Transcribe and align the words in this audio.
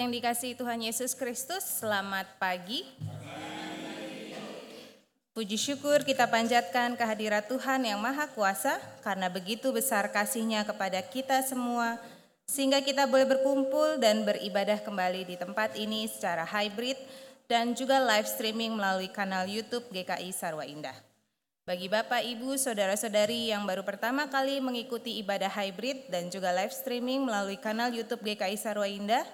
Yang 0.00 0.16
dikasihi 0.16 0.54
Tuhan 0.56 0.80
Yesus 0.80 1.12
Kristus, 1.12 1.60
selamat 1.60 2.24
pagi. 2.40 2.88
Puji 5.36 5.60
syukur 5.60 6.00
kita 6.08 6.24
panjatkan 6.24 6.96
kehadirat 6.96 7.44
Tuhan 7.52 7.84
yang 7.84 8.00
Maha 8.00 8.24
Kuasa 8.32 8.80
karena 9.04 9.28
begitu 9.28 9.68
besar 9.76 10.08
kasihnya 10.08 10.64
kepada 10.64 11.04
kita 11.04 11.44
semua 11.44 12.00
sehingga 12.48 12.80
kita 12.80 13.04
boleh 13.04 13.28
berkumpul 13.28 14.00
dan 14.00 14.24
beribadah 14.24 14.80
kembali 14.80 15.28
di 15.28 15.36
tempat 15.36 15.76
ini 15.76 16.08
secara 16.08 16.48
hybrid 16.48 16.96
dan 17.44 17.76
juga 17.76 18.00
live 18.00 18.24
streaming 18.24 18.72
melalui 18.72 19.12
kanal 19.12 19.44
YouTube 19.44 19.84
GKI 19.92 20.32
Sarwa 20.32 20.64
Indah. 20.64 20.96
Bagi 21.68 21.92
Bapak, 21.92 22.24
Ibu, 22.24 22.56
Saudara-saudari 22.56 23.52
yang 23.52 23.68
baru 23.68 23.84
pertama 23.84 24.32
kali 24.32 24.64
mengikuti 24.64 25.20
ibadah 25.20 25.52
hybrid 25.52 26.08
dan 26.08 26.32
juga 26.32 26.56
live 26.56 26.72
streaming 26.72 27.20
melalui 27.20 27.60
kanal 27.60 27.92
YouTube 27.92 28.24
GKI 28.24 28.56
Sarwa 28.56 28.88
Indah, 28.88 29.28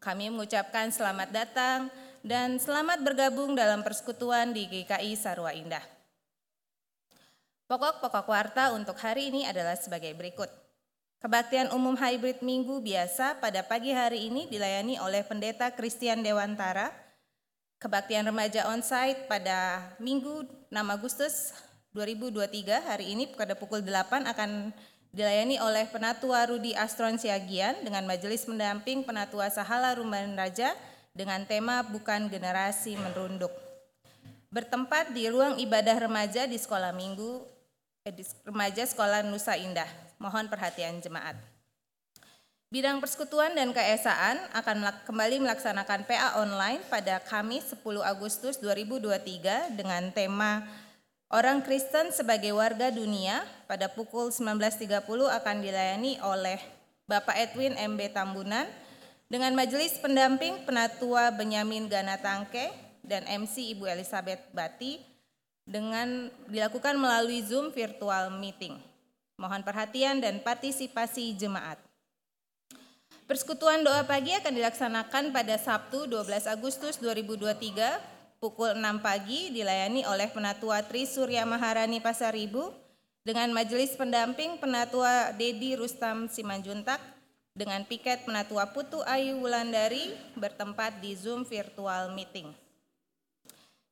kami 0.00 0.28
mengucapkan 0.30 0.92
selamat 0.92 1.28
datang 1.32 1.80
dan 2.26 2.58
selamat 2.58 3.06
bergabung 3.06 3.54
dalam 3.54 3.86
persekutuan 3.86 4.50
di 4.50 4.66
GKI 4.66 5.14
Sarwa 5.14 5.54
Indah. 5.54 5.82
Pokok-pokok 7.66 8.26
warta 8.30 8.70
untuk 8.74 8.94
hari 9.02 9.34
ini 9.34 9.42
adalah 9.42 9.74
sebagai 9.74 10.14
berikut. 10.14 10.46
Kebaktian 11.18 11.74
umum 11.74 11.98
hybrid 11.98 12.38
minggu 12.38 12.78
biasa 12.78 13.42
pada 13.42 13.66
pagi 13.66 13.90
hari 13.90 14.30
ini 14.30 14.46
dilayani 14.46 15.02
oleh 15.02 15.26
Pendeta 15.26 15.74
Christian 15.74 16.22
Dewantara. 16.22 16.94
Kebaktian 17.82 18.22
remaja 18.28 18.70
onsite 18.70 19.26
pada 19.26 19.90
Minggu 19.98 20.46
6 20.70 20.76
Agustus 20.76 21.50
2023 21.96 22.86
hari 22.86 23.16
ini 23.16 23.32
pada 23.34 23.56
pukul 23.56 23.82
8 23.82 24.28
akan 24.28 24.70
dilayani 25.16 25.56
oleh 25.64 25.88
Penatua 25.88 26.44
Rudi 26.44 26.76
Astron 26.76 27.16
Siagian 27.16 27.80
dengan 27.80 28.04
majelis 28.04 28.44
mendamping 28.44 29.00
Penatua 29.00 29.48
Sahala 29.48 29.96
Rumban 29.96 30.36
Raja 30.36 30.76
dengan 31.16 31.40
tema 31.48 31.80
Bukan 31.80 32.28
Generasi 32.28 33.00
Merunduk. 33.00 33.48
Bertempat 34.52 35.16
di 35.16 35.24
ruang 35.32 35.56
ibadah 35.56 36.04
remaja 36.04 36.44
di 36.44 36.60
sekolah 36.60 36.92
minggu, 36.92 37.48
eh, 38.04 38.12
di 38.12 38.28
remaja 38.44 38.84
sekolah 38.84 39.24
Nusa 39.24 39.56
Indah. 39.56 39.88
Mohon 40.20 40.52
perhatian 40.52 41.00
jemaat. 41.00 41.40
Bidang 42.68 43.00
persekutuan 43.00 43.56
dan 43.56 43.72
keesaan 43.72 44.36
akan 44.52 44.84
kembali 45.08 45.40
melaksanakan 45.40 46.04
PA 46.04 46.44
online 46.44 46.84
pada 46.92 47.24
Kamis 47.24 47.72
10 47.72 48.04
Agustus 48.04 48.60
2023 48.60 49.72
dengan 49.72 50.12
tema 50.12 50.66
Orang 51.26 51.66
Kristen 51.66 52.14
sebagai 52.14 52.54
warga 52.54 52.86
dunia 52.94 53.42
pada 53.66 53.90
pukul 53.90 54.30
19.30 54.30 54.86
akan 55.10 55.56
dilayani 55.58 56.22
oleh 56.22 56.62
Bapak 57.10 57.34
Edwin 57.34 57.74
MB 57.74 58.14
Tambunan 58.14 58.70
dengan 59.26 59.50
majelis 59.58 59.98
pendamping 59.98 60.62
penatua 60.62 61.34
Benyamin 61.34 61.90
Ganatangke 61.90 62.70
dan 63.02 63.26
MC 63.26 63.74
Ibu 63.74 63.90
Elizabeth 63.90 64.38
Bati 64.54 65.02
dengan 65.66 66.30
dilakukan 66.46 66.94
melalui 66.94 67.42
Zoom 67.42 67.74
virtual 67.74 68.30
meeting. 68.38 68.78
Mohon 69.34 69.66
perhatian 69.66 70.22
dan 70.22 70.38
partisipasi 70.38 71.34
jemaat. 71.34 71.82
Persekutuan 73.26 73.82
doa 73.82 74.06
pagi 74.06 74.30
akan 74.30 74.54
dilaksanakan 74.54 75.34
pada 75.34 75.58
Sabtu 75.58 76.06
12 76.06 76.46
Agustus 76.46 77.02
2023 77.02 78.14
pukul 78.36 78.76
6 78.76 79.00
pagi 79.00 79.48
dilayani 79.52 80.04
oleh 80.04 80.28
Penatua 80.28 80.84
Tri 80.84 81.08
Surya 81.08 81.48
Maharani 81.48 82.04
Pasaribu 82.04 82.68
dengan 83.24 83.48
majelis 83.50 83.96
pendamping 83.96 84.60
Penatua 84.60 85.32
Dedi 85.32 85.74
Rustam 85.74 86.28
Simanjuntak 86.28 87.00
dengan 87.56 87.82
piket 87.88 88.28
Penatua 88.28 88.68
Putu 88.76 89.00
Ayu 89.08 89.40
Wulandari 89.40 90.12
bertempat 90.36 91.00
di 91.00 91.16
Zoom 91.16 91.48
virtual 91.48 92.12
meeting. 92.12 92.52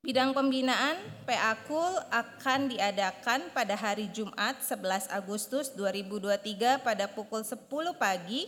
Bidang 0.05 0.37
pembinaan 0.37 1.01
PA 1.25 1.57
KUL 1.65 1.97
akan 2.13 2.69
diadakan 2.69 3.49
pada 3.57 3.73
hari 3.73 4.13
Jumat 4.13 4.61
11 4.61 5.09
Agustus 5.09 5.73
2023 5.73 6.85
pada 6.85 7.09
pukul 7.09 7.41
10 7.41 7.57
pagi 7.97 8.45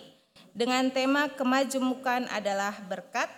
dengan 0.53 0.93
tema 0.93 1.33
kemajemukan 1.33 2.29
adalah 2.29 2.77
berkat 2.85 3.33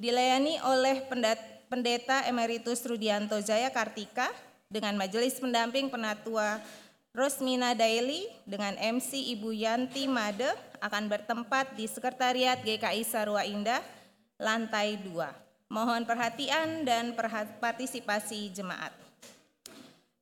dilayani 0.00 0.56
oleh 0.64 1.04
pendat 1.12 1.57
Pendeta 1.68 2.24
Emeritus 2.24 2.80
Rudianto 2.88 3.36
Jaya 3.44 3.68
Kartika 3.68 4.32
dengan 4.72 4.96
majelis 4.96 5.36
pendamping 5.36 5.92
penatua 5.92 6.64
Rosmina 7.12 7.76
Daily 7.76 8.24
dengan 8.48 8.72
MC 8.80 9.36
Ibu 9.36 9.52
Yanti 9.52 10.08
Made 10.08 10.48
akan 10.80 11.12
bertempat 11.12 11.76
di 11.76 11.84
Sekretariat 11.84 12.56
GKI 12.64 13.04
Sarwa 13.04 13.44
Indah, 13.44 13.84
lantai 14.40 14.96
2. 14.96 15.12
Mohon 15.68 16.08
perhatian 16.08 16.88
dan 16.88 17.12
partisipasi 17.60 18.48
jemaat. 18.48 18.96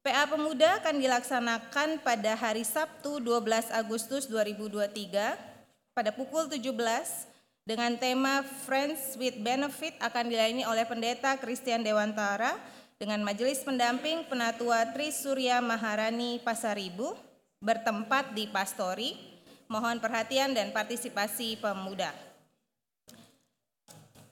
PA 0.02 0.26
Pemuda 0.26 0.82
akan 0.82 0.98
dilaksanakan 0.98 2.02
pada 2.02 2.34
hari 2.34 2.66
Sabtu 2.66 3.22
12 3.22 3.70
Agustus 3.70 4.26
2023 4.26 5.94
pada 5.94 6.10
pukul 6.10 6.50
17 6.50 7.35
dengan 7.66 7.98
tema 7.98 8.46
Friends 8.62 9.18
with 9.18 9.42
Benefit 9.42 9.98
akan 9.98 10.30
dilayani 10.30 10.62
oleh 10.70 10.86
Pendeta 10.86 11.34
Christian 11.34 11.82
Dewantara 11.82 12.54
dengan 12.94 13.18
majelis 13.26 13.58
pendamping 13.66 14.22
Penatua 14.30 14.94
Tri 14.94 15.10
Surya 15.10 15.58
Maharani 15.58 16.38
Pasaribu 16.46 17.18
bertempat 17.58 18.38
di 18.38 18.46
Pastori. 18.46 19.18
Mohon 19.66 19.98
perhatian 19.98 20.54
dan 20.54 20.70
partisipasi 20.70 21.58
pemuda. 21.58 22.14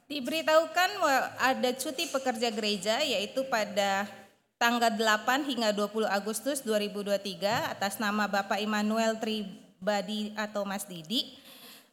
Diberitahukan 0.07 1.03
ada 1.43 1.75
cuti 1.75 2.07
pekerja 2.07 2.55
gereja 2.55 3.03
yaitu 3.03 3.43
pada 3.51 4.07
tanggal 4.63 4.95
8 4.95 5.43
hingga 5.51 5.75
20 5.75 6.07
Agustus 6.07 6.63
2023 6.63 7.43
atas 7.51 7.99
nama 7.99 8.31
Bapak 8.31 8.63
Immanuel 8.63 9.19
Tribadi 9.19 10.31
atau 10.39 10.63
Mas 10.63 10.87
Didi 10.87 11.43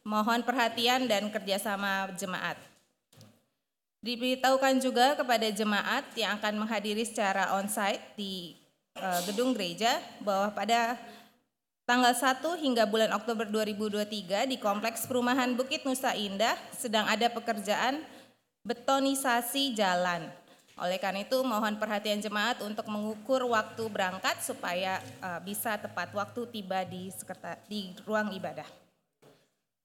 Mohon 0.02 0.42
perhatian 0.42 1.06
dan 1.06 1.30
kerjasama 1.30 2.10
jemaat. 2.18 2.58
Diberitahukan 4.02 4.82
juga 4.82 5.14
kepada 5.14 5.46
jemaat 5.46 6.02
yang 6.18 6.34
akan 6.42 6.66
menghadiri 6.66 7.06
secara 7.06 7.54
onsite 7.54 8.02
di 8.18 8.58
uh, 8.98 9.22
gedung 9.30 9.54
gereja 9.54 10.02
bahwa 10.18 10.50
pada 10.50 10.98
tanggal 11.86 12.10
1 12.10 12.42
hingga 12.66 12.82
bulan 12.82 13.14
Oktober 13.14 13.46
2023 13.46 14.50
di 14.50 14.58
Kompleks 14.58 15.06
Perumahan 15.06 15.54
Bukit 15.54 15.86
Nusa 15.86 16.18
Indah 16.18 16.58
sedang 16.74 17.06
ada 17.06 17.30
pekerjaan 17.30 18.02
betonisasi 18.66 19.78
jalan. 19.78 20.26
Oleh 20.82 20.98
karena 20.98 21.22
itu 21.22 21.38
mohon 21.46 21.78
perhatian 21.78 22.18
jemaat 22.18 22.58
untuk 22.58 22.90
mengukur 22.90 23.46
waktu 23.46 23.86
berangkat 23.86 24.42
supaya 24.42 24.98
uh, 25.22 25.38
bisa 25.38 25.78
tepat 25.78 26.10
waktu 26.10 26.42
tiba 26.50 26.82
di, 26.82 27.06
di 27.70 27.94
ruang 28.02 28.34
ibadah. 28.34 28.81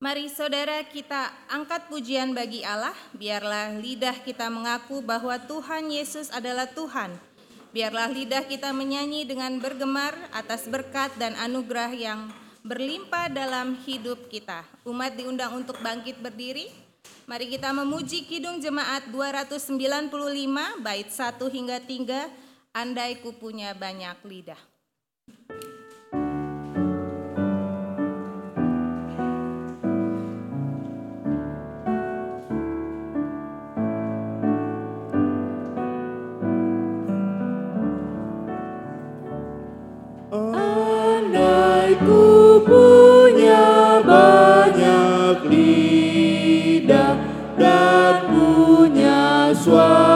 Mari 0.00 0.32
saudara 0.32 0.80
kita 0.80 1.28
angkat 1.52 1.92
pujian 1.92 2.32
bagi 2.32 2.64
Allah, 2.64 2.96
biarlah 3.12 3.76
lidah 3.76 4.16
kita 4.24 4.48
mengaku 4.48 5.04
bahwa 5.04 5.36
Tuhan 5.36 5.92
Yesus 5.92 6.32
adalah 6.32 6.64
Tuhan. 6.72 7.12
Biarlah 7.68 8.08
lidah 8.08 8.48
kita 8.48 8.72
menyanyi 8.72 9.28
dengan 9.28 9.60
bergemar 9.60 10.16
atas 10.32 10.64
berkat 10.72 11.12
dan 11.20 11.36
anugerah 11.36 11.92
yang 11.92 12.32
berlimpah 12.64 13.28
dalam 13.28 13.76
hidup 13.84 14.32
kita. 14.32 14.64
Umat 14.88 15.20
diundang 15.20 15.52
untuk 15.52 15.76
bangkit 15.84 16.16
berdiri. 16.24 16.72
Mari 17.28 17.52
kita 17.52 17.68
memuji 17.68 18.24
Kidung 18.24 18.56
Jemaat 18.56 19.04
295 19.12 19.68
bait 20.80 21.12
1 21.12 21.36
hingga 21.44 21.76
3, 21.76 22.72
andai 22.72 23.20
ku 23.20 23.36
punya 23.36 23.76
banyak 23.76 24.16
lidah. 24.24 24.79
soir. 49.70 50.09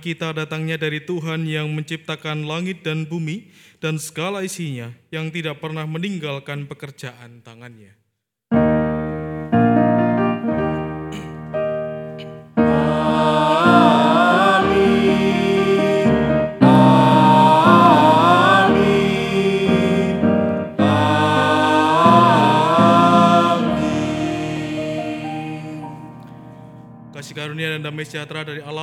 Kita 0.00 0.32
datangnya 0.32 0.80
dari 0.80 1.04
Tuhan 1.04 1.44
yang 1.44 1.70
menciptakan 1.76 2.48
langit 2.48 2.82
dan 2.82 3.04
bumi 3.04 3.52
dan 3.78 4.00
segala 4.00 4.40
isinya, 4.42 4.90
yang 5.12 5.28
tidak 5.30 5.60
pernah 5.60 5.84
meninggalkan 5.84 6.66
pekerjaan 6.66 7.44
tangannya. 7.44 7.92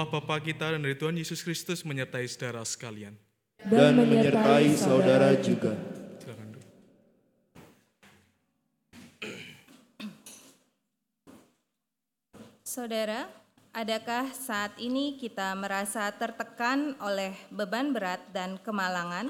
Allah 0.08 0.24
Bapa 0.24 0.40
kita 0.40 0.72
dan 0.72 0.80
dari 0.80 0.96
Tuhan 0.96 1.20
Yesus 1.20 1.44
Kristus 1.44 1.84
menyertai 1.84 2.24
saudara 2.32 2.64
sekalian. 2.64 3.12
Dan 3.60 4.00
menyertai 4.08 4.72
saudara 4.72 5.36
juga. 5.36 5.76
Saudara, 12.64 13.28
adakah 13.76 14.32
saat 14.32 14.80
ini 14.80 15.20
kita 15.20 15.52
merasa 15.60 16.08
tertekan 16.16 16.96
oleh 17.04 17.36
beban 17.52 17.92
berat 17.92 18.24
dan 18.32 18.56
kemalangan? 18.64 19.28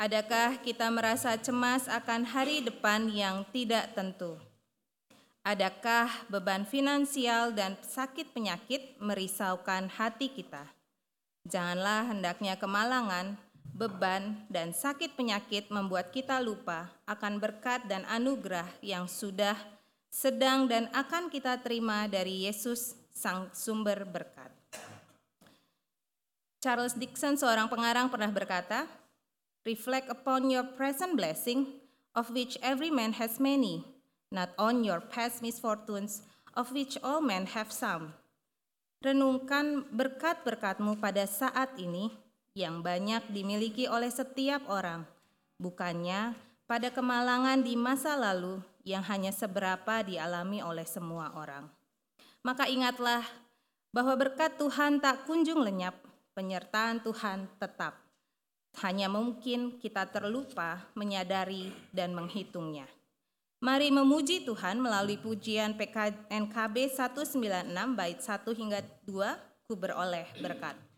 Adakah 0.00 0.64
kita 0.64 0.88
merasa 0.88 1.36
cemas 1.36 1.92
akan 1.92 2.24
hari 2.24 2.64
depan 2.64 3.04
yang 3.12 3.44
tidak 3.52 3.92
tentu? 3.92 4.40
Adakah 5.42 6.06
beban 6.30 6.62
finansial 6.62 7.50
dan 7.50 7.74
sakit 7.82 8.30
penyakit 8.30 8.94
merisaukan 9.02 9.90
hati 9.90 10.30
kita? 10.30 10.70
Janganlah 11.50 12.14
hendaknya 12.14 12.54
kemalangan, 12.54 13.34
beban, 13.74 14.46
dan 14.46 14.70
sakit 14.70 15.18
penyakit 15.18 15.66
membuat 15.66 16.14
kita 16.14 16.38
lupa 16.38 16.86
akan 17.10 17.42
berkat 17.42 17.82
dan 17.90 18.06
anugerah 18.06 18.70
yang 18.86 19.10
sudah, 19.10 19.58
sedang, 20.14 20.70
dan 20.70 20.86
akan 20.94 21.26
kita 21.26 21.58
terima 21.58 22.06
dari 22.06 22.46
Yesus, 22.46 22.94
Sang 23.10 23.50
Sumber 23.50 24.06
Berkat. 24.06 24.54
Charles 26.62 26.94
Dixon, 26.94 27.34
seorang 27.34 27.66
pengarang, 27.66 28.06
pernah 28.06 28.30
berkata, 28.30 28.86
"Reflect 29.66 30.06
upon 30.06 30.46
your 30.46 30.62
present 30.78 31.18
blessing, 31.18 31.82
of 32.14 32.30
which 32.30 32.54
every 32.62 32.94
man 32.94 33.18
has 33.18 33.42
many." 33.42 33.91
Not 34.32 34.56
on 34.56 34.80
your 34.80 35.04
past 35.04 35.44
misfortunes, 35.44 36.24
of 36.56 36.72
which 36.72 36.96
all 37.04 37.20
men 37.20 37.44
have 37.52 37.68
some. 37.68 38.16
Renungkan 39.04 39.84
berkat-berkatmu 39.92 40.96
pada 40.96 41.28
saat 41.28 41.76
ini 41.76 42.08
yang 42.56 42.80
banyak 42.80 43.28
dimiliki 43.28 43.84
oleh 43.84 44.08
setiap 44.08 44.64
orang, 44.72 45.04
bukannya 45.60 46.32
pada 46.64 46.88
kemalangan 46.88 47.60
di 47.60 47.76
masa 47.76 48.16
lalu 48.16 48.64
yang 48.82 49.04
hanya 49.04 49.30
seberapa 49.30 50.00
dialami 50.00 50.64
oleh 50.64 50.88
semua 50.88 51.36
orang. 51.36 51.68
Maka 52.42 52.66
ingatlah 52.66 53.22
bahwa 53.92 54.16
berkat 54.16 54.56
Tuhan 54.56 54.98
tak 54.98 55.28
kunjung 55.28 55.60
lenyap, 55.60 55.94
penyertaan 56.32 57.04
Tuhan 57.04 57.46
tetap. 57.60 58.00
Hanya 58.80 59.06
mungkin 59.12 59.76
kita 59.76 60.08
terlupa 60.08 60.80
menyadari 60.96 61.68
dan 61.92 62.16
menghitungnya. 62.16 62.88
Mari 63.62 63.94
memuji 63.94 64.42
Tuhan 64.42 64.82
melalui 64.82 65.22
pujian 65.22 65.78
PKNKB 65.78 66.98
196 66.98 67.38
bait 67.94 68.18
1 68.18 68.58
hingga 68.58 68.82
2 69.06 69.70
ku 69.70 69.78
beroleh 69.78 70.26
berkat. 70.42 70.74
beroleh 70.74 70.90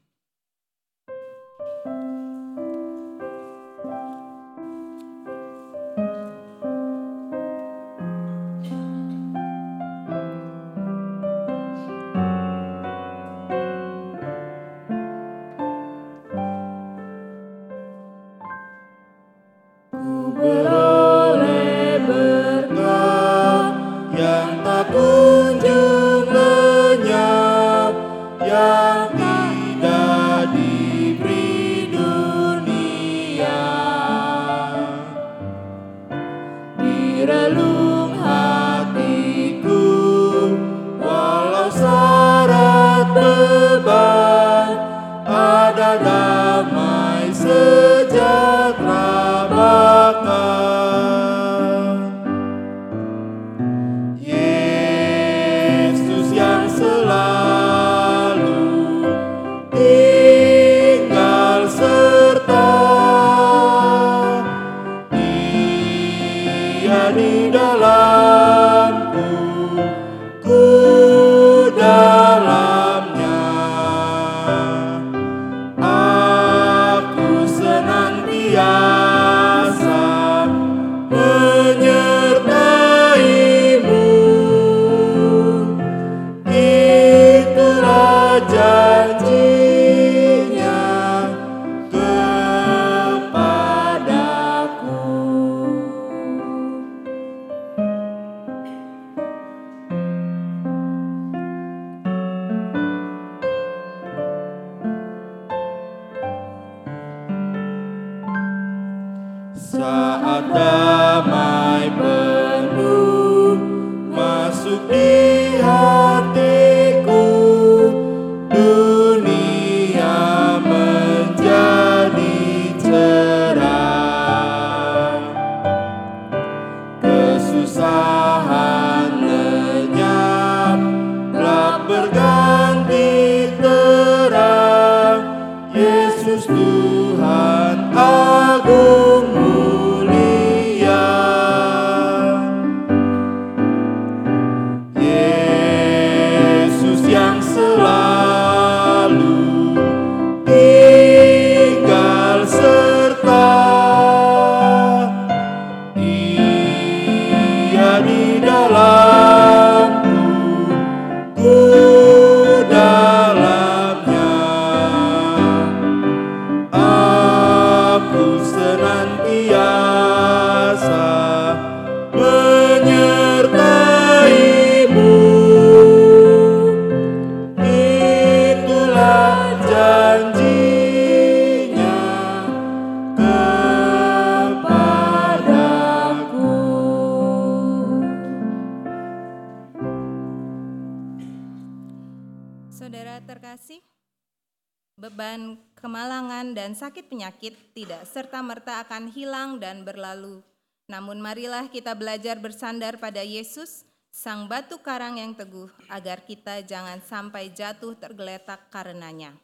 berlalu. 199.85 200.41
Namun 200.89 201.21
marilah 201.21 201.69
kita 201.69 201.93
belajar 201.93 202.41
bersandar 202.41 202.97
pada 202.97 203.21
Yesus, 203.21 203.85
Sang 204.15 204.47
batu 204.47 204.79
karang 204.79 205.19
yang 205.19 205.35
teguh, 205.35 205.67
agar 205.91 206.23
kita 206.23 206.63
jangan 206.63 207.03
sampai 207.03 207.51
jatuh 207.51 207.99
tergeletak 207.99 208.71
karenanya. 208.71 209.35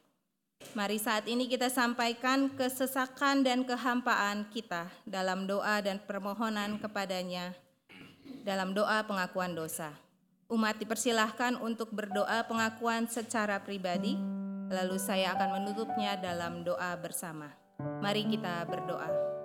Mari 0.79 0.95
saat 0.95 1.27
ini 1.27 1.51
kita 1.51 1.67
sampaikan 1.67 2.47
kesesakan 2.55 3.43
dan 3.43 3.67
kehampaan 3.67 4.47
kita 4.55 4.87
dalam 5.03 5.51
doa 5.51 5.83
dan 5.83 5.99
permohonan 6.07 6.79
kepadanya 6.79 7.51
dalam 8.47 8.71
doa 8.71 9.03
pengakuan 9.03 9.59
dosa. 9.59 9.91
Umat 10.47 10.79
dipersilahkan 10.79 11.59
untuk 11.59 11.91
berdoa 11.91 12.47
pengakuan 12.47 13.11
secara 13.11 13.59
pribadi, 13.59 14.15
lalu 14.71 15.03
saya 15.03 15.35
akan 15.35 15.63
menutupnya 15.63 16.15
dalam 16.15 16.63
doa 16.63 16.95
bersama. 16.95 17.51
Mari 17.99 18.23
kita 18.31 18.71
berdoa. 18.71 19.40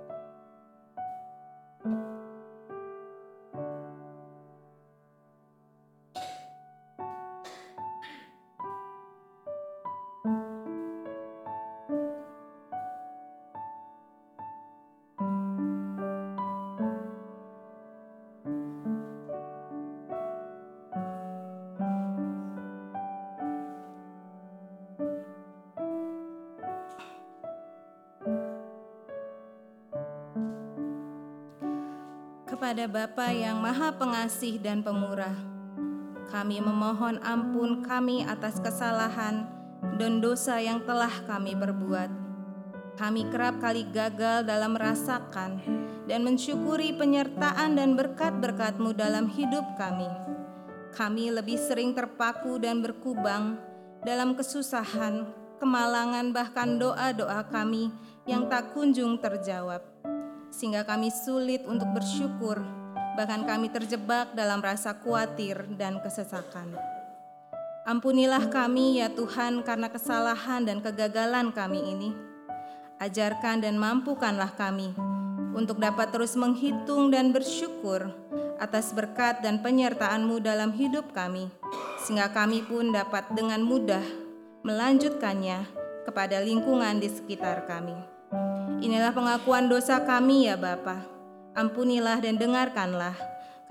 Kepada 32.86 33.10
Bapa 33.10 33.34
yang 33.34 33.66
Maha 33.66 33.98
Pengasih 33.98 34.62
dan 34.62 34.86
Pemurah, 34.86 35.34
kami 36.30 36.62
memohon 36.62 37.18
ampun 37.26 37.82
kami 37.82 38.22
atas 38.22 38.62
kesalahan 38.62 39.50
dan 39.98 40.22
dosa 40.22 40.62
yang 40.62 40.86
telah 40.86 41.10
kami 41.26 41.58
perbuat. 41.58 42.14
Kami 42.94 43.26
kerap 43.34 43.58
kali 43.58 43.90
gagal 43.90 44.46
dalam 44.46 44.78
merasakan 44.78 45.66
dan 46.06 46.22
mensyukuri 46.22 46.94
penyertaan 46.94 47.74
dan 47.74 47.98
berkat-berkat-Mu 47.98 48.94
dalam 48.94 49.34
hidup 49.34 49.66
kami. 49.82 50.06
Kami 50.94 51.34
lebih 51.34 51.58
sering 51.58 51.98
terpaku 51.98 52.62
dan 52.62 52.86
berkubang 52.86 53.58
dalam 54.06 54.38
kesusahan, 54.38 55.26
kemalangan, 55.58 56.30
bahkan 56.30 56.78
doa-doa 56.78 57.50
kami 57.50 57.90
yang 58.30 58.46
tak 58.46 58.78
kunjung 58.78 59.18
terjawab 59.18 59.95
sehingga 60.56 60.88
kami 60.88 61.12
sulit 61.12 61.68
untuk 61.68 61.92
bersyukur, 61.92 62.64
bahkan 63.20 63.44
kami 63.44 63.68
terjebak 63.68 64.32
dalam 64.32 64.64
rasa 64.64 64.96
khawatir 64.96 65.68
dan 65.76 66.00
kesesakan. 66.00 66.72
Ampunilah 67.84 68.48
kami 68.48 69.04
ya 69.04 69.12
Tuhan 69.12 69.62
karena 69.68 69.92
kesalahan 69.92 70.64
dan 70.64 70.80
kegagalan 70.80 71.52
kami 71.52 71.84
ini. 71.84 72.10
Ajarkan 73.04 73.60
dan 73.60 73.76
mampukanlah 73.76 74.56
kami 74.56 74.96
untuk 75.52 75.84
dapat 75.84 76.16
terus 76.16 76.40
menghitung 76.40 77.12
dan 77.12 77.36
bersyukur 77.36 78.08
atas 78.56 78.96
berkat 78.96 79.44
dan 79.44 79.60
penyertaan-Mu 79.60 80.40
dalam 80.40 80.72
hidup 80.72 81.12
kami, 81.12 81.52
sehingga 82.00 82.32
kami 82.32 82.64
pun 82.64 82.96
dapat 82.96 83.28
dengan 83.36 83.60
mudah 83.60 84.02
melanjutkannya 84.64 85.68
kepada 86.08 86.40
lingkungan 86.40 87.04
di 87.04 87.12
sekitar 87.12 87.68
kami. 87.68 88.15
Inilah 88.84 89.12
pengakuan 89.16 89.72
dosa 89.72 90.04
kami 90.04 90.48
ya 90.48 90.60
Bapa. 90.60 91.04
Ampunilah 91.56 92.20
dan 92.20 92.36
dengarkanlah, 92.36 93.16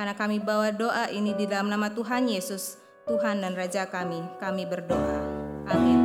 karena 0.01 0.15
kami 0.17 0.41
bawa 0.41 0.73
doa 0.73 1.13
ini 1.13 1.37
di 1.37 1.45
dalam 1.45 1.69
nama 1.69 1.93
Tuhan 1.93 2.29
Yesus, 2.29 2.81
Tuhan 3.05 3.45
dan 3.45 3.53
Raja 3.53 3.85
kami. 3.89 4.25
Kami 4.41 4.65
berdoa. 4.65 5.21
Amin. 5.69 6.04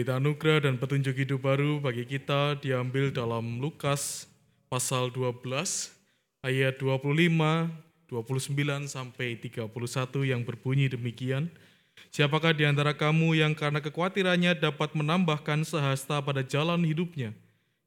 Berita 0.00 0.16
anugerah 0.16 0.64
dan 0.64 0.80
petunjuk 0.80 1.12
hidup 1.12 1.44
baru 1.44 1.76
bagi 1.76 2.08
kita 2.08 2.56
diambil 2.56 3.12
dalam 3.12 3.60
Lukas 3.60 4.24
pasal 4.72 5.12
12 5.12 5.44
ayat 6.40 6.80
25, 6.80 7.04
29 8.08 8.88
sampai 8.88 9.36
31 9.36 9.68
yang 10.24 10.40
berbunyi 10.40 10.88
demikian. 10.88 11.52
Siapakah 12.08 12.56
di 12.56 12.64
antara 12.64 12.96
kamu 12.96 13.44
yang 13.44 13.52
karena 13.52 13.84
kekhawatirannya 13.84 14.56
dapat 14.56 14.96
menambahkan 14.96 15.68
sehasta 15.68 16.16
pada 16.24 16.40
jalan 16.40 16.80
hidupnya? 16.80 17.36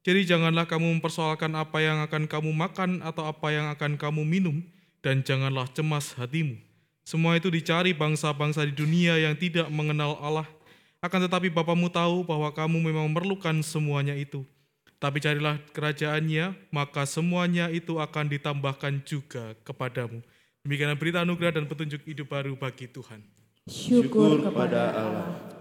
Jadi 0.06 0.22
janganlah 0.22 0.70
kamu 0.70 0.94
mempersoalkan 1.02 1.50
apa 1.58 1.82
yang 1.82 1.98
akan 1.98 2.30
kamu 2.30 2.54
makan 2.54 3.02
atau 3.02 3.26
apa 3.26 3.50
yang 3.50 3.66
akan 3.74 3.98
kamu 3.98 4.22
minum, 4.22 4.62
dan 5.02 5.18
janganlah 5.26 5.66
cemas 5.74 6.14
hatimu. 6.14 6.62
Semua 7.02 7.34
itu 7.34 7.50
dicari 7.50 7.90
bangsa-bangsa 7.90 8.62
di 8.62 8.70
dunia 8.70 9.18
yang 9.18 9.34
tidak 9.34 9.66
mengenal 9.66 10.14
Allah. 10.22 10.46
Akan 11.04 11.20
tetapi 11.20 11.52
Bapamu 11.52 11.92
tahu 11.92 12.24
bahwa 12.24 12.48
kamu 12.48 12.80
memang 12.80 13.04
memerlukan 13.12 13.60
semuanya 13.60 14.16
itu. 14.16 14.40
Tapi 14.96 15.20
carilah 15.20 15.60
kerajaannya, 15.76 16.56
maka 16.72 17.04
semuanya 17.04 17.68
itu 17.68 18.00
akan 18.00 18.32
ditambahkan 18.32 19.04
juga 19.04 19.52
kepadamu. 19.68 20.24
Demikianlah 20.64 20.96
berita 20.96 21.20
anugerah 21.20 21.60
dan 21.60 21.68
petunjuk 21.68 22.08
hidup 22.08 22.32
baru 22.32 22.56
bagi 22.56 22.88
Tuhan. 22.88 23.20
Syukur 23.68 24.48
kepada 24.48 24.96
Allah 24.96 25.54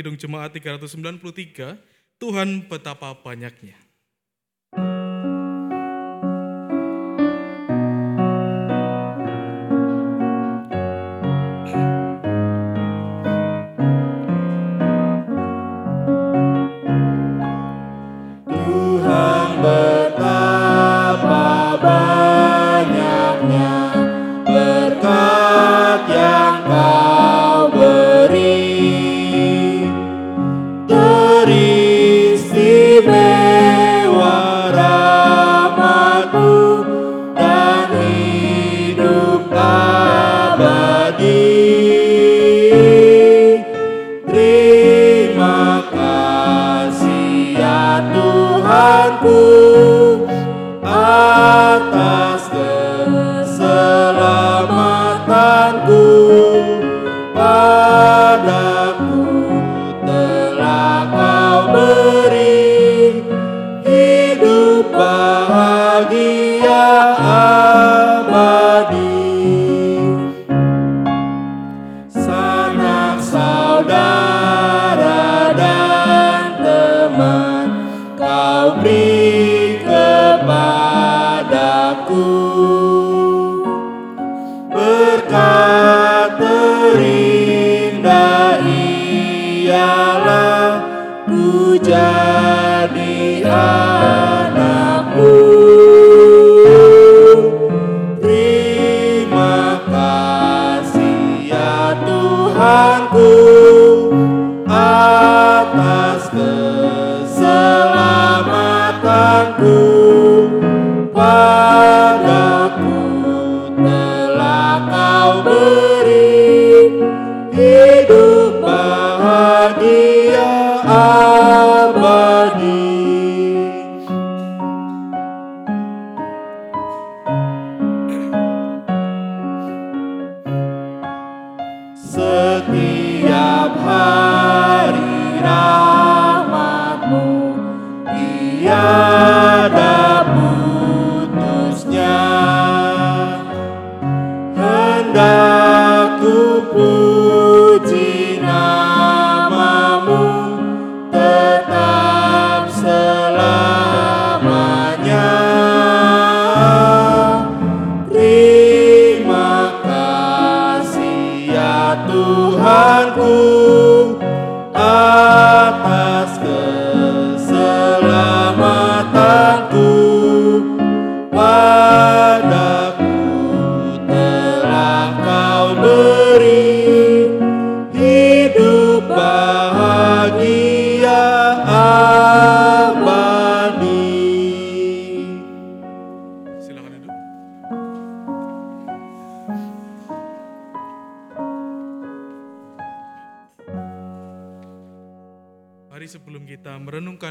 Kidung 0.00 0.16
Jemaat 0.16 0.56
393, 0.56 1.76
Tuhan 2.16 2.64
betapa 2.64 3.12
banyaknya. 3.20 3.76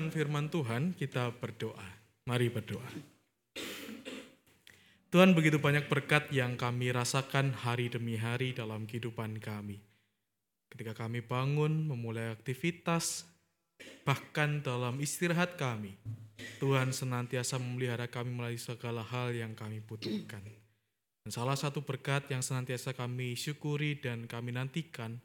Firman 0.10 0.50
Tuhan, 0.50 0.94
kita 0.98 1.34
berdoa. 1.38 1.88
Mari 2.30 2.50
berdoa. 2.50 2.90
Tuhan 5.10 5.34
begitu 5.34 5.58
banyak 5.58 5.90
berkat 5.90 6.30
yang 6.30 6.54
kami 6.54 6.94
rasakan 6.94 7.50
hari 7.58 7.90
demi 7.90 8.14
hari 8.14 8.54
dalam 8.54 8.86
kehidupan 8.86 9.42
kami. 9.42 9.82
Ketika 10.70 10.94
kami 10.94 11.26
bangun, 11.26 11.90
memulai 11.90 12.30
aktivitas, 12.30 13.26
bahkan 14.06 14.62
dalam 14.62 15.02
istirahat 15.02 15.58
kami, 15.58 15.98
Tuhan 16.62 16.94
senantiasa 16.94 17.58
memelihara 17.58 18.06
kami 18.06 18.30
melalui 18.30 18.62
segala 18.62 19.02
hal 19.02 19.34
yang 19.34 19.58
kami 19.58 19.82
butuhkan. 19.82 20.46
Dan 21.26 21.32
salah 21.34 21.58
satu 21.58 21.82
berkat 21.82 22.30
yang 22.30 22.46
senantiasa 22.46 22.94
kami 22.94 23.34
syukuri 23.34 23.98
dan 23.98 24.30
kami 24.30 24.54
nantikan 24.54 25.18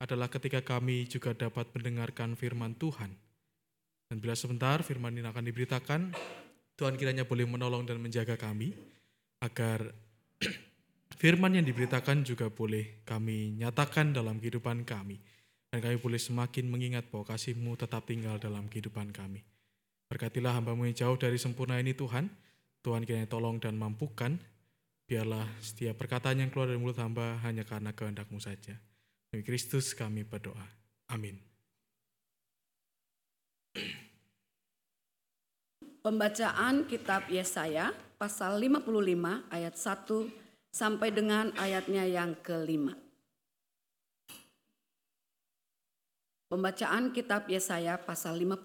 adalah 0.00 0.28
ketika 0.28 0.60
kami 0.60 1.08
juga 1.08 1.32
dapat 1.32 1.68
mendengarkan 1.72 2.36
firman 2.36 2.76
Tuhan. 2.76 3.29
Dan 4.10 4.18
bila 4.18 4.34
sebentar 4.34 4.82
firman 4.82 5.14
ini 5.14 5.22
akan 5.22 5.46
diberitakan, 5.46 6.00
Tuhan 6.74 6.98
kiranya 6.98 7.22
boleh 7.22 7.46
menolong 7.46 7.86
dan 7.86 8.02
menjaga 8.02 8.34
kami, 8.34 8.74
agar 9.38 9.86
firman 11.22 11.54
yang 11.54 11.62
diberitakan 11.62 12.26
juga 12.26 12.50
boleh 12.50 13.06
kami 13.06 13.54
nyatakan 13.54 14.10
dalam 14.10 14.42
kehidupan 14.42 14.82
kami. 14.82 15.22
Dan 15.70 15.78
kami 15.78 16.02
boleh 16.02 16.18
semakin 16.18 16.66
mengingat 16.66 17.06
bahwa 17.14 17.30
kasih-Mu 17.30 17.78
tetap 17.78 18.02
tinggal 18.02 18.42
dalam 18.42 18.66
kehidupan 18.66 19.14
kami. 19.14 19.46
Berkatilah 20.10 20.58
hambamu 20.58 20.90
yang 20.90 20.98
jauh 20.98 21.14
dari 21.14 21.38
sempurna 21.38 21.78
ini 21.78 21.94
Tuhan. 21.94 22.26
Tuhan 22.82 23.06
kiranya 23.06 23.30
tolong 23.30 23.62
dan 23.62 23.78
mampukan. 23.78 24.34
Biarlah 25.06 25.46
setiap 25.62 25.94
perkataan 25.94 26.42
yang 26.42 26.50
keluar 26.50 26.66
dari 26.66 26.82
mulut 26.82 26.98
hamba 26.98 27.38
hanya 27.46 27.62
karena 27.62 27.94
kehendak-Mu 27.94 28.42
saja. 28.42 28.74
Demi 29.30 29.46
Kristus 29.46 29.94
kami 29.94 30.26
berdoa. 30.26 30.66
Amin. 31.14 31.49
Pembacaan 36.00 36.88
kitab 36.88 37.28
Yesaya 37.28 37.92
pasal 38.16 38.56
55 38.56 38.88
ayat 39.52 39.76
1 39.76 40.72
sampai 40.72 41.12
dengan 41.12 41.52
ayatnya 41.60 42.08
yang 42.08 42.32
kelima. 42.40 42.96
Pembacaan 46.48 47.12
kitab 47.12 47.46
Yesaya 47.52 48.00
pasal 48.00 48.40
55 48.40 48.64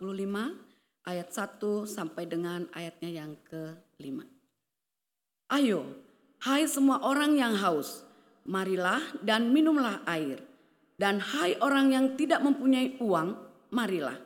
ayat 1.04 1.30
1 1.30 1.84
sampai 1.84 2.24
dengan 2.24 2.72
ayatnya 2.72 3.12
yang 3.12 3.36
kelima. 3.44 4.24
Ayo, 5.52 5.86
hai 6.42 6.66
semua 6.72 7.04
orang 7.04 7.36
yang 7.36 7.54
haus, 7.60 8.02
marilah 8.48 9.04
dan 9.22 9.52
minumlah 9.52 10.08
air. 10.08 10.40
Dan 10.96 11.20
hai 11.20 11.60
orang 11.60 11.92
yang 11.92 12.06
tidak 12.16 12.40
mempunyai 12.40 12.96
uang, 13.04 13.36
marilah. 13.76 14.25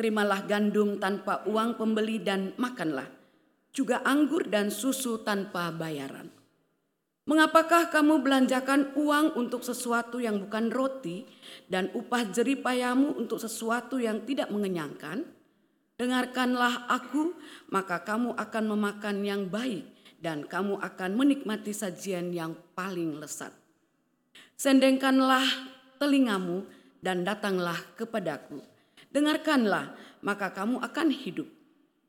Terimalah 0.00 0.48
gandum 0.48 0.96
tanpa 0.96 1.44
uang 1.44 1.76
pembeli 1.76 2.24
dan 2.24 2.56
makanlah. 2.56 3.04
Juga 3.68 4.00
anggur 4.00 4.48
dan 4.48 4.72
susu 4.72 5.20
tanpa 5.20 5.68
bayaran. 5.76 6.32
Mengapakah 7.28 7.92
kamu 7.92 8.24
belanjakan 8.24 8.96
uang 8.96 9.36
untuk 9.36 9.60
sesuatu 9.60 10.16
yang 10.16 10.40
bukan 10.40 10.72
roti 10.72 11.28
dan 11.68 11.92
upah 11.92 12.32
jeripayamu 12.32 13.12
untuk 13.12 13.44
sesuatu 13.44 14.00
yang 14.00 14.24
tidak 14.24 14.48
mengenyangkan? 14.48 15.28
Dengarkanlah 16.00 16.88
aku, 16.88 17.36
maka 17.68 18.00
kamu 18.00 18.40
akan 18.40 18.64
memakan 18.72 19.20
yang 19.20 19.52
baik 19.52 19.84
dan 20.16 20.48
kamu 20.48 20.80
akan 20.80 21.10
menikmati 21.12 21.76
sajian 21.76 22.32
yang 22.32 22.56
paling 22.72 23.20
lesat. 23.20 23.52
Sendengkanlah 24.56 25.44
telingamu 26.00 26.64
dan 27.04 27.20
datanglah 27.20 27.76
kepadaku. 28.00 28.69
Dengarkanlah, 29.10 29.98
maka 30.22 30.54
kamu 30.54 30.78
akan 30.78 31.08
hidup. 31.10 31.50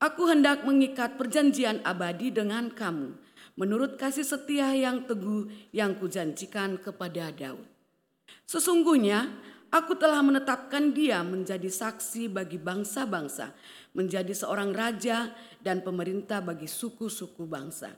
Aku 0.02 0.26
hendak 0.30 0.66
mengikat 0.66 1.18
perjanjian 1.18 1.82
abadi 1.86 2.34
dengan 2.34 2.74
kamu, 2.74 3.14
menurut 3.58 3.98
kasih 4.02 4.26
setia 4.26 4.74
yang 4.74 5.06
teguh 5.06 5.50
yang 5.74 5.94
kujanjikan 5.98 6.82
kepada 6.82 7.30
Daud. 7.30 7.62
Sesungguhnya 8.50 9.30
aku 9.70 9.94
telah 9.98 10.26
menetapkan 10.26 10.90
dia 10.94 11.22
menjadi 11.22 11.70
saksi 11.70 12.34
bagi 12.34 12.58
bangsa-bangsa, 12.58 13.54
menjadi 13.94 14.34
seorang 14.34 14.74
raja 14.74 15.34
dan 15.62 15.86
pemerintah 15.86 16.42
bagi 16.42 16.66
suku-suku 16.66 17.46
bangsa. 17.46 17.94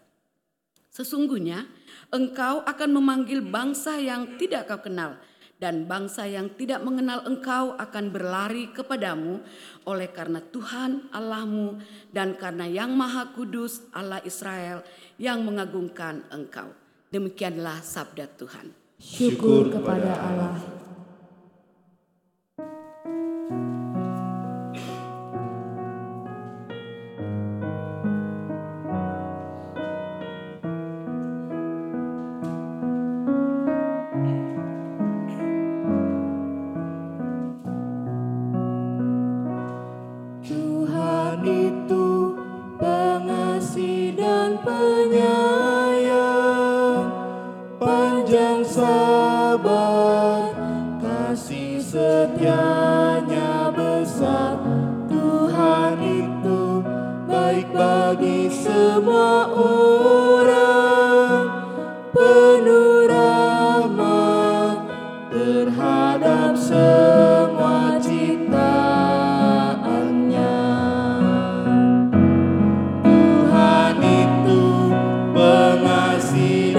Sesungguhnya 0.94 1.66
engkau 2.14 2.62
akan 2.68 2.90
memanggil 2.94 3.42
bangsa 3.42 3.98
yang 3.98 4.38
tidak 4.38 4.70
kau 4.70 4.84
kenal 4.86 5.18
dan 5.64 5.88
bangsa 5.88 6.28
yang 6.28 6.52
tidak 6.60 6.84
mengenal 6.84 7.24
engkau 7.24 7.80
akan 7.80 8.12
berlari 8.12 8.68
kepadamu 8.76 9.40
oleh 9.88 10.12
karena 10.12 10.44
Tuhan 10.44 11.08
Allahmu 11.16 11.80
dan 12.12 12.36
karena 12.36 12.68
Yang 12.68 12.92
Maha 12.92 13.32
Kudus 13.32 13.88
Allah 13.96 14.20
Israel 14.28 14.84
yang 15.16 15.40
mengagungkan 15.48 16.28
engkau. 16.36 16.68
Demikianlah 17.08 17.80
sabda 17.80 18.28
Tuhan. 18.36 18.76
Syukur 19.00 19.72
kepada 19.72 20.20
Allah. 20.20 20.83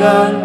Tuhan 0.04 0.43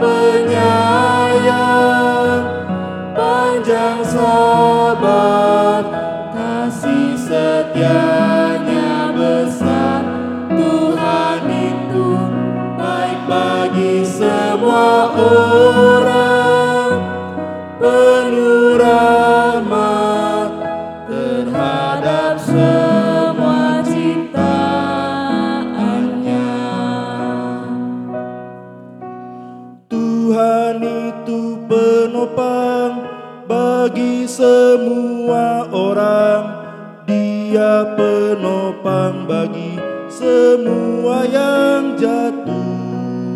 semua 40.29 41.25
yang 41.25 41.97
jatuh. 41.97 43.33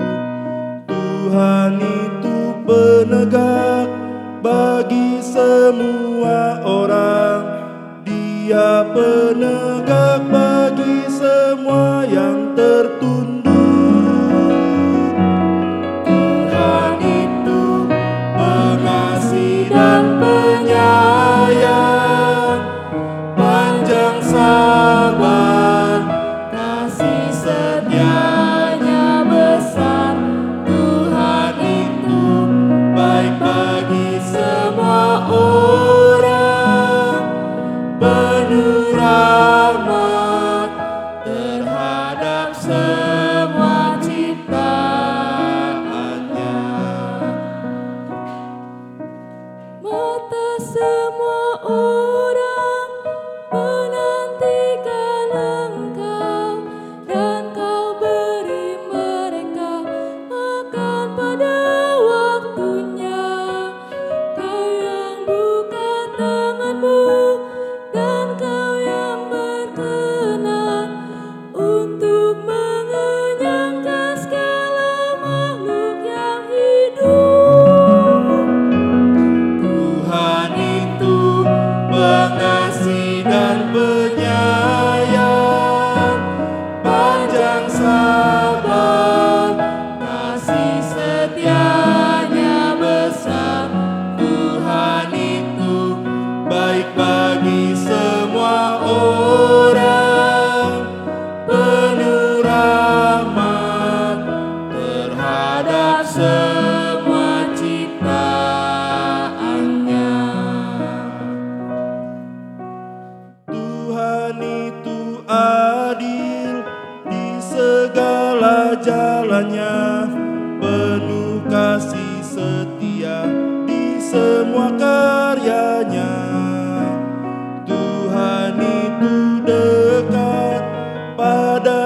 Tuhan 0.85 1.81
itu 1.81 2.37
penegak 2.69 3.89
bagi 4.45 5.17
semua 5.25 6.61
orang. 6.61 7.41
Dia 8.05 8.85
penegak 8.93 10.12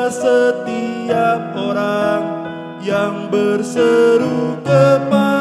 setiap 0.07 1.51
orang 1.55 2.23
yang 2.79 3.27
berseru 3.27 4.55
kepada 4.63 5.36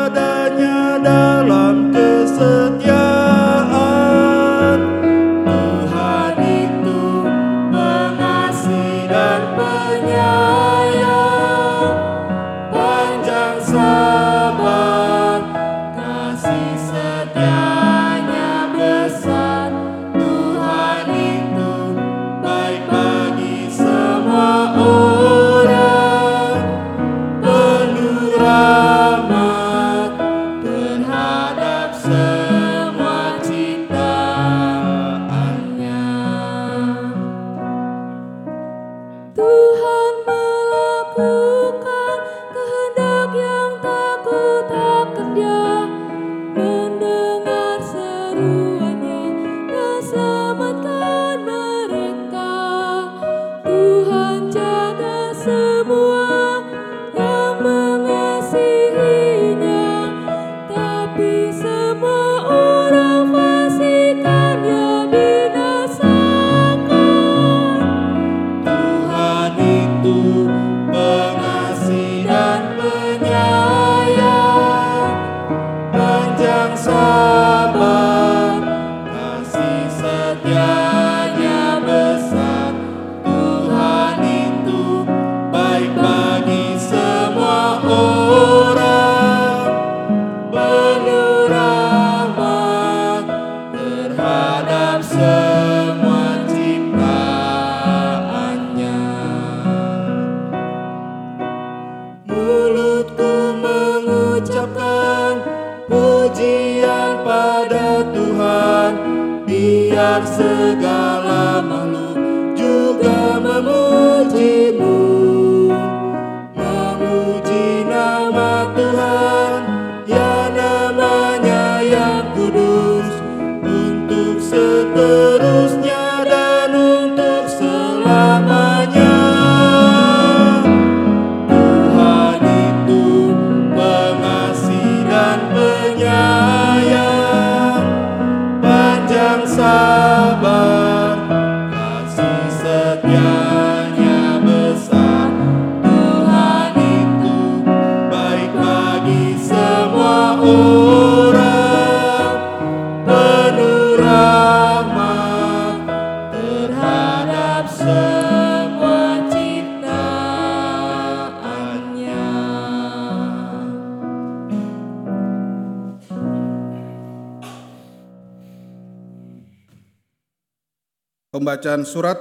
Pembacaan 171.77 171.93
surat 171.93 172.21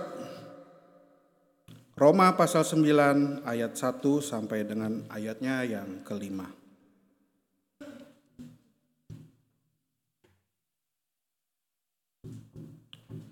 Roma 1.95 2.35
pasal 2.35 2.67
9 2.67 3.47
ayat 3.47 3.71
1 3.71 4.03
sampai 4.19 4.67
dengan 4.67 5.07
ayatnya 5.07 5.63
yang 5.63 6.03
kelima. 6.03 6.51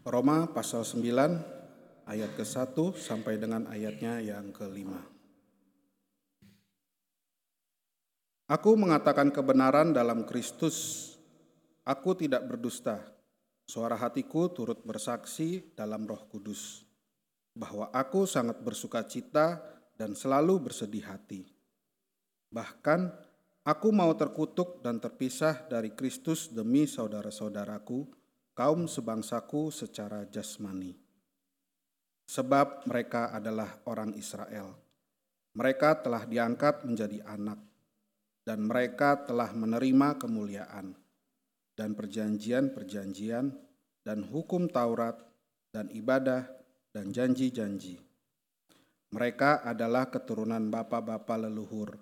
Roma 0.07 0.47
pasal 0.47 0.87
9 0.87 2.07
ayat 2.07 2.31
ke-1 2.39 2.71
sampai 2.95 3.35
dengan 3.35 3.67
ayatnya 3.67 4.23
yang 4.23 4.55
kelima. 4.55 5.03
Aku 8.47 8.79
mengatakan 8.79 9.27
kebenaran 9.27 9.91
dalam 9.91 10.23
Kristus. 10.23 11.19
Aku 11.83 12.15
tidak 12.15 12.47
berdusta. 12.47 13.12
Suara 13.73 13.97
hatiku 13.97 14.53
turut 14.53 14.85
bersaksi 14.85 15.73
dalam 15.73 16.05
Roh 16.05 16.29
Kudus 16.29 16.85
bahwa 17.57 17.89
aku 17.89 18.29
sangat 18.29 18.61
bersuka 18.61 19.01
cita 19.01 19.65
dan 19.97 20.13
selalu 20.13 20.69
bersedih 20.69 21.01
hati. 21.01 21.49
Bahkan 22.53 23.09
aku 23.65 23.89
mau 23.89 24.13
terkutuk 24.13 24.85
dan 24.85 25.01
terpisah 25.01 25.65
dari 25.65 25.89
Kristus 25.97 26.53
demi 26.53 26.85
saudara-saudaraku, 26.85 28.13
kaum 28.53 28.85
sebangsaku 28.85 29.73
secara 29.73 30.29
jasmani. 30.29 30.93
Sebab 32.29 32.85
mereka 32.85 33.33
adalah 33.33 33.81
orang 33.89 34.13
Israel. 34.13 34.77
Mereka 35.57 36.05
telah 36.05 36.29
diangkat 36.29 36.85
menjadi 36.85 37.25
anak, 37.25 37.57
dan 38.45 38.69
mereka 38.69 39.25
telah 39.25 39.49
menerima 39.49 40.21
kemuliaan 40.21 40.93
dan 41.73 41.97
perjanjian-perjanjian 41.97 43.45
dan 44.05 44.19
hukum 44.27 44.69
Taurat 44.69 45.17
dan 45.73 45.89
ibadah 45.89 46.45
dan 46.93 47.09
janji-janji. 47.09 47.97
Mereka 49.13 49.65
adalah 49.65 50.09
keturunan 50.09 50.69
bapa-bapa 50.73 51.37
leluhur 51.37 51.97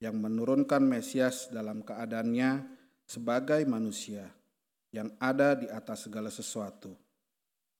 yang 0.00 0.16
menurunkan 0.16 0.80
Mesias 0.84 1.48
dalam 1.52 1.84
keadaannya 1.84 2.64
sebagai 3.04 3.64
manusia 3.68 4.28
yang 4.92 5.12
ada 5.20 5.56
di 5.56 5.68
atas 5.68 6.08
segala 6.08 6.32
sesuatu. 6.32 6.92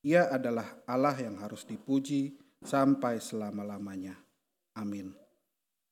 Ia 0.01 0.33
adalah 0.33 0.81
Allah 0.89 1.17
yang 1.21 1.37
harus 1.45 1.69
dipuji 1.69 2.33
sampai 2.65 3.21
selama-lamanya. 3.21 4.17
Amin. 4.81 5.13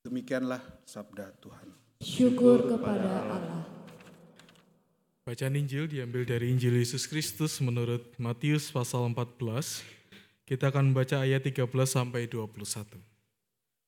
Demikianlah 0.00 0.60
sabda 0.88 1.28
Tuhan. 1.40 1.68
Syukur 2.00 2.64
kepada 2.72 3.10
Allah. 3.28 3.77
Bacaan 5.28 5.60
Injil 5.60 5.84
diambil 5.92 6.24
dari 6.24 6.48
Injil 6.48 6.80
Yesus 6.80 7.04
Kristus 7.04 7.60
menurut 7.60 8.00
Matius 8.16 8.72
pasal 8.72 9.12
14. 9.12 9.84
Kita 10.48 10.72
akan 10.72 10.88
membaca 10.88 11.20
ayat 11.20 11.44
13 11.44 11.68
sampai 11.84 12.24
21. 12.24 12.48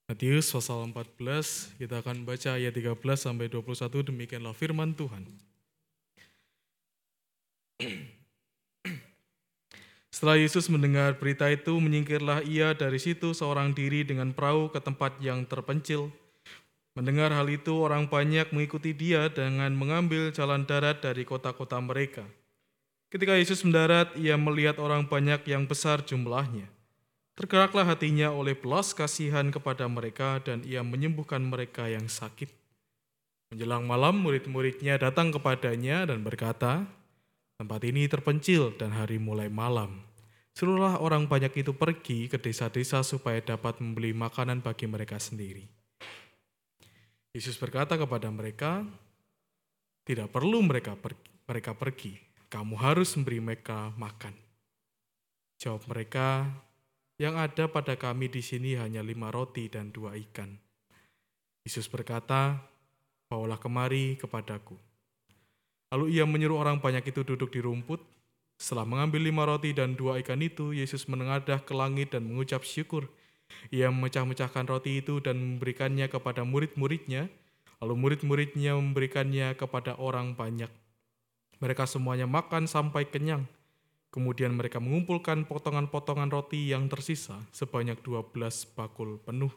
Matius 0.05 0.53
pasal 0.53 0.85
14, 0.93 1.81
kita 1.81 2.05
akan 2.05 2.29
baca 2.29 2.61
ayat 2.61 2.77
13 2.77 2.93
sampai 3.17 3.49
21, 3.49 3.73
demikianlah 4.13 4.53
firman 4.53 4.93
Tuhan. 4.93 5.25
Setelah 10.13 10.37
Yesus 10.37 10.69
mendengar 10.69 11.17
berita 11.17 11.49
itu, 11.49 11.73
menyingkirlah 11.81 12.45
ia 12.45 12.77
dari 12.77 13.01
situ 13.01 13.33
seorang 13.33 13.73
diri 13.73 14.05
dengan 14.05 14.37
perahu 14.37 14.69
ke 14.69 14.77
tempat 14.77 15.17
yang 15.25 15.49
terpencil. 15.49 16.13
Mendengar 16.99 17.31
hal 17.31 17.47
itu, 17.47 17.71
orang 17.79 18.11
banyak 18.11 18.51
mengikuti 18.51 18.91
dia 18.91 19.31
dengan 19.31 19.71
mengambil 19.75 20.35
jalan 20.35 20.67
darat 20.67 20.99
dari 20.99 21.23
kota-kota 21.23 21.79
mereka. 21.79 22.27
Ketika 23.11 23.35
Yesus 23.39 23.63
mendarat, 23.67 24.15
ia 24.19 24.39
melihat 24.39 24.79
orang 24.79 25.07
banyak 25.07 25.43
yang 25.47 25.67
besar 25.67 26.03
jumlahnya. 26.03 26.71
Tergeraklah 27.39 27.87
hatinya 27.87 28.35
oleh 28.35 28.59
belas 28.59 28.93
kasihan 28.93 29.49
kepada 29.49 29.87
mereka 29.87 30.43
dan 30.43 30.63
ia 30.67 30.83
menyembuhkan 30.83 31.41
mereka 31.41 31.87
yang 31.91 32.07
sakit. 32.11 32.51
Menjelang 33.51 33.83
malam, 33.87 34.23
murid-muridnya 34.23 34.95
datang 34.99 35.35
kepadanya 35.35 36.07
dan 36.07 36.23
berkata, 36.23 36.87
Tempat 37.59 37.81
ini 37.85 38.09
terpencil 38.09 38.73
dan 38.79 38.95
hari 38.95 39.21
mulai 39.21 39.53
malam. 39.53 40.01
Suruhlah 40.57 40.97
orang 41.03 41.29
banyak 41.29 41.61
itu 41.61 41.77
pergi 41.77 42.25
ke 42.31 42.41
desa-desa 42.41 43.05
supaya 43.05 43.37
dapat 43.45 43.85
membeli 43.85 44.17
makanan 44.17 44.65
bagi 44.65 44.89
mereka 44.89 45.21
sendiri. 45.21 45.80
Yesus 47.31 47.55
berkata 47.55 47.95
kepada 47.95 48.27
mereka, 48.27 48.83
tidak 50.03 50.35
perlu 50.35 50.67
mereka 50.67 50.99
pergi, 50.99 51.31
mereka 51.47 51.73
pergi. 51.79 52.13
Kamu 52.51 52.75
harus 52.75 53.15
memberi 53.15 53.39
mereka 53.39 53.95
makan. 53.95 54.35
Jawab 55.63 55.87
mereka, 55.87 56.51
yang 57.23 57.39
ada 57.39 57.71
pada 57.71 57.95
kami 57.95 58.27
di 58.27 58.43
sini 58.43 58.75
hanya 58.75 59.05
lima 59.07 59.31
roti 59.31 59.71
dan 59.71 59.95
dua 59.95 60.19
ikan. 60.19 60.51
Yesus 61.63 61.87
berkata, 61.87 62.59
bawalah 63.31 63.63
kemari 63.63 64.19
kepadaku. 64.19 64.75
Lalu 65.95 66.19
ia 66.19 66.27
menyuruh 66.27 66.59
orang 66.59 66.83
banyak 66.83 67.15
itu 67.15 67.23
duduk 67.23 67.55
di 67.55 67.63
rumput. 67.63 68.03
Setelah 68.59 68.83
mengambil 68.83 69.23
lima 69.23 69.47
roti 69.47 69.71
dan 69.71 69.95
dua 69.95 70.19
ikan 70.19 70.43
itu, 70.43 70.75
Yesus 70.75 71.07
menengadah 71.07 71.63
ke 71.63 71.71
langit 71.71 72.11
dan 72.11 72.27
mengucap 72.27 72.67
syukur. 72.67 73.07
Ia 73.71 73.89
memecah-mecahkan 73.89 74.67
roti 74.67 75.03
itu 75.03 75.19
dan 75.19 75.39
memberikannya 75.39 76.07
kepada 76.07 76.43
murid-muridnya, 76.43 77.31
lalu 77.81 77.95
murid-muridnya 77.97 78.77
memberikannya 78.77 79.55
kepada 79.55 79.97
orang 80.01 80.35
banyak. 80.35 80.69
Mereka 81.61 81.85
semuanya 81.85 82.25
makan 82.25 82.65
sampai 82.65 83.09
kenyang. 83.09 83.45
Kemudian 84.11 84.59
mereka 84.59 84.83
mengumpulkan 84.83 85.47
potongan-potongan 85.47 86.35
roti 86.35 86.75
yang 86.75 86.91
tersisa 86.91 87.39
sebanyak 87.55 88.03
12 88.03 88.35
bakul 88.75 89.23
penuh. 89.23 89.55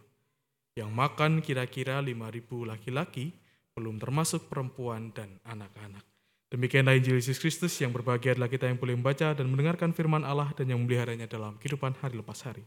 Yang 0.77 0.89
makan 0.93 1.41
kira-kira 1.41 1.97
5.000 2.01 2.69
laki-laki, 2.69 3.33
belum 3.73 3.97
termasuk 3.97 4.49
perempuan 4.49 5.09
dan 5.13 5.41
anak-anak. 5.45 6.05
Demikianlah 6.53 6.93
Injil 6.93 7.17
Yesus 7.17 7.41
Kristus 7.41 7.73
yang 7.81 7.89
berbahagia 7.89 8.37
adalah 8.37 8.45
kita 8.45 8.69
yang 8.69 8.77
boleh 8.77 8.93
membaca 8.93 9.33
dan 9.33 9.49
mendengarkan 9.49 9.89
firman 9.89 10.21
Allah 10.21 10.53
dan 10.53 10.69
yang 10.69 10.85
memeliharanya 10.85 11.25
dalam 11.25 11.57
kehidupan 11.57 11.97
hari 11.97 12.13
lepas 12.13 12.45
hari. 12.45 12.61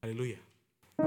Haleluya. 0.00 0.55
Ya, 0.96 1.04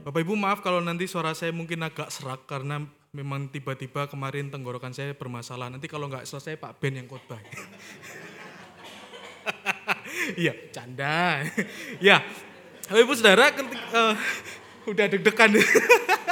Bapak 0.00 0.24
Ibu 0.24 0.40
maaf 0.40 0.64
kalau 0.64 0.80
nanti 0.80 1.04
suara 1.04 1.36
saya 1.36 1.52
mungkin 1.52 1.84
agak 1.84 2.08
serak 2.08 2.48
karena 2.48 2.88
memang 3.16 3.48
tiba-tiba 3.48 4.04
kemarin 4.04 4.52
tenggorokan 4.52 4.92
saya 4.92 5.16
bermasalah. 5.16 5.72
Nanti 5.72 5.88
kalau 5.88 6.12
nggak 6.12 6.28
selesai 6.28 6.60
Pak 6.60 6.76
Ben 6.76 7.00
yang 7.00 7.08
khotbah. 7.08 7.40
Iya, 10.34 10.58
canda. 10.74 11.38
ya, 12.02 12.18
Bapak 12.90 12.98
Ibu 12.98 13.14
Saudara, 13.14 13.46
eh, 13.54 14.14
udah 14.90 15.06
deg-degan. 15.06 15.54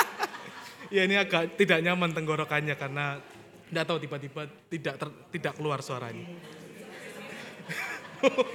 ya 0.94 1.06
ini 1.06 1.14
agak 1.14 1.54
tidak 1.54 1.78
nyaman 1.78 2.10
tenggorokannya 2.10 2.74
karena 2.74 3.22
tidak 3.70 3.84
tahu 3.86 3.98
tiba-tiba 4.02 4.42
tidak 4.66 4.94
ter- 4.98 5.18
tidak 5.30 5.52
keluar 5.54 5.78
suaranya. 5.78 6.26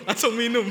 Langsung 0.04 0.36
minum. 0.36 0.68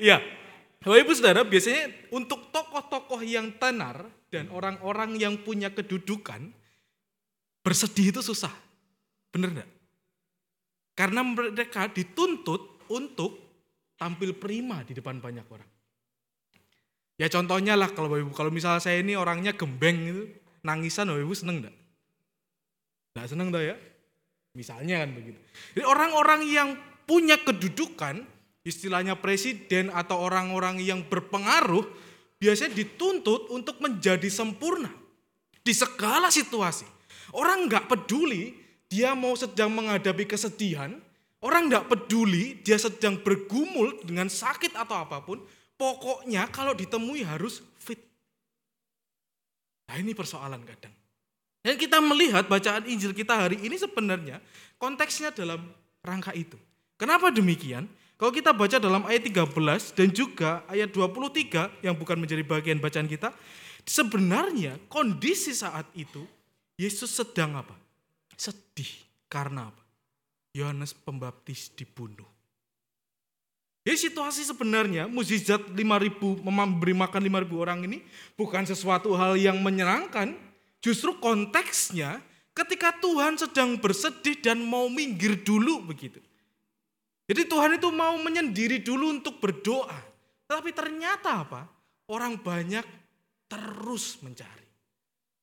Iya, 0.00 0.18
Bapak 0.82 0.98
Ibu 0.98 1.12
Saudara 1.14 1.46
biasanya 1.46 2.10
untuk 2.10 2.50
tokoh-tokoh 2.50 3.22
yang 3.22 3.54
tenar 3.62 4.02
dan 4.34 4.50
orang-orang 4.50 5.14
yang 5.14 5.38
punya 5.38 5.70
kedudukan, 5.70 6.50
bersedih 7.62 8.10
itu 8.10 8.18
susah. 8.18 8.50
Bener 9.30 9.54
enggak? 9.54 9.70
Karena 10.98 11.22
mereka 11.22 11.86
dituntut 11.86 12.82
untuk 12.90 13.38
tampil 13.94 14.34
prima 14.34 14.82
di 14.82 14.92
depan 14.98 15.22
banyak 15.22 15.46
orang. 15.46 15.70
Ya 17.14 17.30
contohnya 17.30 17.78
lah 17.78 17.94
kalau 17.94 18.10
Bapak 18.10 18.26
Ibu, 18.26 18.32
kalau 18.34 18.50
misalnya 18.50 18.82
saya 18.82 18.98
ini 18.98 19.14
orangnya 19.14 19.54
gembeng 19.54 19.98
itu, 20.02 20.22
nangisan 20.66 21.06
Bapak 21.06 21.22
Ibu 21.22 21.34
seneng 21.38 21.56
enggak? 21.62 21.76
Enggak 23.14 23.26
seneng 23.30 23.48
dah 23.54 23.62
ya? 23.62 23.76
Misalnya 24.58 25.06
kan 25.06 25.10
begitu. 25.14 25.38
Jadi 25.78 25.84
orang-orang 25.86 26.40
yang 26.50 26.68
punya 27.06 27.38
kedudukan, 27.38 28.26
istilahnya 28.62 29.18
presiden 29.18 29.90
atau 29.90 30.22
orang-orang 30.22 30.78
yang 30.82 31.02
berpengaruh, 31.06 31.82
biasanya 32.38 32.74
dituntut 32.74 33.50
untuk 33.50 33.78
menjadi 33.82 34.26
sempurna 34.30 34.90
di 35.62 35.70
segala 35.74 36.30
situasi. 36.30 36.86
Orang 37.34 37.70
nggak 37.70 37.86
peduli 37.90 38.54
dia 38.90 39.14
mau 39.14 39.32
sedang 39.38 39.72
menghadapi 39.72 40.26
kesedihan, 40.26 40.94
orang 41.42 41.70
nggak 41.70 41.86
peduli 41.90 42.60
dia 42.60 42.76
sedang 42.78 43.18
bergumul 43.18 44.02
dengan 44.04 44.28
sakit 44.28 44.74
atau 44.76 44.96
apa 45.00 45.22
pun, 45.22 45.40
pokoknya 45.78 46.50
kalau 46.50 46.76
ditemui 46.76 47.24
harus 47.24 47.64
fit. 47.80 47.98
Nah 49.88 49.96
ini 49.98 50.12
persoalan 50.12 50.60
kadang. 50.62 50.94
Dan 51.62 51.78
kita 51.78 52.02
melihat 52.02 52.50
bacaan 52.50 52.82
Injil 52.90 53.14
kita 53.14 53.38
hari 53.38 53.62
ini 53.62 53.78
sebenarnya 53.78 54.42
konteksnya 54.82 55.30
dalam 55.30 55.62
rangka 56.02 56.34
itu. 56.34 56.58
Kenapa 56.98 57.30
demikian? 57.30 57.86
Kalau 58.20 58.30
kita 58.30 58.54
baca 58.54 58.78
dalam 58.78 59.02
ayat 59.08 59.26
13 59.26 59.98
dan 59.98 60.08
juga 60.14 60.62
ayat 60.70 60.94
23 60.94 61.82
yang 61.82 61.94
bukan 61.98 62.16
menjadi 62.16 62.42
bagian 62.46 62.78
bacaan 62.78 63.10
kita, 63.10 63.34
sebenarnya 63.82 64.78
kondisi 64.86 65.50
saat 65.50 65.90
itu 65.98 66.22
Yesus 66.78 67.10
sedang 67.10 67.58
apa? 67.58 67.74
Sedih. 68.38 68.88
Karena 69.26 69.72
apa? 69.72 69.82
Yohanes 70.52 70.92
Pembaptis 70.92 71.72
dibunuh. 71.72 72.28
Jadi 73.82 73.98
situasi 73.98 74.46
sebenarnya 74.46 75.10
mukjizat 75.10 75.74
5000 75.74 76.38
memberi 76.46 76.94
makan 76.94 77.22
5000 77.26 77.64
orang 77.66 77.78
ini 77.82 77.98
bukan 78.38 78.62
sesuatu 78.62 79.10
hal 79.18 79.34
yang 79.34 79.58
menyenangkan, 79.58 80.38
justru 80.78 81.18
konteksnya 81.18 82.22
ketika 82.54 82.94
Tuhan 83.02 83.34
sedang 83.40 83.74
bersedih 83.80 84.38
dan 84.38 84.62
mau 84.62 84.86
minggir 84.86 85.34
dulu 85.42 85.82
begitu. 85.82 86.22
Jadi 87.26 87.46
Tuhan 87.46 87.78
itu 87.78 87.88
mau 87.94 88.18
menyendiri 88.18 88.82
dulu 88.82 89.14
untuk 89.14 89.38
berdoa. 89.38 89.94
Tapi 90.46 90.74
ternyata 90.74 91.46
apa? 91.46 91.64
Orang 92.10 92.42
banyak 92.42 92.84
terus 93.46 94.18
mencari. 94.20 94.66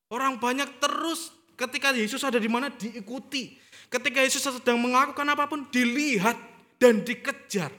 Orang 0.10 0.42
banyak 0.42 0.82
terus 0.82 1.32
ketika 1.56 1.96
Yesus 1.96 2.22
ada 2.26 2.38
di 2.38 2.50
mana 2.50 2.70
diikuti. 2.74 3.58
Ketika 3.90 4.22
Yesus 4.22 4.44
sedang 4.44 4.78
melakukan 4.82 5.26
apa 5.26 5.50
pun 5.50 5.66
dilihat 5.70 6.38
dan 6.78 7.02
dikejar. 7.02 7.74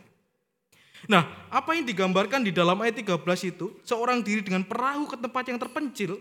Nah, 1.09 1.49
apa 1.49 1.73
yang 1.73 1.89
digambarkan 1.89 2.45
di 2.45 2.53
dalam 2.53 2.77
ayat 2.85 3.01
13 3.01 3.17
itu, 3.49 3.73
seorang 3.87 4.21
diri 4.21 4.45
dengan 4.45 4.67
perahu 4.67 5.09
ke 5.09 5.17
tempat 5.17 5.49
yang 5.49 5.57
terpencil, 5.57 6.21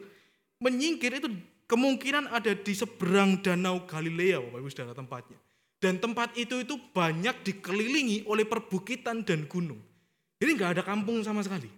menyingkir 0.64 1.20
itu 1.20 1.28
kemungkinan 1.68 2.32
ada 2.32 2.56
di 2.56 2.74
seberang 2.74 3.44
danau 3.44 3.84
Galilea, 3.84 4.40
Bapak 4.40 4.60
Ibu 4.64 4.70
Saudara 4.72 4.96
tempatnya. 4.96 5.38
Dan 5.80 5.96
tempat 5.96 6.36
itu 6.36 6.60
itu 6.60 6.76
banyak 6.92 7.40
dikelilingi 7.44 8.28
oleh 8.28 8.44
perbukitan 8.44 9.24
dan 9.24 9.48
gunung. 9.48 9.80
Jadi 10.40 10.50
nggak 10.60 10.72
ada 10.80 10.84
kampung 10.84 11.24
sama 11.24 11.40
sekali. 11.40 11.72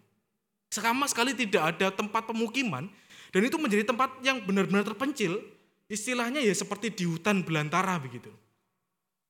Sama 0.73 1.05
sekali 1.05 1.37
tidak 1.37 1.77
ada 1.77 1.93
tempat 1.93 2.25
pemukiman 2.25 2.89
dan 3.29 3.41
itu 3.45 3.61
menjadi 3.61 3.85
tempat 3.85 4.17
yang 4.25 4.41
benar-benar 4.41 4.81
terpencil. 4.81 5.37
Istilahnya 5.91 6.39
ya 6.39 6.55
seperti 6.55 6.89
di 6.89 7.03
hutan 7.03 7.43
belantara 7.43 7.99
begitu. 7.99 8.31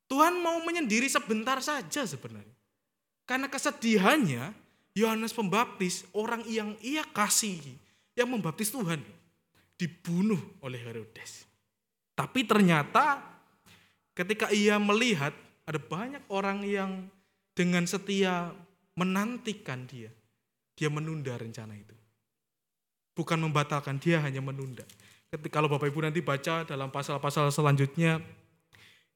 Tuhan 0.05 0.43
mau 0.43 0.59
menyendiri 0.61 1.07
sebentar 1.07 1.57
saja 1.63 2.03
sebenarnya. 2.05 2.53
Karena 3.25 3.47
kesedihannya 3.47 4.51
Yohanes 4.91 5.31
Pembaptis, 5.31 6.03
orang 6.11 6.43
yang 6.51 6.75
ia 6.83 7.01
kasihi, 7.07 7.79
yang 8.13 8.27
membaptis 8.27 8.75
Tuhan, 8.75 8.99
dibunuh 9.79 10.39
oleh 10.59 10.77
Herodes. 10.83 11.47
Tapi 12.11 12.43
ternyata 12.43 13.30
ketika 14.17 14.51
ia 14.51 14.77
melihat 14.77 15.31
ada 15.65 15.79
banyak 15.79 16.23
orang 16.27 16.65
yang 16.65 17.07
dengan 17.55 17.85
setia 17.85 18.51
menantikan 18.95 19.87
dia, 19.87 20.11
dia 20.75 20.89
menunda 20.91 21.35
rencana 21.35 21.75
itu. 21.77 21.95
Bukan 23.15 23.37
membatalkan, 23.39 23.99
dia 23.99 24.23
hanya 24.23 24.39
menunda. 24.39 24.87
Ketika 25.31 25.59
kalau 25.59 25.71
Bapak 25.71 25.87
Ibu 25.87 26.03
nanti 26.03 26.19
baca 26.19 26.67
dalam 26.67 26.91
pasal-pasal 26.91 27.51
selanjutnya, 27.51 28.19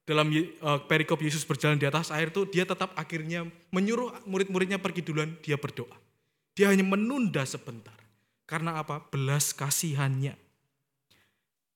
dalam 0.05 0.29
uh, 0.29 0.79
perikop 0.85 1.17
Yesus 1.19 1.41
berjalan 1.43 1.81
di 1.81 1.89
atas 1.89 2.13
air 2.13 2.29
itu 2.29 2.45
dia 2.45 2.63
tetap 2.63 2.93
akhirnya 2.93 3.49
menyuruh 3.73 4.13
murid-muridnya 4.29 4.77
pergi 4.77 5.01
duluan, 5.01 5.33
dia 5.41 5.57
berdoa. 5.57 5.97
Dia 6.55 6.71
hanya 6.71 6.87
menunda 6.87 7.43
sebentar. 7.43 7.97
Karena 8.45 8.79
apa? 8.79 9.01
Belas 9.09 9.51
kasihannya. 9.51 10.44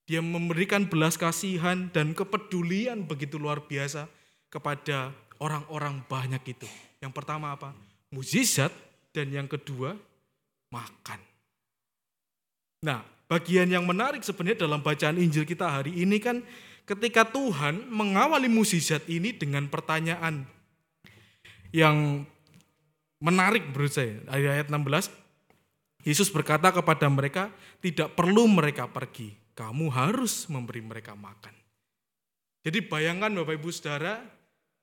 Dia 0.09 0.25
memberikan 0.25 0.89
belas 0.89 1.21
kasihan 1.21 1.85
dan 1.93 2.17
kepedulian 2.17 3.05
begitu 3.05 3.37
luar 3.37 3.61
biasa 3.61 4.09
kepada 4.49 5.13
orang-orang 5.37 6.01
banyak 6.09 6.57
itu. 6.57 6.65
Yang 6.97 7.13
pertama 7.13 7.53
apa? 7.53 7.77
Mujizat 8.09 8.73
dan 9.13 9.29
yang 9.29 9.45
kedua 9.45 9.93
makan. 10.73 11.21
Nah, 12.81 13.05
bagian 13.29 13.69
yang 13.69 13.85
menarik 13.85 14.25
sebenarnya 14.25 14.65
dalam 14.65 14.81
bacaan 14.81 15.21
Injil 15.21 15.45
kita 15.45 15.69
hari 15.69 15.93
ini 15.93 16.17
kan 16.17 16.41
ketika 16.89 17.21
Tuhan 17.29 17.85
mengawali 17.93 18.49
mukjizat 18.49 19.05
ini 19.05 19.29
dengan 19.29 19.69
pertanyaan 19.69 20.41
yang 21.69 22.25
menarik 23.21 23.61
menurut 23.69 23.93
saya. 23.93 24.17
Ayat 24.25 24.73
16, 24.73 25.13
Yesus 26.01 26.33
berkata 26.33 26.73
kepada 26.73 27.05
mereka, 27.11 27.53
tidak 27.83 28.17
perlu 28.17 28.49
mereka 28.49 28.89
pergi, 28.89 29.35
kamu 29.59 29.91
harus 29.91 30.47
memberi 30.47 30.79
mereka 30.79 31.19
makan. 31.19 31.51
Jadi 32.63 32.79
bayangkan 32.87 33.27
Bapak 33.43 33.59
Ibu 33.59 33.67
Saudara, 33.75 34.23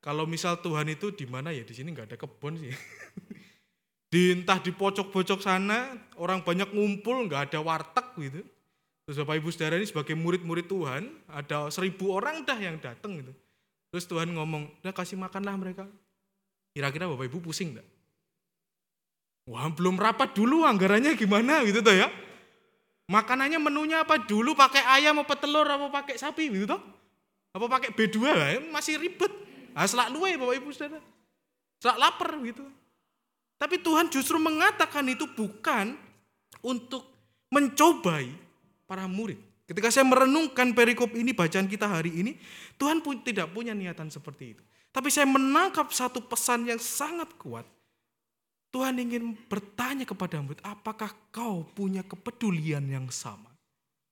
kalau 0.04 0.28
misal 0.28 0.60
Tuhan 0.60 0.92
itu 0.92 1.16
di 1.16 1.24
mana 1.24 1.48
ya 1.48 1.64
di 1.64 1.72
sini 1.72 1.96
nggak 1.96 2.12
ada 2.12 2.16
kebun 2.20 2.60
sih. 2.60 2.76
di 4.12 4.36
entah 4.36 4.60
di 4.60 4.76
pojok-pojok 4.76 5.40
sana 5.40 5.96
orang 6.20 6.44
banyak 6.44 6.76
ngumpul 6.76 7.24
nggak 7.24 7.50
ada 7.50 7.58
warteg 7.64 8.06
gitu 8.20 8.44
Terus 9.06 9.22
Bapak 9.22 9.38
Ibu 9.38 9.48
Saudara 9.54 9.78
ini 9.78 9.86
sebagai 9.86 10.18
murid-murid 10.18 10.66
Tuhan, 10.66 11.06
ada 11.30 11.70
seribu 11.70 12.10
orang 12.10 12.42
dah 12.42 12.58
yang 12.58 12.74
datang 12.82 13.14
gitu. 13.22 13.30
Terus 13.94 14.04
Tuhan 14.10 14.34
ngomong, 14.34 14.82
udah 14.82 14.90
kasih 14.90 15.14
makanlah 15.14 15.54
mereka. 15.54 15.86
Kira-kira 16.74 17.06
Bapak 17.06 17.30
Ibu 17.30 17.38
pusing 17.38 17.78
enggak? 17.78 17.86
Wah 19.46 19.70
belum 19.70 19.94
rapat 19.94 20.34
dulu 20.34 20.66
anggarannya 20.66 21.14
gimana 21.14 21.62
gitu 21.62 21.86
tuh 21.86 21.94
ya. 21.94 22.10
Makanannya 23.07 23.62
menunya 23.62 24.02
apa 24.02 24.18
dulu, 24.18 24.59
pakai 24.59 24.82
ayam 24.98 25.22
apa 25.22 25.38
telur 25.38 25.66
apa 25.66 25.86
pakai 25.90 26.18
sapi 26.18 26.50
gitu 26.50 26.66
toh. 26.66 26.82
Apa 27.54 27.66
pakai 27.70 27.94
B2 27.94 28.16
ya, 28.26 28.59
masih 28.68 28.98
ribet. 28.98 29.30
Nah, 29.72 29.86
selak 29.86 30.11
luwe 30.11 30.34
Bapak 30.34 30.54
Ibu 30.59 30.68
Saudara. 30.74 31.00
Selak 31.78 31.98
lapar 32.02 32.34
gitu. 32.42 32.64
Tapi 33.57 33.80
Tuhan 33.80 34.12
justru 34.12 34.36
mengatakan 34.36 35.07
itu 35.09 35.24
bukan 35.24 35.96
untuk 36.61 37.07
mencobai 37.48 38.28
para 38.84 39.09
murid. 39.09 39.40
Ketika 39.66 39.90
saya 39.90 40.07
merenungkan 40.07 40.70
perikop 40.76 41.11
ini, 41.16 41.34
bacaan 41.34 41.66
kita 41.66 41.90
hari 41.90 42.12
ini, 42.14 42.32
Tuhan 42.78 43.02
pun 43.02 43.18
tidak 43.24 43.50
punya 43.50 43.74
niatan 43.74 44.07
seperti 44.12 44.54
itu. 44.54 44.62
Tapi 44.94 45.11
saya 45.11 45.26
menangkap 45.26 45.90
satu 45.90 46.22
pesan 46.24 46.70
yang 46.70 46.78
sangat 46.78 47.34
kuat. 47.36 47.66
Tuhan 48.76 49.00
ingin 49.00 49.32
bertanya 49.48 50.04
kepada 50.04 50.36
murid, 50.36 50.60
apakah 50.60 51.08
kau 51.32 51.64
punya 51.64 52.04
kepedulian 52.04 52.84
yang 52.84 53.08
sama 53.08 53.48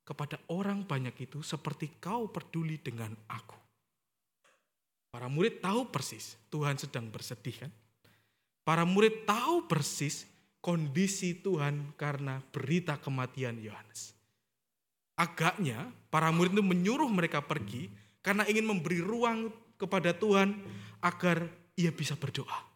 kepada 0.09 0.41
orang 0.49 0.89
banyak 0.89 1.29
itu 1.29 1.45
seperti 1.45 2.01
kau 2.01 2.33
peduli 2.33 2.81
dengan 2.81 3.13
aku? 3.29 3.61
Para 5.13 5.29
murid 5.29 5.61
tahu 5.61 5.93
persis 5.93 6.41
Tuhan 6.49 6.81
sedang 6.81 7.13
bersedih 7.13 7.61
kan? 7.61 7.69
Para 8.65 8.89
murid 8.89 9.29
tahu 9.29 9.69
persis 9.69 10.25
kondisi 10.65 11.45
Tuhan 11.45 11.93
karena 12.01 12.41
berita 12.41 12.97
kematian 12.97 13.61
Yohanes. 13.61 14.17
Agaknya 15.21 15.93
para 16.09 16.33
murid 16.33 16.57
itu 16.57 16.65
menyuruh 16.65 17.13
mereka 17.13 17.45
pergi 17.45 17.93
karena 18.25 18.49
ingin 18.49 18.65
memberi 18.65 19.05
ruang 19.05 19.53
kepada 19.77 20.17
Tuhan 20.17 20.57
agar 21.05 21.53
ia 21.77 21.93
bisa 21.93 22.17
berdoa. 22.17 22.74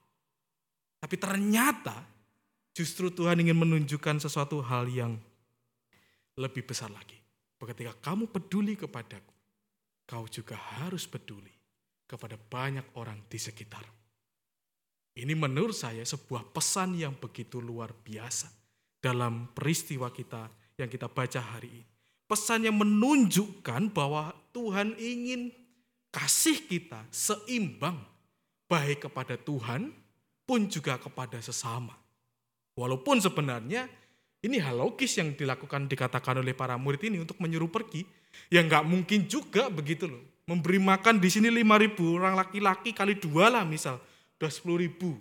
Tapi 0.98 1.16
ternyata 1.16 1.94
justru 2.74 3.10
Tuhan 3.14 3.38
ingin 3.42 3.54
menunjukkan 3.54 4.22
sesuatu 4.22 4.58
hal 4.62 4.90
yang 4.90 5.14
lebih 6.38 6.66
besar 6.66 6.90
lagi. 6.90 7.16
Ketika 7.58 8.12
kamu 8.12 8.30
peduli 8.30 8.78
kepadaku, 8.78 9.34
kau 10.06 10.24
juga 10.30 10.54
harus 10.78 11.10
peduli 11.10 11.50
kepada 12.06 12.38
banyak 12.38 12.86
orang 12.94 13.18
di 13.26 13.38
sekitar. 13.38 13.82
Ini 15.18 15.34
menurut 15.34 15.74
saya 15.74 16.06
sebuah 16.06 16.54
pesan 16.54 16.94
yang 16.94 17.18
begitu 17.18 17.58
luar 17.58 17.90
biasa 17.90 18.46
dalam 19.02 19.50
peristiwa 19.50 20.14
kita 20.14 20.46
yang 20.78 20.86
kita 20.86 21.10
baca 21.10 21.42
hari 21.42 21.82
ini 21.82 21.98
pesan 22.28 22.68
yang 22.68 22.76
menunjukkan 22.76 23.90
bahwa 23.90 24.36
Tuhan 24.52 24.94
ingin 25.00 25.50
kasih 26.12 26.60
kita 26.68 27.08
seimbang 27.08 27.96
baik 28.68 29.08
kepada 29.08 29.40
Tuhan 29.40 29.90
pun 30.48 30.64
juga 30.64 30.96
kepada 30.96 31.36
sesama. 31.44 31.92
Walaupun 32.72 33.20
sebenarnya 33.20 33.84
ini 34.40 34.56
hal 34.56 34.80
logis 34.80 35.20
yang 35.20 35.36
dilakukan 35.36 35.84
dikatakan 35.92 36.40
oleh 36.40 36.56
para 36.56 36.80
murid 36.80 37.04
ini 37.12 37.20
untuk 37.20 37.36
menyuruh 37.36 37.68
pergi. 37.68 38.08
Ya 38.48 38.64
nggak 38.64 38.88
mungkin 38.88 39.28
juga 39.28 39.68
begitu 39.68 40.08
loh. 40.08 40.24
Memberi 40.48 40.80
makan 40.80 41.20
di 41.20 41.28
sini 41.28 41.52
5 41.52 41.84
ribu 41.84 42.16
orang 42.16 42.32
laki-laki 42.32 42.96
kali 42.96 43.20
dua 43.20 43.52
lah 43.52 43.68
misal. 43.68 44.00
Udah 44.40 44.48
10 44.48 44.80
ribu. 44.80 45.20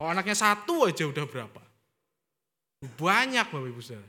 Oh 0.00 0.08
anaknya 0.08 0.32
satu 0.32 0.88
aja 0.88 1.04
udah 1.04 1.28
berapa? 1.28 1.60
Banyak 2.96 3.52
Bapak 3.52 3.68
Ibu 3.68 3.82
Saudara. 3.84 4.08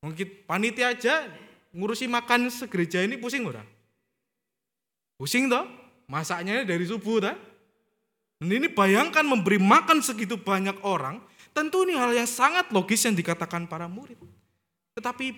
Mungkin 0.00 0.26
panitia 0.48 0.96
aja 0.96 1.28
ngurusi 1.76 2.08
makan 2.08 2.48
segereja 2.48 3.04
ini 3.04 3.20
pusing 3.20 3.44
orang. 3.44 3.66
Pusing 5.20 5.52
toh? 5.52 5.68
Masaknya 6.08 6.64
dari 6.64 6.88
subuh 6.88 7.20
toh? 7.20 7.36
Dan 8.40 8.48
ini 8.56 8.72
bayangkan 8.72 9.20
memberi 9.20 9.60
makan 9.60 10.00
segitu 10.00 10.40
banyak 10.40 10.80
orang, 10.80 11.20
tentu 11.52 11.84
ini 11.84 11.92
hal 11.92 12.08
yang 12.16 12.24
sangat 12.24 12.72
logis 12.72 13.04
yang 13.04 13.12
dikatakan 13.12 13.68
para 13.68 13.84
murid. 13.84 14.16
Tetapi 14.96 15.36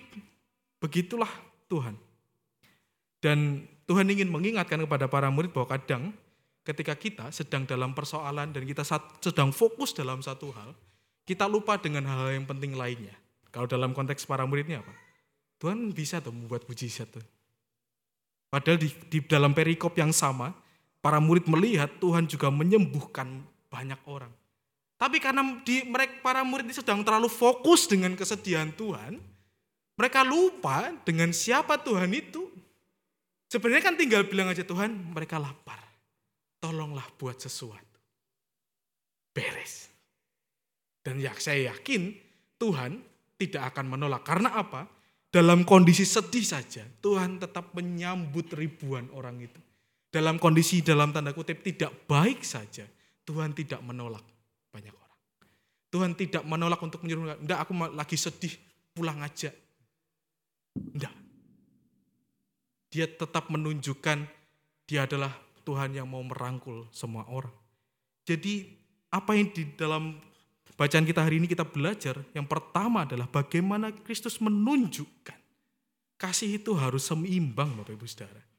begitulah 0.78 1.28
Tuhan. 1.66 1.98
Dan 3.18 3.66
Tuhan 3.90 4.06
ingin 4.06 4.30
mengingatkan 4.30 4.78
kepada 4.86 5.10
para 5.10 5.26
murid 5.34 5.50
bahwa 5.50 5.66
kadang 5.74 6.02
ketika 6.62 6.94
kita 6.94 7.26
sedang 7.34 7.66
dalam 7.66 7.90
persoalan 7.90 8.54
dan 8.54 8.62
kita 8.62 8.86
sedang 9.18 9.50
fokus 9.50 9.90
dalam 9.90 10.22
satu 10.22 10.54
hal, 10.54 10.70
kita 11.26 11.50
lupa 11.50 11.78
dengan 11.82 12.06
hal-hal 12.06 12.38
yang 12.38 12.46
penting 12.46 12.78
lainnya. 12.78 13.18
Kalau 13.50 13.66
dalam 13.66 13.90
konteks 13.92 14.22
para 14.30 14.46
muridnya 14.46 14.78
apa? 14.80 14.94
Tuhan 15.58 15.90
bisa 15.90 16.22
tuh 16.22 16.34
membuat 16.34 16.66
mujizat 16.70 17.10
tuh. 17.10 17.22
Padahal 18.50 18.78
di, 18.78 18.90
di 19.10 19.18
dalam 19.26 19.54
perikop 19.54 19.94
yang 19.98 20.10
sama, 20.10 20.54
para 21.02 21.18
murid 21.18 21.50
melihat 21.50 21.90
Tuhan 21.98 22.30
juga 22.30 22.48
menyembuhkan 22.48 23.42
banyak 23.68 23.98
orang. 24.06 24.30
Tapi 24.96 25.18
karena 25.18 25.42
di 25.66 25.82
mereka 25.82 26.22
para 26.22 26.46
murid 26.46 26.70
ini 26.70 26.78
sedang 26.78 27.02
terlalu 27.02 27.26
fokus 27.26 27.90
dengan 27.90 28.14
kesedihan 28.14 28.70
Tuhan, 28.70 29.18
mereka 29.98 30.22
lupa 30.22 30.94
dengan 31.02 31.34
siapa 31.34 31.74
Tuhan 31.82 32.14
itu. 32.14 32.46
Sebenarnya 33.50 33.82
kan 33.82 33.98
tinggal 33.98 34.22
bilang 34.30 34.48
aja 34.48 34.62
Tuhan, 34.62 35.12
mereka 35.12 35.42
lapar. 35.42 35.82
Tolonglah 36.62 37.04
buat 37.18 37.36
sesuatu. 37.42 37.98
Beres. 39.34 39.90
Dan 41.02 41.18
ya 41.18 41.34
saya 41.34 41.74
yakin 41.74 42.14
Tuhan 42.62 43.02
tidak 43.36 43.74
akan 43.74 43.98
menolak. 43.98 44.22
Karena 44.22 44.54
apa? 44.54 44.86
Dalam 45.34 45.66
kondisi 45.66 46.06
sedih 46.06 46.46
saja, 46.46 46.86
Tuhan 47.02 47.42
tetap 47.42 47.74
menyambut 47.74 48.54
ribuan 48.54 49.10
orang 49.10 49.42
itu 49.42 49.61
dalam 50.12 50.36
kondisi 50.36 50.84
dalam 50.84 51.08
tanda 51.08 51.32
kutip 51.32 51.64
tidak 51.64 52.04
baik 52.04 52.44
saja, 52.44 52.84
Tuhan 53.24 53.56
tidak 53.56 53.80
menolak 53.80 54.20
banyak 54.68 54.92
orang. 54.92 55.20
Tuhan 55.88 56.12
tidak 56.12 56.44
menolak 56.44 56.76
untuk 56.84 57.00
menyuruh, 57.00 57.40
enggak 57.40 57.64
aku 57.64 57.72
lagi 57.96 58.20
sedih, 58.20 58.52
pulang 58.92 59.24
aja. 59.24 59.48
Enggak. 60.76 61.16
Dia 62.92 63.08
tetap 63.08 63.48
menunjukkan 63.48 64.28
dia 64.84 65.08
adalah 65.08 65.32
Tuhan 65.64 65.96
yang 65.96 66.04
mau 66.04 66.20
merangkul 66.20 66.92
semua 66.92 67.24
orang. 67.32 67.56
Jadi 68.28 68.68
apa 69.08 69.32
yang 69.32 69.48
di 69.48 69.64
dalam 69.72 70.20
bacaan 70.76 71.08
kita 71.08 71.24
hari 71.24 71.40
ini 71.40 71.48
kita 71.48 71.64
belajar, 71.64 72.20
yang 72.36 72.44
pertama 72.44 73.08
adalah 73.08 73.24
bagaimana 73.32 73.96
Kristus 74.04 74.36
menunjukkan 74.44 75.40
kasih 76.20 76.60
itu 76.60 76.76
harus 76.76 77.08
seimbang 77.08 77.72
Bapak 77.80 77.96
Ibu 77.96 78.04
Saudara 78.04 78.51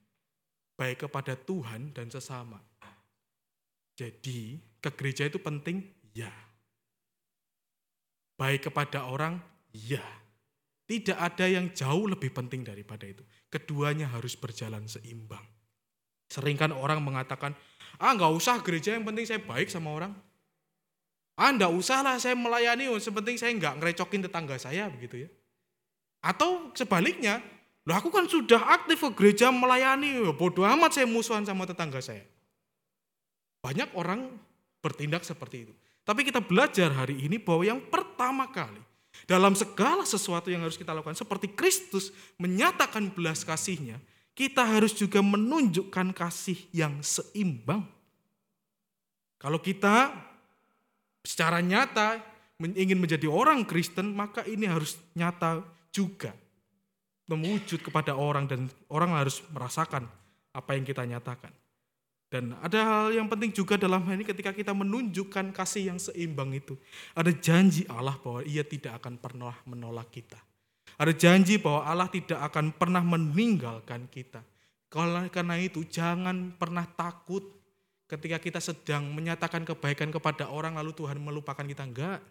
baik 0.78 1.08
kepada 1.08 1.38
Tuhan 1.38 1.94
dan 1.94 2.10
sesama. 2.10 2.62
Jadi, 3.94 4.58
ke 4.82 4.90
gereja 4.98 5.30
itu 5.30 5.38
penting? 5.38 5.86
Ya. 6.18 6.34
Baik 8.38 8.70
kepada 8.70 9.06
orang? 9.06 9.38
Ya. 9.70 10.02
Tidak 10.84 11.16
ada 11.16 11.46
yang 11.48 11.72
jauh 11.72 12.10
lebih 12.10 12.34
penting 12.34 12.66
daripada 12.66 13.08
itu. 13.08 13.24
Keduanya 13.48 14.10
harus 14.10 14.34
berjalan 14.36 14.90
seimbang. 14.90 15.46
Seringkan 16.28 16.74
orang 16.74 17.00
mengatakan, 17.06 17.54
ah 18.02 18.12
nggak 18.18 18.34
usah 18.34 18.60
gereja 18.66 18.98
yang 18.98 19.06
penting 19.06 19.30
saya 19.30 19.40
baik 19.40 19.70
sama 19.70 19.94
orang. 19.94 20.14
Ah 21.38 21.50
nggak 21.54 21.74
usah 21.74 22.02
lah 22.02 22.18
saya 22.18 22.34
melayani, 22.34 22.90
yang 22.90 23.00
penting 23.00 23.38
saya 23.38 23.54
nggak 23.54 23.78
ngerecokin 23.80 24.26
tetangga 24.26 24.58
saya 24.58 24.90
begitu 24.90 25.26
ya. 25.26 25.30
Atau 26.26 26.74
sebaliknya, 26.74 27.42
Loh 27.84 27.96
aku 28.00 28.08
kan 28.08 28.24
sudah 28.32 28.80
aktif 28.80 29.04
ke 29.04 29.10
gereja 29.12 29.52
melayani, 29.52 30.24
bodoh 30.32 30.64
amat 30.64 30.96
saya 30.96 31.08
musuhan 31.08 31.44
sama 31.44 31.68
tetangga 31.68 32.00
saya. 32.00 32.24
Banyak 33.60 33.92
orang 34.00 34.32
bertindak 34.80 35.28
seperti 35.28 35.68
itu. 35.68 35.74
Tapi 36.04 36.24
kita 36.28 36.40
belajar 36.44 36.92
hari 36.92 37.28
ini 37.28 37.40
bahwa 37.40 37.64
yang 37.64 37.80
pertama 37.80 38.48
kali 38.48 38.80
dalam 39.28 39.56
segala 39.56 40.04
sesuatu 40.04 40.52
yang 40.52 40.64
harus 40.64 40.76
kita 40.76 40.92
lakukan 40.92 41.16
seperti 41.16 41.52
Kristus 41.52 42.12
menyatakan 42.40 43.12
belas 43.12 43.44
kasihnya, 43.44 44.00
kita 44.36 44.64
harus 44.64 44.96
juga 44.96 45.20
menunjukkan 45.20 46.16
kasih 46.16 46.60
yang 46.76 47.00
seimbang. 47.04 47.84
Kalau 49.40 49.60
kita 49.60 50.12
secara 51.24 51.60
nyata 51.60 52.20
ingin 52.60 53.00
menjadi 53.00 53.28
orang 53.28 53.68
Kristen, 53.68 54.16
maka 54.16 54.44
ini 54.48 54.68
harus 54.68 54.96
nyata 55.16 55.64
juga 55.92 56.32
mewujud 57.28 57.80
kepada 57.80 58.16
orang 58.18 58.48
dan 58.50 58.68
orang 58.92 59.16
harus 59.16 59.40
merasakan 59.52 60.08
apa 60.52 60.72
yang 60.76 60.84
kita 60.84 61.04
nyatakan. 61.08 61.52
Dan 62.34 62.58
ada 62.66 62.80
hal 62.82 63.06
yang 63.14 63.30
penting 63.30 63.54
juga 63.54 63.78
dalam 63.78 64.02
hal 64.10 64.18
ini 64.18 64.26
ketika 64.26 64.50
kita 64.50 64.74
menunjukkan 64.74 65.54
kasih 65.54 65.94
yang 65.94 66.02
seimbang 66.02 66.50
itu. 66.58 66.74
Ada 67.14 67.30
janji 67.30 67.86
Allah 67.86 68.18
bahwa 68.18 68.42
ia 68.42 68.66
tidak 68.66 68.98
akan 68.98 69.22
pernah 69.22 69.54
menolak 69.70 70.10
kita. 70.10 70.42
Ada 70.98 71.14
janji 71.14 71.62
bahwa 71.62 71.86
Allah 71.86 72.10
tidak 72.10 72.42
akan 72.42 72.74
pernah 72.74 73.06
meninggalkan 73.06 74.10
kita. 74.10 74.42
Karena 74.90 75.58
itu 75.62 75.86
jangan 75.86 76.58
pernah 76.58 76.90
takut 76.90 77.46
ketika 78.10 78.38
kita 78.38 78.60
sedang 78.62 79.14
menyatakan 79.14 79.66
kebaikan 79.66 80.10
kepada 80.10 80.50
orang 80.50 80.74
lalu 80.78 80.94
Tuhan 80.94 81.22
melupakan 81.22 81.66
kita. 81.66 81.86
Enggak. 81.86 82.22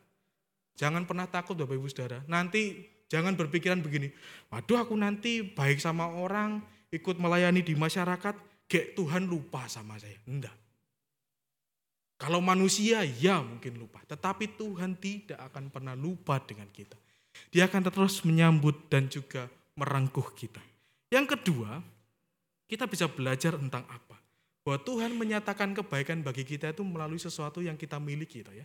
Jangan 0.78 1.06
pernah 1.06 1.30
takut 1.30 1.54
Bapak 1.54 1.78
Ibu 1.78 1.86
Saudara. 1.90 2.26
Nanti 2.26 2.90
Jangan 3.12 3.36
berpikiran 3.36 3.84
begini, 3.84 4.08
waduh 4.48 4.80
aku 4.88 4.96
nanti 4.96 5.44
baik 5.44 5.76
sama 5.76 6.08
orang, 6.08 6.64
ikut 6.88 7.20
melayani 7.20 7.60
di 7.60 7.76
masyarakat, 7.76 8.32
gek 8.64 8.96
Tuhan 8.96 9.28
lupa 9.28 9.68
sama 9.68 10.00
saya. 10.00 10.16
Enggak. 10.24 10.56
Kalau 12.16 12.40
manusia 12.40 13.04
ya 13.04 13.44
mungkin 13.44 13.76
lupa, 13.76 14.00
tetapi 14.08 14.56
Tuhan 14.56 14.96
tidak 14.96 15.36
akan 15.52 15.68
pernah 15.68 15.92
lupa 15.92 16.40
dengan 16.40 16.72
kita. 16.72 16.96
Dia 17.52 17.68
akan 17.68 17.92
terus 17.92 18.24
menyambut 18.24 18.88
dan 18.88 19.12
juga 19.12 19.44
merangkuh 19.76 20.32
kita. 20.32 20.62
Yang 21.12 21.36
kedua, 21.36 21.84
kita 22.64 22.88
bisa 22.88 23.12
belajar 23.12 23.60
tentang 23.60 23.84
apa? 23.92 24.16
Bahwa 24.64 24.78
Tuhan 24.80 25.12
menyatakan 25.12 25.76
kebaikan 25.76 26.24
bagi 26.24 26.48
kita 26.48 26.72
itu 26.72 26.80
melalui 26.80 27.20
sesuatu 27.20 27.60
yang 27.60 27.76
kita 27.76 28.00
miliki. 28.00 28.40
Ya. 28.56 28.64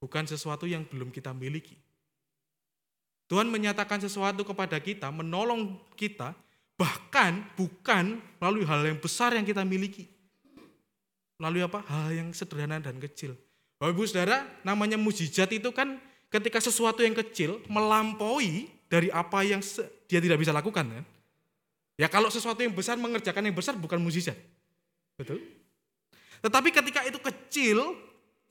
Bukan 0.00 0.24
sesuatu 0.24 0.64
yang 0.64 0.88
belum 0.88 1.12
kita 1.12 1.36
miliki. 1.36 1.76
Tuhan 3.30 3.48
menyatakan 3.48 4.02
sesuatu 4.02 4.42
kepada 4.44 4.76
kita, 4.82 5.08
menolong 5.08 5.78
kita, 5.96 6.36
bahkan 6.76 7.46
bukan 7.54 8.18
melalui 8.42 8.66
hal 8.66 8.82
yang 8.82 8.98
besar 8.98 9.32
yang 9.32 9.46
kita 9.46 9.62
miliki. 9.62 10.10
Melalui 11.40 11.62
apa? 11.64 11.82
Hal 11.86 12.12
yang 12.12 12.28
sederhana 12.34 12.78
dan 12.78 12.98
kecil. 13.02 13.34
Bapak 13.82 13.98
Ibu 13.98 14.02
Saudara, 14.06 14.46
namanya 14.62 14.94
mujizat 14.94 15.50
itu 15.50 15.74
kan 15.74 15.98
ketika 16.30 16.62
sesuatu 16.62 17.02
yang 17.02 17.18
kecil 17.18 17.58
melampaui 17.66 18.70
dari 18.86 19.10
apa 19.10 19.42
yang 19.42 19.58
dia 20.06 20.20
tidak 20.22 20.38
bisa 20.38 20.54
lakukan. 20.54 20.86
Kan? 20.86 21.04
Ya 21.98 22.06
kalau 22.06 22.30
sesuatu 22.30 22.62
yang 22.62 22.72
besar 22.76 22.94
mengerjakan 23.00 23.42
yang 23.48 23.56
besar 23.56 23.74
bukan 23.74 23.98
mujizat. 23.98 24.38
Betul? 25.18 25.42
Tetapi 26.42 26.68
ketika 26.74 27.00
itu 27.06 27.18
kecil, 27.22 27.94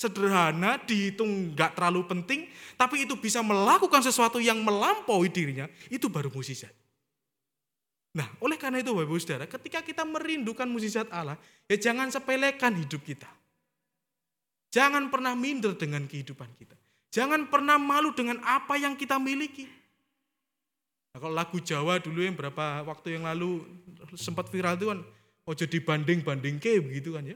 sederhana, 0.01 0.81
dihitung 0.81 1.53
nggak 1.53 1.77
terlalu 1.77 2.01
penting, 2.09 2.49
tapi 2.73 3.05
itu 3.05 3.13
bisa 3.13 3.45
melakukan 3.45 4.01
sesuatu 4.01 4.41
yang 4.41 4.57
melampaui 4.65 5.29
dirinya, 5.29 5.69
itu 5.93 6.09
baru 6.09 6.33
mukjizat. 6.33 6.73
Nah, 8.17 8.27
oleh 8.41 8.57
karena 8.57 8.81
itu 8.81 8.91
Bapak 8.91 9.07
Ibu 9.07 9.15
Saudara, 9.21 9.45
ketika 9.45 9.79
kita 9.85 10.03
merindukan 10.03 10.65
mukjizat 10.65 11.07
Allah, 11.13 11.37
ya 11.69 11.77
jangan 11.77 12.09
sepelekan 12.09 12.73
hidup 12.75 13.05
kita. 13.05 13.29
Jangan 14.73 15.13
pernah 15.13 15.37
minder 15.37 15.77
dengan 15.77 16.09
kehidupan 16.09 16.49
kita. 16.57 16.75
Jangan 17.11 17.51
pernah 17.51 17.75
malu 17.75 18.15
dengan 18.15 18.39
apa 18.43 18.79
yang 18.79 18.95
kita 18.95 19.19
miliki. 19.19 19.67
Nah, 21.11 21.19
kalau 21.19 21.35
lagu 21.35 21.59
Jawa 21.59 21.99
dulu 21.99 22.23
yang 22.23 22.39
berapa 22.39 22.87
waktu 22.87 23.19
yang 23.19 23.27
lalu 23.27 23.67
sempat 24.15 24.47
viral 24.47 24.79
itu 24.79 24.87
kan, 24.91 24.99
ojo 25.43 25.65
dibanding-banding 25.67 26.55
ke 26.59 26.79
begitu 26.79 27.15
kan 27.15 27.27
ya. 27.27 27.35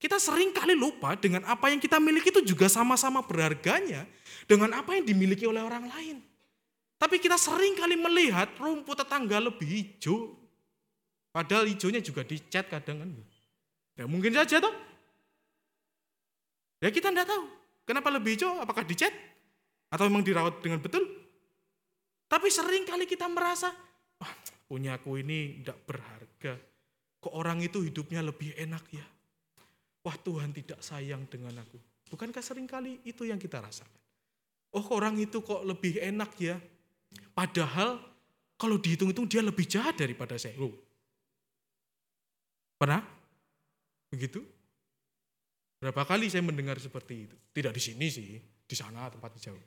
Kita 0.00 0.16
sering 0.16 0.56
kali 0.56 0.72
lupa 0.72 1.12
dengan 1.12 1.44
apa 1.44 1.68
yang 1.68 1.76
kita 1.76 2.00
miliki 2.00 2.32
itu 2.32 2.40
juga 2.56 2.72
sama-sama 2.72 3.20
berharganya 3.20 4.08
dengan 4.48 4.72
apa 4.72 4.96
yang 4.96 5.04
dimiliki 5.04 5.44
oleh 5.44 5.60
orang 5.60 5.92
lain. 5.92 6.24
Tapi 6.96 7.20
kita 7.20 7.36
sering 7.36 7.76
kali 7.76 8.00
melihat 8.00 8.48
rumput 8.56 8.96
tetangga 9.04 9.36
lebih 9.36 9.68
hijau. 9.68 10.32
Padahal 11.36 11.68
hijaunya 11.68 12.00
juga 12.00 12.24
dicat 12.24 12.72
kadang 12.72 13.04
kan. 13.04 13.10
Ya 14.00 14.08
mungkin 14.08 14.32
saja 14.32 14.64
toh. 14.64 14.72
Ya 16.80 16.88
kita 16.88 17.12
tidak 17.12 17.28
tahu. 17.28 17.44
Kenapa 17.84 18.08
lebih 18.08 18.40
hijau? 18.40 18.56
Apakah 18.56 18.88
dicat? 18.88 19.12
Atau 19.92 20.08
memang 20.08 20.24
dirawat 20.24 20.64
dengan 20.64 20.80
betul? 20.80 21.04
Tapi 22.24 22.48
sering 22.48 22.88
kali 22.88 23.04
kita 23.04 23.28
merasa, 23.28 23.68
wah 24.16 24.32
punya 24.64 24.96
aku 24.96 25.20
ini 25.20 25.60
tidak 25.60 25.76
berharga. 25.84 26.56
Kok 27.20 27.34
orang 27.36 27.60
itu 27.60 27.84
hidupnya 27.84 28.24
lebih 28.24 28.56
enak 28.56 28.84
ya? 28.96 29.04
Wah 30.00 30.16
Tuhan 30.16 30.50
tidak 30.56 30.80
sayang 30.80 31.28
dengan 31.28 31.60
aku. 31.60 31.76
Bukankah 32.10 32.42
sering 32.42 32.66
kali 32.66 32.98
itu 33.06 33.28
yang 33.28 33.36
kita 33.36 33.60
rasakan? 33.60 34.00
Oh 34.74 34.86
orang 34.94 35.18
itu 35.18 35.42
kok 35.42 35.62
lebih 35.66 36.00
enak 36.00 36.32
ya? 36.40 36.56
Padahal 37.34 38.00
kalau 38.60 38.76
dihitung-hitung 38.76 39.26
dia 39.26 39.42
lebih 39.44 39.66
jahat 39.66 39.98
daripada 39.98 40.36
saya. 40.36 40.56
Loh. 40.56 40.72
Pernah? 42.80 43.04
Begitu? 44.08 44.40
Berapa 45.80 46.04
kali 46.04 46.28
saya 46.28 46.44
mendengar 46.44 46.76
seperti 46.76 47.24
itu? 47.24 47.36
Tidak 47.56 47.72
di 47.72 47.80
sini 47.80 48.06
sih, 48.12 48.36
di 48.40 48.76
sana 48.76 49.08
tempatnya 49.08 49.50
jauh. 49.50 49.62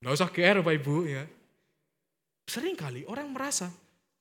Nggak 0.00 0.14
usah 0.14 0.28
GR 0.30 0.56
Bapak 0.62 0.74
Ibu 0.78 0.94
ya. 1.10 1.22
Sering 2.46 2.78
kali 2.78 3.02
orang 3.06 3.30
merasa, 3.34 3.70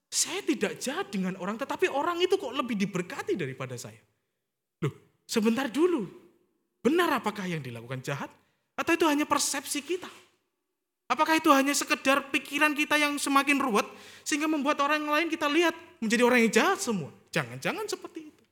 saya 0.09 0.41
tidak 0.41 0.81
jahat 0.81 1.13
dengan 1.13 1.37
orang, 1.37 1.57
tetapi 1.57 1.89
orang 1.89 2.17
itu 2.21 2.33
kok 2.37 2.53
lebih 2.53 2.75
diberkati 2.77 3.37
daripada 3.37 3.77
saya. 3.77 3.97
Sebentar 5.29 5.69
dulu. 5.69 6.09
Benar 6.81 7.21
apakah 7.21 7.45
yang 7.45 7.61
dilakukan 7.61 8.01
jahat? 8.01 8.33
Atau 8.73 8.97
itu 8.97 9.05
hanya 9.05 9.29
persepsi 9.29 9.85
kita? 9.85 10.09
Apakah 11.05 11.37
itu 11.37 11.53
hanya 11.53 11.73
sekedar 11.77 12.33
pikiran 12.33 12.73
kita 12.73 12.97
yang 12.97 13.13
semakin 13.21 13.61
ruwet 13.61 13.85
sehingga 14.25 14.49
membuat 14.49 14.81
orang 14.81 15.05
lain 15.05 15.29
kita 15.29 15.45
lihat 15.45 15.77
menjadi 16.01 16.25
orang 16.25 16.39
yang 16.49 16.53
jahat 16.53 16.81
semua? 16.81 17.13
Jangan-jangan 17.29 17.85
seperti 17.85 18.33
itu. 18.33 18.43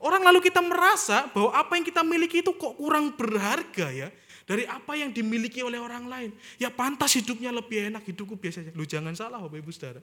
Orang 0.00 0.24
lalu 0.24 0.40
kita 0.40 0.64
merasa 0.64 1.28
bahwa 1.32 1.52
apa 1.52 1.76
yang 1.76 1.84
kita 1.84 2.00
miliki 2.00 2.40
itu 2.40 2.52
kok 2.56 2.80
kurang 2.80 3.12
berharga 3.16 3.88
ya 3.92 4.08
dari 4.48 4.64
apa 4.68 4.96
yang 4.96 5.12
dimiliki 5.12 5.60
oleh 5.60 5.76
orang 5.76 6.08
lain. 6.08 6.30
Ya 6.56 6.72
pantas 6.72 7.12
hidupnya 7.12 7.52
lebih 7.52 7.92
enak, 7.92 8.04
hidupku 8.08 8.40
biasa 8.40 8.64
saja. 8.64 8.72
Lu 8.72 8.88
jangan 8.88 9.12
salah 9.12 9.40
Bapak 9.40 9.60
Ibu 9.60 9.72
Saudara. 9.72 10.00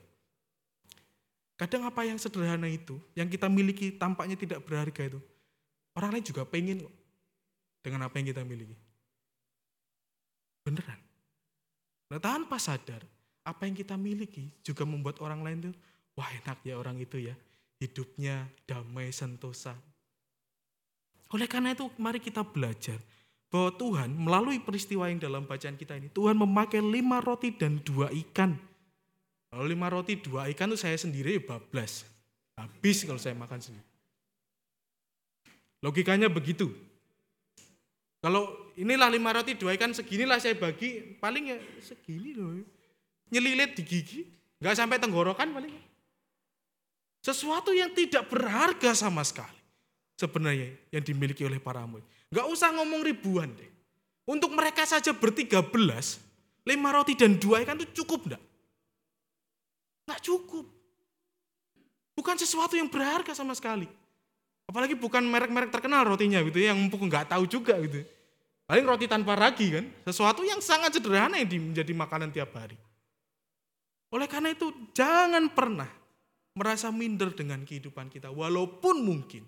Kadang 1.54 1.86
apa 1.86 2.02
yang 2.06 2.18
sederhana 2.18 2.66
itu, 2.66 2.98
yang 3.14 3.30
kita 3.30 3.46
miliki 3.46 3.94
tampaknya 3.94 4.34
tidak 4.34 4.66
berharga 4.66 5.14
itu. 5.14 5.22
Orang 5.94 6.10
lain 6.10 6.26
juga 6.26 6.42
pengen 6.42 6.82
kok 6.82 6.94
dengan 7.84 8.10
apa 8.10 8.18
yang 8.18 8.34
kita 8.34 8.42
miliki. 8.42 8.74
Beneran. 10.66 10.98
Nah, 12.10 12.18
tanpa 12.18 12.58
sadar, 12.58 13.04
apa 13.44 13.68
yang 13.68 13.76
kita 13.78 13.94
miliki 13.94 14.50
juga 14.64 14.82
membuat 14.82 15.22
orang 15.22 15.44
lain 15.44 15.58
tuh, 15.70 15.74
wah 16.18 16.26
enak 16.42 16.58
ya 16.66 16.74
orang 16.80 16.98
itu 16.98 17.20
ya, 17.20 17.34
hidupnya 17.78 18.48
damai 18.66 19.14
sentosa. 19.14 19.76
Oleh 21.30 21.46
karena 21.46 21.76
itu, 21.76 21.86
mari 22.00 22.18
kita 22.18 22.42
belajar 22.42 22.98
bahwa 23.52 23.70
Tuhan 23.78 24.10
melalui 24.10 24.58
peristiwa 24.58 25.06
yang 25.06 25.22
dalam 25.22 25.46
bacaan 25.46 25.78
kita 25.78 25.94
ini, 25.94 26.10
Tuhan 26.10 26.34
memakai 26.34 26.82
lima 26.82 27.22
roti 27.22 27.54
dan 27.54 27.78
dua 27.84 28.10
ikan. 28.10 28.58
Kalau 29.54 29.62
lima 29.62 29.86
roti, 29.86 30.18
dua 30.18 30.50
ikan 30.50 30.74
itu 30.74 30.82
saya 30.82 30.98
sendiri 30.98 31.38
bablas. 31.38 32.02
Habis 32.58 33.06
kalau 33.06 33.20
saya 33.22 33.38
makan 33.38 33.62
sendiri. 33.62 33.93
Logikanya 35.84 36.32
begitu. 36.32 36.72
Kalau 38.24 38.72
inilah 38.80 39.12
lima 39.12 39.36
roti 39.36 39.52
dua 39.52 39.76
ikan 39.76 39.92
seginilah 39.92 40.40
saya 40.40 40.56
bagi 40.56 41.20
paling 41.20 41.52
ya 41.52 41.60
segini 41.84 42.32
loh. 42.32 42.56
Nyelilit 43.28 43.76
di 43.76 43.84
gigi 43.84 44.24
nggak 44.64 44.80
sampai 44.80 44.96
tenggorokan 44.96 45.52
paling. 45.52 45.76
Sesuatu 47.20 47.76
yang 47.76 47.92
tidak 47.92 48.32
berharga 48.32 48.96
sama 48.96 49.20
sekali 49.20 49.60
sebenarnya 50.16 50.72
yang 50.88 51.04
dimiliki 51.04 51.44
oleh 51.44 51.60
para 51.60 51.84
murid. 51.84 52.08
Nggak 52.32 52.46
usah 52.48 52.72
ngomong 52.72 53.04
ribuan 53.04 53.52
deh. 53.52 53.68
Untuk 54.24 54.56
mereka 54.56 54.88
saja 54.88 55.12
bertiga 55.12 55.60
belas 55.60 56.16
lima 56.64 56.96
roti 56.96 57.12
dan 57.12 57.36
dua 57.36 57.60
ikan 57.60 57.76
itu 57.76 58.00
cukup 58.00 58.32
enggak 58.32 58.42
nggak 60.08 60.20
cukup. 60.24 60.64
Bukan 62.16 62.36
sesuatu 62.40 62.72
yang 62.72 62.88
berharga 62.88 63.36
sama 63.36 63.52
sekali 63.52 63.84
apalagi 64.66 64.96
bukan 64.96 65.24
merek-merek 65.26 65.70
terkenal 65.70 66.04
rotinya 66.04 66.40
gitu 66.44 66.58
ya, 66.60 66.72
yang 66.72 66.78
mumpuk 66.80 67.04
nggak 67.04 67.32
tahu 67.32 67.44
juga 67.48 67.76
gitu 67.82 68.04
Paling 68.64 68.84
roti 68.88 69.04
tanpa 69.04 69.36
ragi 69.36 69.76
kan, 69.76 69.84
sesuatu 70.08 70.40
yang 70.40 70.56
sangat 70.64 70.96
sederhana 70.96 71.36
yang 71.36 71.52
menjadi 71.52 71.92
makanan 71.92 72.32
tiap 72.32 72.56
hari. 72.56 72.80
Oleh 74.08 74.24
karena 74.24 74.56
itu 74.56 74.72
jangan 74.96 75.52
pernah 75.52 75.90
merasa 76.56 76.88
minder 76.88 77.28
dengan 77.36 77.60
kehidupan 77.60 78.08
kita. 78.08 78.32
Walaupun 78.32 79.04
mungkin 79.04 79.44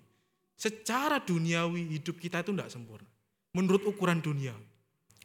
secara 0.53 1.17
duniawi 1.17 1.97
hidup 1.97 2.21
kita 2.21 2.45
itu 2.45 2.53
tidak 2.53 2.69
sempurna. 2.69 3.09
Menurut 3.57 3.89
ukuran 3.89 4.21
duniawi. 4.21 4.67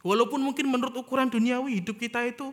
Walaupun 0.01 0.41
mungkin 0.41 0.73
menurut 0.73 0.97
ukuran 0.97 1.29
duniawi 1.29 1.85
hidup 1.85 2.01
kita 2.01 2.25
itu 2.25 2.49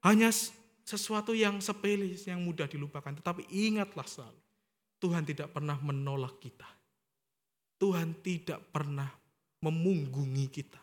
hanya 0.00 0.32
sesuatu 0.80 1.36
yang 1.36 1.60
sepele, 1.60 2.16
yang 2.24 2.40
mudah 2.40 2.64
dilupakan. 2.64 3.12
Tetapi 3.20 3.52
ingatlah 3.52 4.08
selalu, 4.08 4.39
Tuhan 5.00 5.24
tidak 5.24 5.50
pernah 5.56 5.80
menolak 5.80 6.36
kita. 6.38 6.68
Tuhan 7.80 8.20
tidak 8.20 8.60
pernah 8.68 9.08
memunggungi 9.64 10.46
kita. 10.52 10.80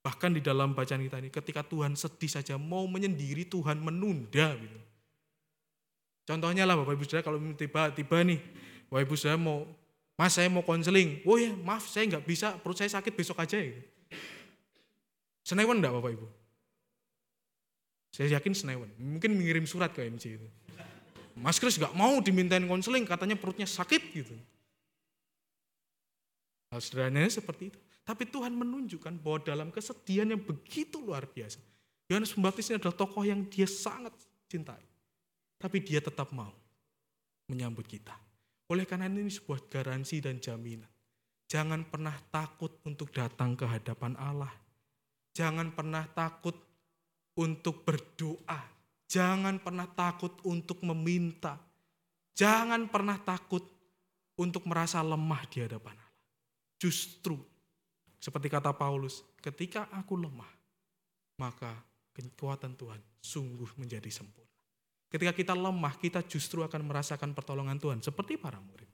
Bahkan 0.00 0.40
di 0.40 0.40
dalam 0.40 0.72
bacaan 0.72 1.04
kita 1.04 1.20
ini, 1.20 1.28
ketika 1.28 1.60
Tuhan 1.60 1.92
sedih 1.92 2.32
saja 2.32 2.56
mau 2.56 2.88
menyendiri, 2.88 3.44
Tuhan 3.44 3.76
menunda. 3.76 4.56
Gitu. 4.56 4.78
Contohnya 6.24 6.64
lah 6.64 6.80
Bapak 6.80 6.96
Ibu 6.96 7.04
Saudara 7.04 7.24
kalau 7.28 7.38
tiba-tiba 7.52 8.16
nih, 8.24 8.40
Bapak 8.88 9.02
Ibu 9.04 9.14
Saudara 9.20 9.36
mau, 9.36 9.68
mas 10.16 10.32
saya 10.32 10.48
mau 10.48 10.64
konseling, 10.64 11.20
oh 11.28 11.36
ya 11.36 11.52
maaf 11.52 11.84
saya 11.84 12.08
nggak 12.08 12.24
bisa, 12.24 12.56
perut 12.56 12.80
saya 12.80 12.88
sakit 12.88 13.12
besok 13.12 13.36
aja. 13.44 13.60
Gitu. 13.60 13.80
Senewan 15.44 15.80
enggak 15.80 15.92
Bapak 15.92 16.16
Ibu? 16.16 16.26
Saya 18.12 18.40
yakin 18.40 18.52
Senewan, 18.56 18.88
mungkin 18.96 19.36
mengirim 19.36 19.68
surat 19.68 19.92
ke 19.92 20.04
MC 20.08 20.40
itu. 20.40 20.48
Mas 21.38 21.56
Kris 21.62 21.78
nggak 21.78 21.94
mau 21.94 22.18
dimintain 22.18 22.62
konseling, 22.66 23.06
katanya 23.06 23.38
perutnya 23.38 23.66
sakit 23.66 24.02
gitu. 24.14 24.34
Hal 26.68 26.80
sederhananya 26.84 27.32
seperti 27.32 27.72
itu. 27.72 27.78
Tapi 28.04 28.24
Tuhan 28.24 28.56
menunjukkan 28.56 29.20
bahwa 29.20 29.38
dalam 29.44 29.68
kesedihan 29.68 30.28
yang 30.32 30.40
begitu 30.40 31.00
luar 31.00 31.28
biasa. 31.28 31.60
Yohanes 32.08 32.32
Pembaptis 32.32 32.72
ini 32.72 32.80
adalah 32.80 32.96
tokoh 32.96 33.20
yang 33.20 33.44
dia 33.52 33.68
sangat 33.68 34.16
cintai. 34.48 34.80
Tapi 35.60 35.76
dia 35.84 36.00
tetap 36.00 36.32
mau 36.32 36.52
menyambut 37.52 37.84
kita. 37.84 38.16
Oleh 38.72 38.88
karena 38.88 39.08
ini 39.08 39.28
sebuah 39.28 39.68
garansi 39.68 40.24
dan 40.24 40.40
jaminan. 40.40 40.88
Jangan 41.48 41.88
pernah 41.88 42.12
takut 42.28 42.80
untuk 42.84 43.08
datang 43.12 43.56
ke 43.56 43.64
hadapan 43.64 44.12
Allah. 44.20 44.52
Jangan 45.32 45.72
pernah 45.72 46.04
takut 46.12 46.56
untuk 47.40 47.84
berdoa. 47.84 48.77
Jangan 49.08 49.56
pernah 49.64 49.88
takut 49.88 50.36
untuk 50.44 50.84
meminta. 50.84 51.56
Jangan 52.36 52.86
pernah 52.92 53.16
takut 53.16 53.64
untuk 54.38 54.68
merasa 54.68 55.00
lemah 55.00 55.42
di 55.48 55.64
hadapan 55.64 55.96
Allah. 55.96 56.24
Justru 56.78 57.34
seperti 58.20 58.46
kata 58.52 58.76
Paulus, 58.76 59.24
ketika 59.42 59.88
aku 59.90 60.14
lemah, 60.14 60.50
maka 61.40 61.72
kekuatan 62.14 62.74
Tuhan 62.78 63.00
sungguh 63.18 63.78
menjadi 63.80 64.10
sempurna. 64.12 64.46
Ketika 65.08 65.32
kita 65.32 65.54
lemah, 65.56 65.96
kita 65.96 66.20
justru 66.28 66.60
akan 66.60 66.84
merasakan 66.84 67.32
pertolongan 67.32 67.80
Tuhan 67.80 68.04
seperti 68.04 68.36
para 68.36 68.60
murid. 68.60 68.86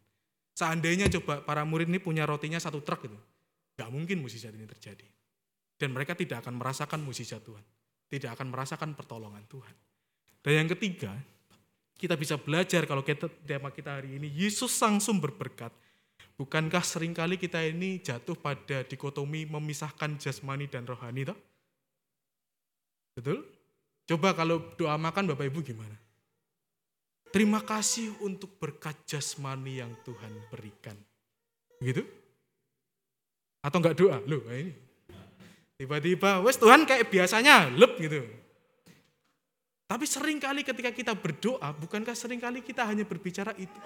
Seandainya 0.55 1.11
coba 1.11 1.43
para 1.43 1.67
murid 1.67 1.91
ini 1.91 1.99
punya 1.99 2.23
rotinya 2.23 2.63
satu 2.63 2.79
truk 2.87 3.11
itu, 3.11 3.19
gak 3.75 3.91
mungkin 3.91 4.23
mukjizat 4.23 4.55
ini 4.55 4.65
terjadi. 4.71 5.05
Dan 5.75 5.91
mereka 5.91 6.15
tidak 6.15 6.47
akan 6.47 6.55
merasakan 6.55 7.03
mukjizat 7.03 7.43
Tuhan, 7.43 7.65
tidak 8.07 8.39
akan 8.39 8.55
merasakan 8.55 8.95
pertolongan 8.95 9.43
Tuhan. 9.51 9.75
Dan 10.45 10.65
yang 10.65 10.69
ketiga, 10.77 11.17
kita 11.97 12.21
bisa 12.21 12.37
belajar 12.37 12.85
kalau 12.85 13.01
kita 13.01 13.33
tema 13.49 13.73
kita 13.73 13.97
hari 13.97 14.21
ini 14.21 14.29
Yesus 14.29 14.77
sang 14.77 15.01
sumber 15.01 15.33
berkat 15.33 15.73
Bukankah 16.35 16.83
sering 16.83 17.15
kali 17.15 17.39
kita 17.39 17.63
ini 17.63 18.03
jatuh 18.03 18.35
pada 18.35 18.83
dikotomi 18.83 19.47
memisahkan 19.47 20.19
jasmani 20.19 20.67
dan 20.67 20.83
rohani 20.83 21.31
toh? 21.31 21.39
Betul? 23.15 23.47
Coba 24.11 24.35
kalau 24.35 24.59
doa 24.75 24.99
makan 24.99 25.31
Bapak 25.31 25.47
Ibu 25.47 25.63
gimana? 25.63 25.95
Terima 27.31 27.63
kasih 27.63 28.19
untuk 28.27 28.59
berkat 28.59 28.99
jasmani 29.07 29.79
yang 29.79 29.95
Tuhan 30.03 30.33
berikan. 30.51 30.99
Begitu? 31.79 32.03
Atau 33.63 33.79
enggak 33.79 33.95
doa? 33.95 34.19
Loh, 34.27 34.43
ini. 34.51 34.75
Tiba-tiba, 35.79 36.43
wes 36.43 36.59
Tuhan 36.59 36.83
kayak 36.83 37.11
biasanya, 37.11 37.71
lep 37.71 37.95
gitu. 37.99 38.27
Tapi 39.85 40.05
sering 40.09 40.41
kali 40.41 40.65
ketika 40.65 40.91
kita 40.91 41.13
berdoa, 41.13 41.69
bukankah 41.77 42.17
sering 42.17 42.41
kali 42.41 42.65
kita 42.65 42.89
hanya 42.89 43.05
berbicara 43.05 43.53
itu? 43.61 43.79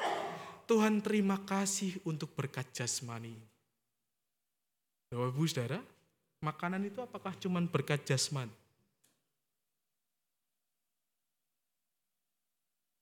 Tuhan 0.68 1.02
terima 1.02 1.42
kasih 1.42 1.98
untuk 2.06 2.36
berkat 2.38 2.70
jasmani. 2.70 3.34
Bapak 5.08 5.32
Ibu 5.34 5.42
Saudara, 5.48 5.80
makanan 6.44 6.86
itu 6.86 7.00
apakah 7.02 7.34
cuma 7.40 7.58
berkat 7.64 8.04
jasmani? 8.04 8.52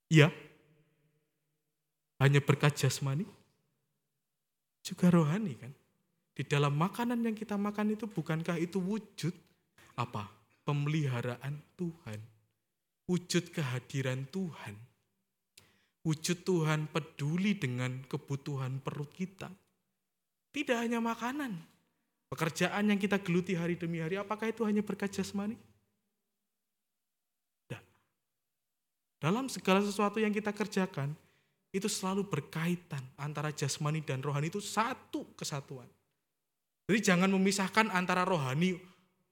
Iya. 0.07 0.31
Hanya 2.17 2.41
berkat 2.41 2.79
jasmani? 2.79 3.27
Juga 4.81 5.11
rohani 5.11 5.53
kan? 5.59 5.75
Di 6.33 6.47
dalam 6.47 6.73
makanan 6.73 7.19
yang 7.21 7.35
kita 7.35 7.59
makan 7.59 7.93
itu 7.93 8.07
bukankah 8.07 8.57
itu 8.57 8.79
wujud 8.79 9.35
apa? 9.99 10.31
Pemeliharaan 10.63 11.59
Tuhan. 11.75 12.36
Wujud 13.07 13.55
kehadiran 13.55 14.27
Tuhan. 14.27 14.75
Wujud 16.03 16.43
Tuhan 16.43 16.91
peduli 16.91 17.55
dengan 17.55 18.03
kebutuhan 18.03 18.83
perut 18.83 19.11
kita. 19.15 19.47
Tidak 20.51 20.75
hanya 20.75 20.99
makanan. 20.99 21.55
Pekerjaan 22.27 22.91
yang 22.91 22.99
kita 22.99 23.23
geluti 23.23 23.55
hari 23.55 23.79
demi 23.79 24.03
hari, 24.03 24.19
apakah 24.19 24.51
itu 24.51 24.67
hanya 24.67 24.83
berkat 24.83 25.15
jasmani? 25.15 25.55
Tidak. 27.63 27.83
Dalam 29.23 29.47
segala 29.47 29.79
sesuatu 29.79 30.19
yang 30.19 30.35
kita 30.35 30.51
kerjakan, 30.51 31.15
itu 31.71 31.87
selalu 31.87 32.27
berkaitan 32.27 32.99
antara 33.15 33.55
jasmani 33.55 34.03
dan 34.03 34.19
rohani 34.19 34.51
itu 34.51 34.59
satu 34.59 35.23
kesatuan. 35.39 35.87
Jadi 36.87 36.99
jangan 37.03 37.31
memisahkan 37.31 37.91
antara 37.91 38.27
rohani, 38.27 38.75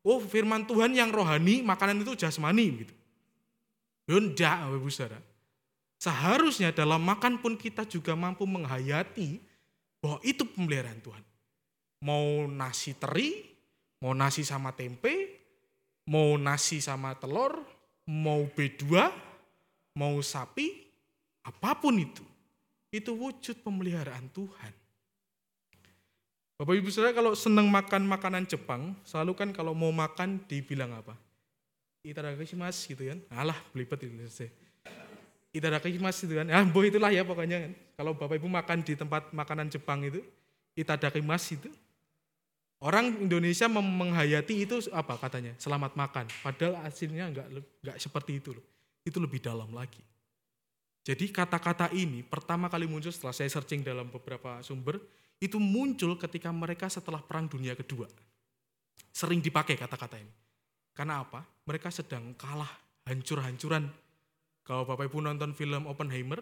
oh 0.03 0.19
firman 0.23 0.63
Tuhan 0.63 0.95
yang 0.95 1.11
rohani, 1.11 1.63
makanan 1.63 2.03
itu 2.03 2.15
jasmani 2.15 2.83
gitu. 2.83 2.95
Enggak, 4.05 4.69
Bapak 4.69 4.91
Saudara. 4.93 5.19
Seharusnya 5.97 6.69
dalam 6.69 7.01
makan 7.01 7.41
pun 7.41 7.57
kita 7.57 7.87
juga 7.89 8.13
mampu 8.13 8.45
menghayati 8.45 9.41
bahwa 9.97 10.21
itu 10.21 10.45
pemeliharaan 10.45 11.01
Tuhan. 11.01 11.23
Mau 12.05 12.45
nasi 12.45 12.93
teri, 12.93 13.41
mau 13.97 14.13
nasi 14.13 14.45
sama 14.45 14.69
tempe, 14.77 15.41
mau 16.05 16.37
nasi 16.37 16.77
sama 16.77 17.17
telur, 17.17 17.57
mau 18.05 18.45
B2, 18.45 18.85
mau 19.97 20.21
sapi, 20.21 20.85
apa 21.41 21.73
pun 21.81 21.97
itu. 21.97 22.21
Itu 22.93 23.17
wujud 23.17 23.65
pemeliharaan 23.65 24.29
Tuhan. 24.29 24.73
Bapak 26.55 26.75
Ibu 26.77 26.87
Saudara 26.93 27.11
kalau 27.11 27.33
senang 27.33 27.67
makan 27.67 28.05
makanan 28.05 28.45
Jepang, 28.45 28.93
selalu 29.03 29.33
kan 29.33 29.49
kalau 29.51 29.73
mau 29.73 29.91
makan 29.91 30.39
dibilang 30.45 30.93
apa? 30.93 31.17
Itadakimasu 32.05 32.93
gitu 32.93 33.03
kan. 33.09 33.19
Alah, 33.33 33.57
belibet 33.73 33.97
itu 34.05 34.13
selesai. 34.21 34.49
Itadakimasu 35.49 36.29
gitu 36.29 36.37
kan. 36.37 36.47
Ah, 36.53 36.61
boh 36.61 36.85
itulah 36.85 37.09
ya 37.09 37.25
pokoknya 37.25 37.65
kan. 37.65 37.71
Kalau 37.97 38.13
Bapak 38.13 38.37
Ibu 38.37 38.45
makan 38.45 38.85
di 38.85 38.93
tempat 38.93 39.33
makanan 39.33 39.73
Jepang 39.73 40.05
itu, 40.05 40.21
itadakimasu 40.77 41.57
itu. 41.57 41.69
Orang 42.77 43.17
Indonesia 43.17 43.65
menghayati 43.65 44.67
itu 44.67 44.77
apa 44.93 45.17
katanya? 45.17 45.57
Selamat 45.57 45.97
makan. 45.97 46.29
Padahal 46.45 46.85
aslinya 46.85 47.25
enggak, 47.31 47.47
enggak 47.81 47.97
seperti 47.97 48.37
itu 48.37 48.53
loh. 48.53 48.65
Itu 49.01 49.17
lebih 49.17 49.41
dalam 49.41 49.73
lagi. 49.73 50.03
Jadi 51.05 51.29
kata-kata 51.29 51.89
ini 51.93 52.21
pertama 52.21 52.69
kali 52.69 52.85
muncul 52.89 53.13
setelah 53.13 53.33
saya 53.33 53.49
searching 53.49 53.85
dalam 53.85 54.09
beberapa 54.09 54.61
sumber, 54.61 55.01
itu 55.37 55.57
muncul 55.61 56.17
ketika 56.17 56.49
mereka 56.49 56.89
setelah 56.89 57.21
Perang 57.21 57.45
Dunia 57.49 57.73
Kedua. 57.77 58.09
Sering 59.13 59.39
dipakai 59.39 59.79
kata-kata 59.79 60.19
ini. 60.19 60.44
Karena 60.95 61.21
apa? 61.21 61.43
Mereka 61.67 61.91
sedang 61.91 62.31
kalah 62.39 62.71
hancur-hancuran. 63.03 63.91
Kalau 64.65 64.87
Bapak 64.87 65.11
Ibu 65.11 65.21
nonton 65.21 65.51
film 65.53 65.85
Oppenheimer, 65.85 66.39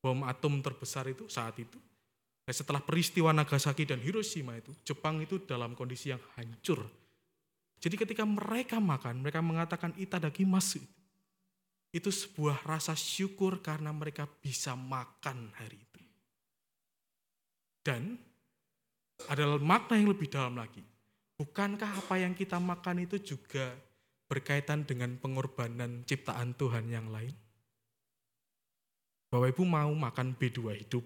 bom 0.00 0.24
atom 0.24 0.64
terbesar 0.64 1.06
itu 1.06 1.28
saat 1.28 1.54
itu, 1.60 1.78
setelah 2.48 2.80
peristiwa 2.82 3.30
Nagasaki 3.36 3.84
dan 3.84 4.00
Hiroshima 4.00 4.56
itu, 4.58 4.72
Jepang 4.82 5.20
itu 5.20 5.44
dalam 5.44 5.76
kondisi 5.76 6.10
yang 6.10 6.22
hancur. 6.34 6.82
Jadi 7.76 7.94
ketika 8.00 8.24
mereka 8.24 8.80
makan, 8.80 9.20
mereka 9.20 9.44
mengatakan 9.44 9.92
itadakimasu. 10.00 10.80
Itu 11.92 12.08
sebuah 12.10 12.64
rasa 12.66 12.96
syukur 12.96 13.60
karena 13.62 13.92
mereka 13.92 14.26
bisa 14.26 14.74
makan 14.74 15.52
hari 15.54 15.78
itu. 15.78 16.02
Dan 17.84 18.18
adalah 19.30 19.62
makna 19.62 20.00
yang 20.00 20.10
lebih 20.10 20.26
dalam 20.26 20.58
lagi. 20.58 20.82
Bukankah 21.36 22.00
apa 22.00 22.16
yang 22.16 22.32
kita 22.32 22.56
makan 22.56 23.04
itu 23.04 23.20
juga 23.20 23.76
berkaitan 24.24 24.88
dengan 24.88 25.20
pengorbanan 25.20 26.00
ciptaan 26.08 26.56
Tuhan 26.56 26.88
yang 26.88 27.12
lain? 27.12 27.36
Bapak 29.28 29.52
Ibu 29.52 29.68
mau 29.68 29.92
makan 29.92 30.32
B2 30.32 30.80
hidup. 30.80 31.04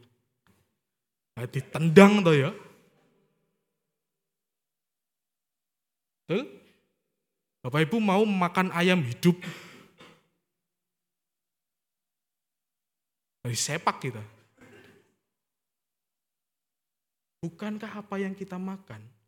Nah, 1.35 1.51
ditendang 1.51 2.23
toh 2.23 2.37
ya. 2.37 2.55
Betul? 6.31 6.47
Bapak 7.67 7.81
Ibu 7.91 7.97
mau 7.99 8.23
makan 8.23 8.71
ayam 8.71 9.03
hidup. 9.03 9.35
Dari 13.43 13.59
sepak 13.59 13.99
kita. 13.99 14.23
Bukankah 17.43 17.99
apa 17.99 18.15
yang 18.23 18.37
kita 18.37 18.61
makan 18.61 19.20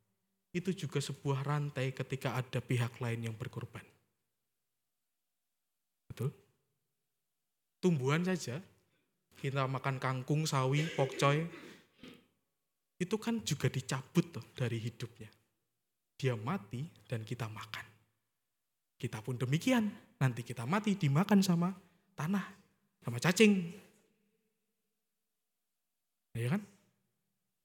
itu 0.52 0.70
juga 0.76 1.00
sebuah 1.00 1.44
rantai 1.48 1.96
ketika 1.96 2.36
ada 2.36 2.60
pihak 2.60 3.00
lain 3.00 3.32
yang 3.32 3.36
berkorban? 3.36 3.84
Betul? 6.12 6.28
Tumbuhan 7.80 8.20
saja, 8.22 8.60
kita 9.40 9.64
makan 9.64 9.96
kangkung, 9.96 10.44
sawi, 10.44 10.84
pokcoy, 10.92 11.48
itu 13.00 13.16
kan 13.18 13.42
juga 13.42 13.66
dicabut 13.66 14.30
tuh 14.30 14.44
dari 14.54 14.78
hidupnya. 14.78 15.26
Dia 16.14 16.38
mati 16.38 16.86
dan 17.08 17.26
kita 17.26 17.50
makan. 17.50 17.82
Kita 18.94 19.18
pun 19.18 19.34
demikian, 19.34 19.90
nanti 20.22 20.46
kita 20.46 20.62
mati 20.62 20.94
dimakan 20.94 21.42
sama 21.42 21.74
tanah, 22.14 22.46
sama 23.02 23.18
cacing. 23.18 23.74
Ya 26.38 26.54
kan? 26.54 26.62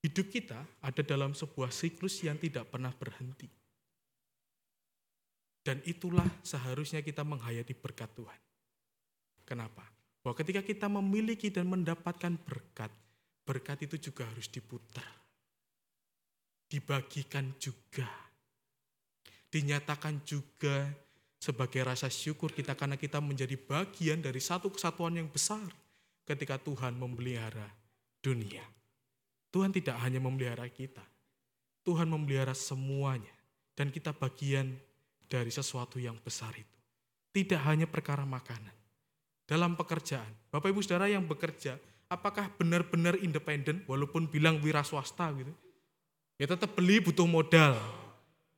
Hidup 0.06 0.30
kita 0.30 0.62
ada 0.84 1.02
dalam 1.02 1.34
sebuah 1.34 1.74
siklus 1.74 2.22
yang 2.22 2.38
tidak 2.38 2.70
pernah 2.70 2.94
berhenti. 2.94 3.50
Dan 5.68 5.84
itulah 5.84 6.28
seharusnya 6.46 7.04
kita 7.04 7.28
menghayati 7.28 7.76
berkat 7.76 8.08
Tuhan. 8.16 8.42
Kenapa? 9.44 9.84
Bahwa 10.24 10.36
ketika 10.38 10.64
kita 10.64 10.88
memiliki 10.88 11.52
dan 11.52 11.68
mendapatkan 11.68 12.40
berkat, 12.40 12.88
berkat 13.44 13.84
itu 13.84 14.12
juga 14.12 14.28
harus 14.32 14.48
diputar. 14.48 15.12
Dibagikan 16.72 17.52
juga. 17.60 18.08
Dinyatakan 19.52 20.24
juga 20.24 20.88
sebagai 21.36 21.84
rasa 21.84 22.08
syukur 22.08 22.52
kita 22.52 22.76
karena 22.76 22.96
kita 22.96 23.20
menjadi 23.20 23.56
bagian 23.56 24.20
dari 24.20 24.40
satu 24.40 24.72
kesatuan 24.72 25.20
yang 25.20 25.28
besar 25.32 25.68
ketika 26.28 26.60
Tuhan 26.60 26.96
memelihara 26.96 27.72
dunia. 28.20 28.77
Tuhan 29.52 29.72
tidak 29.72 29.96
hanya 30.04 30.20
memelihara 30.20 30.68
kita, 30.68 31.04
Tuhan 31.88 32.12
memelihara 32.12 32.52
semuanya, 32.52 33.32
dan 33.74 33.88
kita 33.88 34.12
bagian 34.12 34.76
dari 35.28 35.52
sesuatu 35.52 36.00
yang 36.00 36.16
besar 36.20 36.52
itu. 36.56 36.78
Tidak 37.32 37.62
hanya 37.68 37.86
perkara 37.86 38.26
makanan. 38.26 38.74
Dalam 39.48 39.80
pekerjaan, 39.80 40.28
Bapak 40.52 40.74
Ibu 40.74 40.84
Saudara 40.84 41.08
yang 41.08 41.24
bekerja, 41.24 41.80
apakah 42.12 42.52
benar-benar 42.60 43.16
independen 43.24 43.84
walaupun 43.88 44.28
bilang 44.28 44.60
wira 44.60 44.84
swasta 44.84 45.32
gitu? 45.36 45.54
Ya 46.36 46.46
tetap 46.52 46.76
beli 46.76 47.00
butuh 47.00 47.26
modal. 47.26 47.80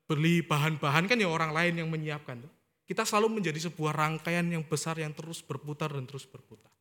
Beli 0.10 0.42
bahan-bahan 0.42 1.06
kan 1.06 1.22
ya 1.22 1.30
orang 1.30 1.54
lain 1.54 1.86
yang 1.86 1.90
menyiapkan. 1.94 2.42
Kita 2.90 3.06
selalu 3.06 3.38
menjadi 3.38 3.70
sebuah 3.70 3.94
rangkaian 3.94 4.42
yang 4.50 4.66
besar 4.66 4.98
yang 4.98 5.14
terus 5.14 5.46
berputar 5.46 5.94
dan 5.94 6.10
terus 6.10 6.26
berputar. 6.26 6.74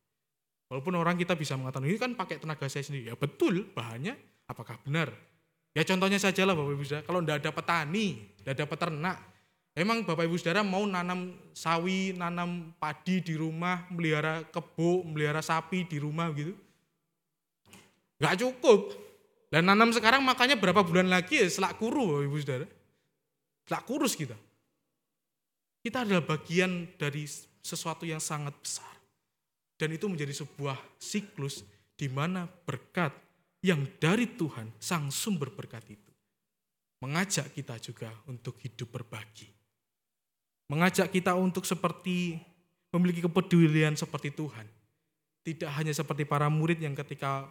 Walaupun 0.69 0.95
orang 1.01 1.17
kita 1.17 1.33
bisa 1.33 1.57
mengatakan 1.57 1.89
ini 1.89 1.97
kan 1.97 2.13
pakai 2.13 2.37
tenaga 2.37 2.69
saya 2.69 2.85
sendiri. 2.85 3.13
Ya 3.13 3.17
betul, 3.17 3.73
bahannya 3.73 4.21
apakah 4.45 4.77
benar? 4.85 5.09
Ya 5.73 5.81
contohnya 5.85 6.21
saja 6.21 6.45
lah 6.45 6.53
Bapak 6.53 6.73
Ibu 6.77 6.85
Saudara, 6.85 7.05
kalau 7.09 7.21
tidak 7.25 7.37
ada 7.41 7.51
petani, 7.53 8.07
tidak 8.41 8.53
ada 8.57 8.67
peternak, 8.69 9.17
emang 9.73 10.05
Bapak 10.05 10.29
Ibu 10.29 10.37
Saudara 10.37 10.61
mau 10.61 10.85
nanam 10.85 11.33
sawi, 11.57 12.13
nanam 12.13 12.77
padi 12.77 13.25
di 13.25 13.33
rumah, 13.39 13.89
melihara 13.89 14.45
kebo, 14.49 15.05
melihara 15.09 15.41
sapi 15.41 15.89
di 15.89 15.97
rumah 15.97 16.29
gitu? 16.37 16.53
Gak 18.19 18.43
cukup. 18.43 18.93
Dan 19.49 19.65
nanam 19.65 19.95
sekarang 19.95 20.21
makanya 20.21 20.61
berapa 20.61 20.85
bulan 20.85 21.09
lagi 21.09 21.41
ya 21.41 21.49
selak 21.49 21.81
kuru 21.81 22.13
Bapak 22.13 22.25
Ibu 22.29 22.37
Saudara. 22.45 22.67
Selak 23.65 23.83
kurus 23.89 24.13
kita. 24.19 24.37
Kita 25.79 26.05
adalah 26.05 26.27
bagian 26.27 26.91
dari 26.99 27.25
sesuatu 27.63 28.05
yang 28.05 28.21
sangat 28.21 28.53
besar. 28.61 28.98
Dan 29.79 29.95
itu 29.95 30.11
menjadi 30.11 30.35
sebuah 30.35 30.75
siklus 30.99 31.63
di 31.95 32.11
mana 32.11 32.51
berkat 32.51 33.15
yang 33.63 33.87
dari 33.99 34.27
Tuhan, 34.39 34.75
sang 34.79 35.11
sumber 35.11 35.51
berkat 35.51 35.83
itu, 35.91 36.13
mengajak 37.03 37.51
kita 37.55 37.79
juga 37.79 38.11
untuk 38.27 38.59
hidup 38.63 38.91
berbagi. 38.91 39.51
Mengajak 40.69 41.11
kita 41.11 41.35
untuk 41.39 41.65
seperti 41.65 42.39
memiliki 42.93 43.25
kepedulian 43.25 43.95
seperti 43.99 44.35
Tuhan. 44.35 44.67
Tidak 45.43 45.71
hanya 45.75 45.95
seperti 45.97 46.29
para 46.29 46.47
murid 46.53 46.79
yang 46.79 46.93
ketika 46.93 47.49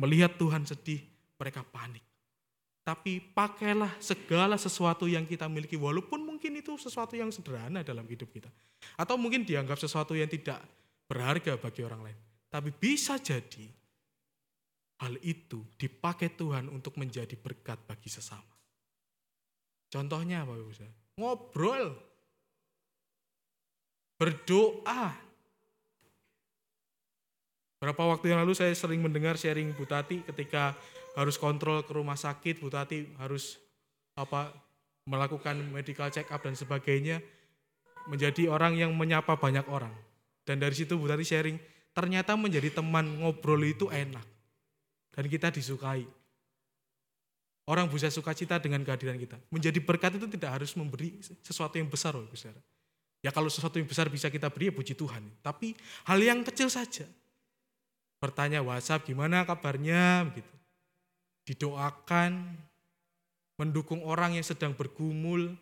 melihat 0.00 0.34
Tuhan 0.40 0.64
sedih, 0.64 1.04
mereka 1.36 1.62
panik. 1.68 2.02
Tapi 2.86 3.18
pakailah 3.18 3.98
segala 3.98 4.54
sesuatu 4.54 5.10
yang 5.10 5.26
kita 5.26 5.50
miliki, 5.50 5.74
walaupun 5.74 6.22
mungkin 6.22 6.54
itu 6.54 6.78
sesuatu 6.78 7.18
yang 7.18 7.34
sederhana 7.34 7.82
dalam 7.82 8.06
hidup 8.06 8.30
kita. 8.30 8.46
Atau 8.94 9.18
mungkin 9.18 9.42
dianggap 9.42 9.74
sesuatu 9.76 10.14
yang 10.14 10.30
tidak 10.30 10.62
berharga 11.06 11.58
bagi 11.58 11.80
orang 11.86 12.02
lain. 12.10 12.18
Tapi 12.50 12.70
bisa 12.74 13.18
jadi 13.18 13.66
hal 15.02 15.18
itu 15.22 15.62
dipakai 15.76 16.34
Tuhan 16.34 16.70
untuk 16.70 16.96
menjadi 16.98 17.34
berkat 17.38 17.82
bagi 17.86 18.08
sesama. 18.10 18.54
Contohnya 19.86 20.42
apa 20.42 20.58
Ibu 20.58 20.72
ngobrol, 21.16 21.96
berdoa. 24.20 25.14
Berapa 27.76 28.02
waktu 28.08 28.32
yang 28.32 28.40
lalu 28.44 28.56
saya 28.56 28.72
sering 28.72 29.04
mendengar 29.04 29.36
sharing 29.36 29.76
Bu 29.76 29.84
Tati 29.84 30.24
ketika 30.24 30.72
harus 31.16 31.36
kontrol 31.36 31.84
ke 31.84 31.92
rumah 31.92 32.16
sakit, 32.16 32.60
Bu 32.60 32.72
Tati 32.72 33.04
harus 33.20 33.60
apa 34.16 34.48
melakukan 35.06 35.60
medical 35.70 36.08
check 36.10 36.28
up 36.32 36.42
dan 36.42 36.56
sebagainya 36.56 37.20
menjadi 38.08 38.48
orang 38.48 38.74
yang 38.74 38.90
menyapa 38.96 39.36
banyak 39.36 39.64
orang. 39.68 39.92
Dan 40.46 40.62
dari 40.62 40.78
situ 40.78 40.94
Bu 40.94 41.10
Tati 41.10 41.26
sharing, 41.26 41.58
ternyata 41.90 42.38
menjadi 42.38 42.70
teman 42.70 43.18
ngobrol 43.18 43.66
itu 43.66 43.90
enak. 43.90 44.22
Dan 45.10 45.26
kita 45.26 45.50
disukai. 45.50 46.06
Orang 47.66 47.90
bisa 47.90 48.06
sukacita 48.06 48.62
dengan 48.62 48.86
kehadiran 48.86 49.18
kita. 49.18 49.42
Menjadi 49.50 49.82
berkat 49.82 50.14
itu 50.14 50.30
tidak 50.30 50.62
harus 50.62 50.70
memberi 50.78 51.18
sesuatu 51.42 51.74
yang 51.74 51.90
besar, 51.90 52.14
loh, 52.14 52.30
besar. 52.30 52.54
Ya 53.26 53.34
kalau 53.34 53.50
sesuatu 53.50 53.82
yang 53.82 53.90
besar 53.90 54.06
bisa 54.06 54.30
kita 54.30 54.46
beri 54.46 54.70
ya 54.70 54.74
puji 54.78 54.94
Tuhan. 54.94 55.26
Tapi 55.42 55.74
hal 56.06 56.22
yang 56.22 56.46
kecil 56.46 56.70
saja. 56.70 57.10
Bertanya 58.22 58.62
WhatsApp 58.62 59.02
gimana 59.02 59.42
kabarnya 59.42 60.30
gitu. 60.30 60.54
Didoakan, 61.50 62.54
mendukung 63.58 64.06
orang 64.06 64.38
yang 64.38 64.46
sedang 64.46 64.78
bergumul, 64.78 65.58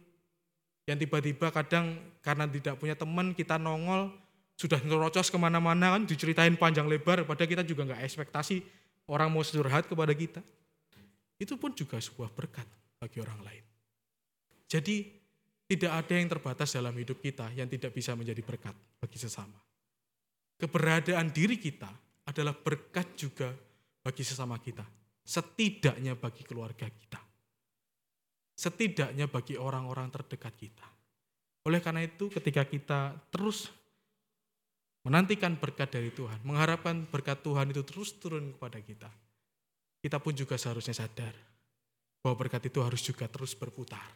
yang 0.85 1.01
tiba-tiba 1.01 1.49
kadang 1.49 1.97
karena 2.21 2.45
tidak 2.45 2.77
punya 2.77 2.93
teman 2.93 3.33
kita 3.33 3.57
nongol, 3.57 4.13
sudah 4.55 4.79
nerocos 4.87 5.29
ke 5.31 5.39
mana-mana 5.39 5.99
kan 5.99 6.03
diceritain 6.07 6.55
panjang 6.55 6.87
lebar, 6.87 7.27
padahal 7.27 7.51
kita 7.51 7.65
juga 7.67 7.91
nggak 7.91 8.03
ekspektasi 8.07 8.63
orang 9.11 9.29
mau 9.29 9.43
curhat 9.43 9.91
kepada 9.91 10.15
kita 10.15 10.41
itu 11.39 11.59
pun 11.59 11.75
juga 11.75 11.99
sebuah 11.99 12.31
berkat 12.31 12.67
bagi 13.03 13.19
orang 13.19 13.41
lain. 13.43 13.65
Jadi 14.71 14.97
tidak 15.67 15.93
ada 15.93 16.15
yang 16.15 16.29
terbatas 16.31 16.77
dalam 16.77 16.95
hidup 16.95 17.19
kita 17.19 17.51
yang 17.53 17.67
tidak 17.67 17.91
bisa 17.91 18.15
menjadi 18.15 18.41
berkat 18.41 18.75
bagi 19.01 19.19
sesama. 19.19 19.59
Keberadaan 20.55 21.35
diri 21.35 21.59
kita 21.59 21.91
adalah 22.31 22.55
berkat 22.55 23.19
juga 23.19 23.51
bagi 24.01 24.23
sesama 24.23 24.57
kita. 24.63 24.87
Setidaknya 25.25 26.15
bagi 26.15 26.47
keluarga 26.47 26.87
kita. 26.87 27.21
Setidaknya 28.55 29.27
bagi 29.27 29.59
orang-orang 29.59 30.15
terdekat 30.15 30.55
kita. 30.55 30.87
Oleh 31.67 31.81
karena 31.83 32.05
itu 32.05 32.31
ketika 32.31 32.63
kita 32.69 33.17
terus 33.33 33.73
menantikan 35.05 35.53
berkat 35.61 35.93
dari 35.93 36.11
Tuhan, 36.11 36.41
mengharapkan 36.43 37.05
berkat 37.07 37.45
Tuhan 37.45 37.71
itu 37.71 37.85
terus 37.85 38.17
turun 38.17 38.57
kepada 38.57 38.81
kita, 38.81 39.11
kita 40.01 40.17
pun 40.21 40.33
juga 40.33 40.57
seharusnya 40.57 40.97
sadar 40.97 41.33
bahwa 42.25 42.41
berkat 42.41 42.73
itu 42.73 42.81
harus 42.81 43.05
juga 43.05 43.29
terus 43.29 43.53
berputar. 43.53 44.09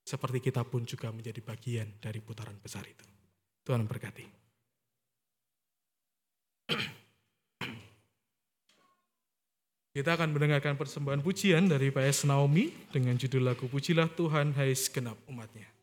Seperti 0.00 0.40
kita 0.40 0.64
pun 0.64 0.88
juga 0.88 1.12
menjadi 1.12 1.44
bagian 1.44 2.00
dari 2.00 2.24
putaran 2.24 2.56
besar 2.56 2.82
itu. 2.88 3.04
Tuhan 3.60 3.84
memberkati. 3.84 4.40
Kita 9.90 10.14
akan 10.14 10.30
mendengarkan 10.32 10.78
persembahan 10.78 11.20
pujian 11.20 11.66
dari 11.66 11.90
PS 11.90 12.24
Naomi 12.24 12.70
dengan 12.94 13.18
judul 13.18 13.42
lagu 13.42 13.66
Pujilah 13.66 14.06
Tuhan 14.14 14.54
Hai 14.54 14.70
Segenap 14.72 15.18
Umatnya. 15.26 15.79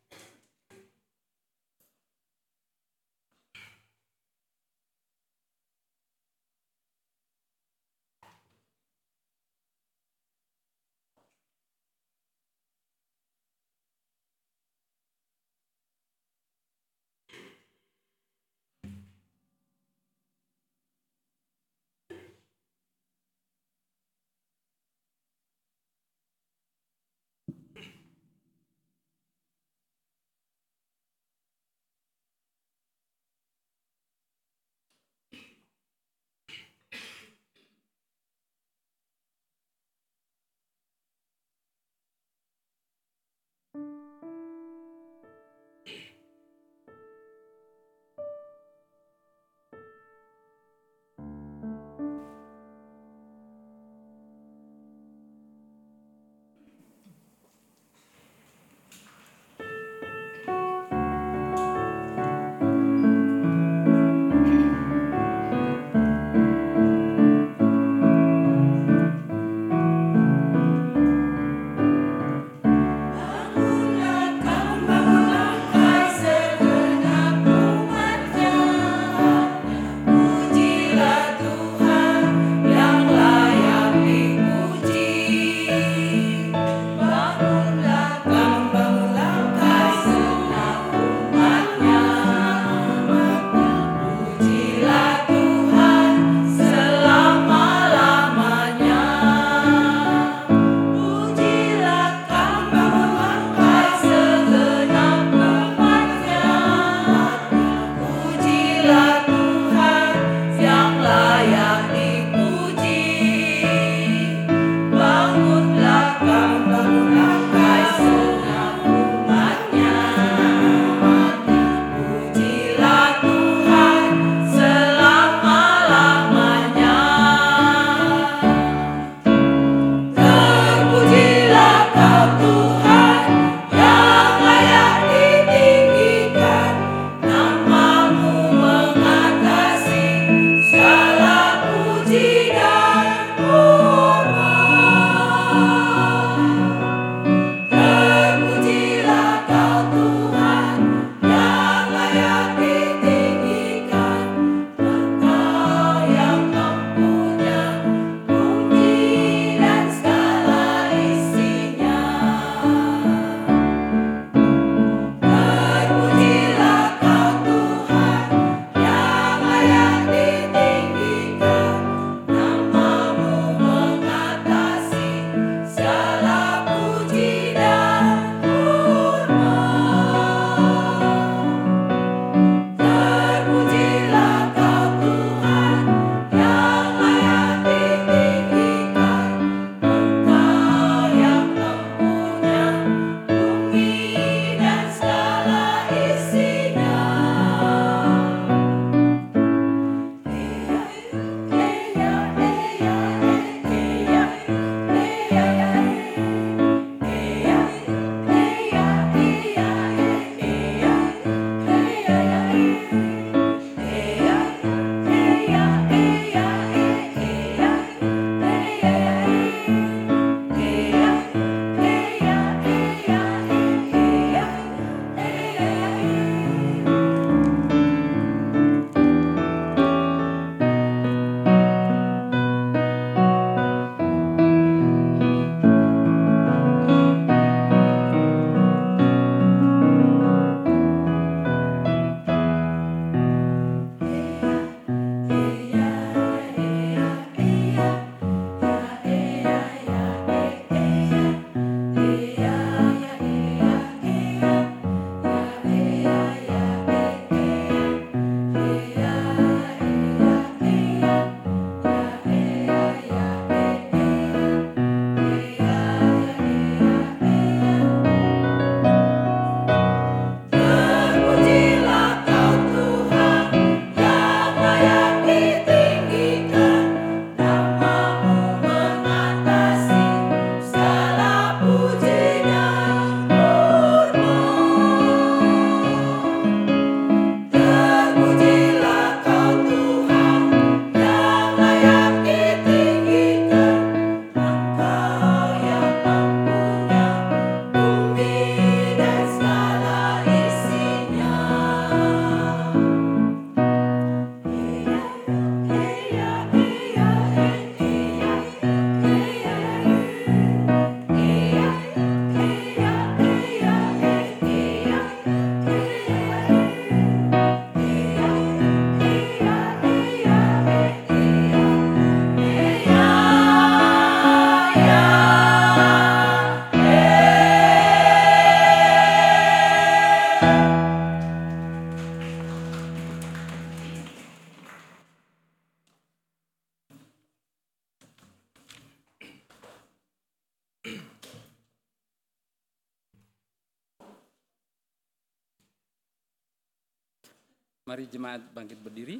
Mari 347.97 348.13
jemaat 348.13 348.53
bangkit 348.53 348.77
berdiri. 348.77 349.17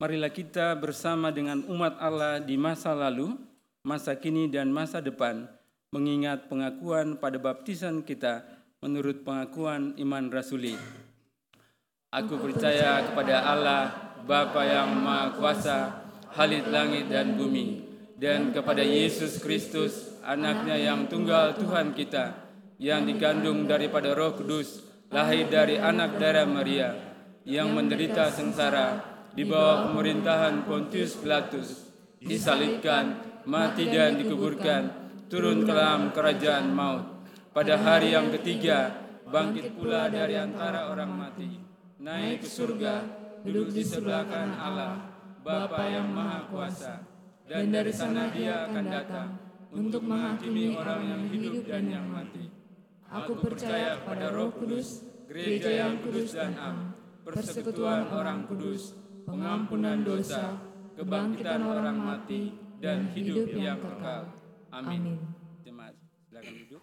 Marilah 0.00 0.32
kita 0.32 0.72
bersama 0.72 1.28
dengan 1.28 1.60
umat 1.68 2.00
Allah 2.00 2.40
di 2.40 2.56
masa 2.56 2.96
lalu, 2.96 3.36
masa 3.84 4.16
kini 4.16 4.48
dan 4.48 4.72
masa 4.72 5.04
depan 5.04 5.52
mengingat 5.92 6.48
pengakuan 6.48 7.20
pada 7.20 7.36
baptisan 7.36 8.00
kita 8.00 8.40
menurut 8.80 9.20
pengakuan 9.20 9.92
iman 10.00 10.24
rasuli. 10.32 10.80
Aku 12.08 12.40
percaya 12.40 13.04
kepada 13.04 13.36
Allah, 13.44 14.16
Bapa 14.24 14.64
yang 14.64 14.96
Maha 14.96 15.36
Kuasa, 15.36 16.08
Halit 16.32 16.72
langit 16.72 17.12
dan 17.12 17.36
bumi, 17.36 17.84
dan 18.16 18.48
kepada 18.48 18.80
Yesus 18.80 19.44
Kristus, 19.44 20.16
anaknya 20.24 20.80
yang 20.80 21.04
tunggal 21.04 21.52
Tuhan 21.52 21.92
kita, 21.92 22.41
yang 22.82 23.06
dikandung 23.06 23.70
daripada 23.70 24.10
roh 24.10 24.34
kudus, 24.34 24.82
lahir 25.14 25.46
dari 25.46 25.78
anak 25.78 26.18
darah 26.18 26.50
Maria, 26.50 26.90
yang 27.46 27.70
menderita 27.70 28.26
sengsara, 28.34 28.98
di 29.38 29.46
bawah 29.46 29.86
pemerintahan 29.86 30.66
Pontius 30.66 31.14
Pilatus, 31.22 31.86
disalibkan, 32.18 33.22
mati 33.46 33.86
dan 33.86 34.18
dikuburkan, 34.18 35.14
turun 35.30 35.62
ke 35.62 35.70
dalam 35.70 36.10
kerajaan 36.10 36.74
maut. 36.74 37.06
Pada 37.54 37.78
hari 37.78 38.18
yang 38.18 38.34
ketiga, 38.34 38.90
bangkit 39.30 39.78
pula 39.78 40.10
dari 40.10 40.34
antara 40.34 40.90
orang 40.90 41.14
mati, 41.14 41.62
naik 42.02 42.42
ke 42.42 42.48
surga, 42.50 43.06
duduk 43.46 43.70
di 43.70 43.86
sebelah 43.86 44.26
kanan 44.26 44.58
Allah, 44.58 44.94
Bapa 45.46 45.86
yang 45.86 46.10
Maha 46.10 46.50
Kuasa, 46.50 46.98
dan 47.46 47.70
dari 47.70 47.94
sana 47.94 48.26
dia 48.34 48.66
akan 48.66 48.84
datang 48.90 49.30
untuk 49.70 50.02
menghakimi 50.02 50.74
orang 50.74 51.02
yang 51.06 51.22
hidup 51.30 51.62
dan 51.64 51.86
yang 51.86 52.06
mati. 52.10 52.51
Aku 53.12 53.36
percaya 53.36 54.00
pada 54.00 54.32
Roh 54.32 54.48
Kudus, 54.56 55.04
gereja 55.28 55.68
yang 55.68 56.00
kudus 56.00 56.32
dan 56.32 56.56
am, 56.56 56.96
persekutuan 57.28 58.08
orang 58.08 58.48
kudus, 58.48 58.96
pengampunan 59.28 60.00
dosa, 60.00 60.56
kebangkitan 60.96 61.60
orang 61.60 62.00
mati, 62.00 62.56
dan 62.80 63.12
hidup 63.12 63.52
yang 63.52 63.76
kekal. 63.84 64.32
Amin. 64.72 65.20
Jemaat, 65.60 65.92
silakan 66.24 66.54
duduk. 66.64 66.82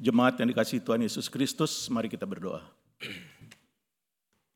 Jemaat 0.00 0.40
yang 0.40 0.48
dikasih 0.48 0.80
Tuhan 0.80 1.04
Yesus 1.04 1.28
Kristus, 1.28 1.92
mari 1.92 2.08
kita 2.08 2.24
berdoa. 2.24 2.64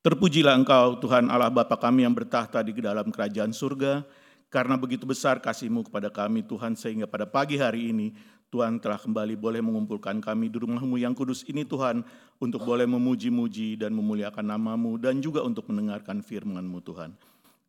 Terpujilah 0.09 0.57
Engkau, 0.57 0.97
Tuhan 1.05 1.29
Allah 1.29 1.53
Bapa 1.53 1.77
kami 1.77 2.01
yang 2.01 2.17
bertahta 2.17 2.65
di 2.65 2.73
dalam 2.73 3.13
kerajaan 3.13 3.53
surga, 3.53 4.09
karena 4.49 4.81
begitu 4.81 5.05
besar 5.05 5.37
kasih-Mu 5.37 5.85
kepada 5.85 6.09
kami, 6.09 6.41
Tuhan, 6.49 6.73
sehingga 6.73 7.05
pada 7.05 7.29
pagi 7.29 7.61
hari 7.61 7.93
ini, 7.93 8.17
Tuhan 8.49 8.81
telah 8.81 8.97
kembali 8.97 9.37
boleh 9.37 9.61
mengumpulkan 9.61 10.17
kami 10.25 10.49
di 10.49 10.65
rumah-Mu 10.65 10.97
yang 10.97 11.13
kudus 11.13 11.45
ini, 11.45 11.61
Tuhan, 11.69 12.01
untuk 12.41 12.65
boleh 12.65 12.89
memuji-muji 12.89 13.77
dan 13.77 13.93
memuliakan 13.93 14.49
nama-Mu, 14.49 14.97
dan 14.97 15.21
juga 15.21 15.45
untuk 15.45 15.69
mendengarkan 15.69 16.25
firman-Mu, 16.25 16.81
Tuhan. 16.89 17.13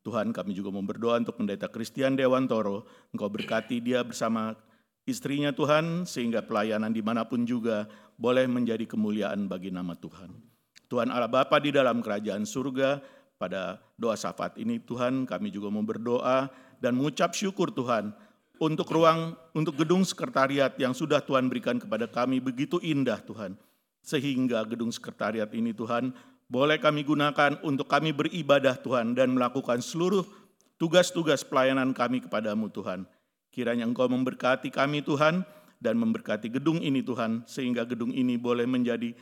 Tuhan, 0.08 0.32
kami 0.32 0.56
juga 0.56 0.72
mau 0.72 0.80
berdoa 0.88 1.20
untuk 1.20 1.36
pendeta 1.36 1.68
Christian 1.68 2.16
Dewantoro, 2.16 2.88
Engkau 3.12 3.28
berkati 3.28 3.84
dia 3.84 4.00
bersama 4.00 4.56
istrinya 5.04 5.52
Tuhan, 5.52 6.08
sehingga 6.08 6.40
pelayanan 6.48 6.96
di 6.96 7.04
mana 7.04 7.28
pun 7.28 7.44
juga 7.44 7.84
boleh 8.16 8.48
menjadi 8.48 8.88
kemuliaan 8.88 9.52
bagi 9.52 9.76
nama 9.76 9.92
Tuhan. 9.92 10.49
Tuhan 10.90 11.14
Allah 11.14 11.30
Bapa 11.30 11.62
di 11.62 11.70
dalam 11.70 12.02
kerajaan 12.02 12.44
surga, 12.50 13.00
pada 13.40 13.80
doa 13.96 14.20
syafaat 14.20 14.60
ini 14.60 14.84
Tuhan 14.84 15.24
kami 15.24 15.48
juga 15.48 15.72
mau 15.72 15.86
berdoa 15.86 16.52
dan 16.84 17.00
mengucap 17.00 17.32
syukur 17.32 17.72
Tuhan 17.72 18.12
untuk 18.60 18.92
ruang, 18.92 19.38
untuk 19.56 19.80
gedung 19.80 20.04
sekretariat 20.04 20.76
yang 20.76 20.92
sudah 20.92 21.24
Tuhan 21.24 21.48
berikan 21.48 21.80
kepada 21.80 22.12
kami 22.12 22.44
begitu 22.44 22.84
indah 22.84 23.24
Tuhan. 23.24 23.56
Sehingga 24.04 24.68
gedung 24.68 24.92
sekretariat 24.92 25.48
ini 25.56 25.72
Tuhan 25.72 26.12
boleh 26.52 26.82
kami 26.82 27.08
gunakan 27.08 27.64
untuk 27.64 27.88
kami 27.88 28.12
beribadah 28.12 28.76
Tuhan 28.76 29.16
dan 29.16 29.32
melakukan 29.32 29.80
seluruh 29.80 30.28
tugas-tugas 30.76 31.48
pelayanan 31.48 31.96
kami 31.96 32.20
kepadamu 32.26 32.68
Tuhan. 32.74 33.08
Kiranya 33.56 33.88
Engkau 33.88 34.12
memberkati 34.12 34.68
kami 34.74 35.00
Tuhan 35.00 35.48
dan 35.80 35.96
memberkati 35.96 36.52
gedung 36.52 36.84
ini 36.84 37.00
Tuhan 37.00 37.48
sehingga 37.48 37.88
gedung 37.88 38.12
ini 38.12 38.36
boleh 38.36 38.68
menjadi 38.68 39.16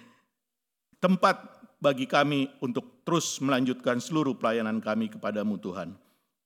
tempat 0.97 1.56
bagi 1.77 2.09
kami 2.09 2.49
untuk 2.61 3.05
terus 3.05 3.37
melanjutkan 3.39 4.01
seluruh 4.01 4.33
pelayanan 4.33 4.81
kami 4.81 5.13
kepadamu 5.13 5.61
Tuhan. 5.61 5.93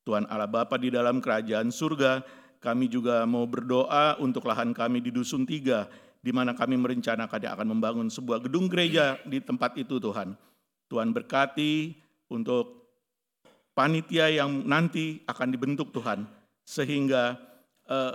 Tuhan 0.02 0.26
Allah 0.28 0.50
Bapa 0.50 0.76
di 0.76 0.92
dalam 0.92 1.22
kerajaan 1.22 1.70
surga, 1.70 2.20
kami 2.58 2.90
juga 2.90 3.22
mau 3.24 3.46
berdoa 3.46 4.18
untuk 4.18 4.46
lahan 4.46 4.74
kami 4.74 5.00
di 5.00 5.10
Dusun 5.14 5.46
Tiga, 5.46 5.86
di 6.22 6.30
mana 6.30 6.54
kami 6.54 6.78
merencanakan 6.78 7.42
akan 7.58 7.66
membangun 7.66 8.08
sebuah 8.10 8.42
gedung 8.42 8.70
gereja 8.70 9.18
di 9.26 9.42
tempat 9.42 9.74
itu 9.78 9.98
Tuhan. 9.98 10.34
Tuhan 10.90 11.10
berkati 11.14 11.96
untuk 12.30 12.82
panitia 13.72 14.28
yang 14.28 14.68
nanti 14.68 15.24
akan 15.24 15.48
dibentuk 15.48 15.94
Tuhan, 15.94 16.28
sehingga 16.66 17.38
eh, 17.88 18.14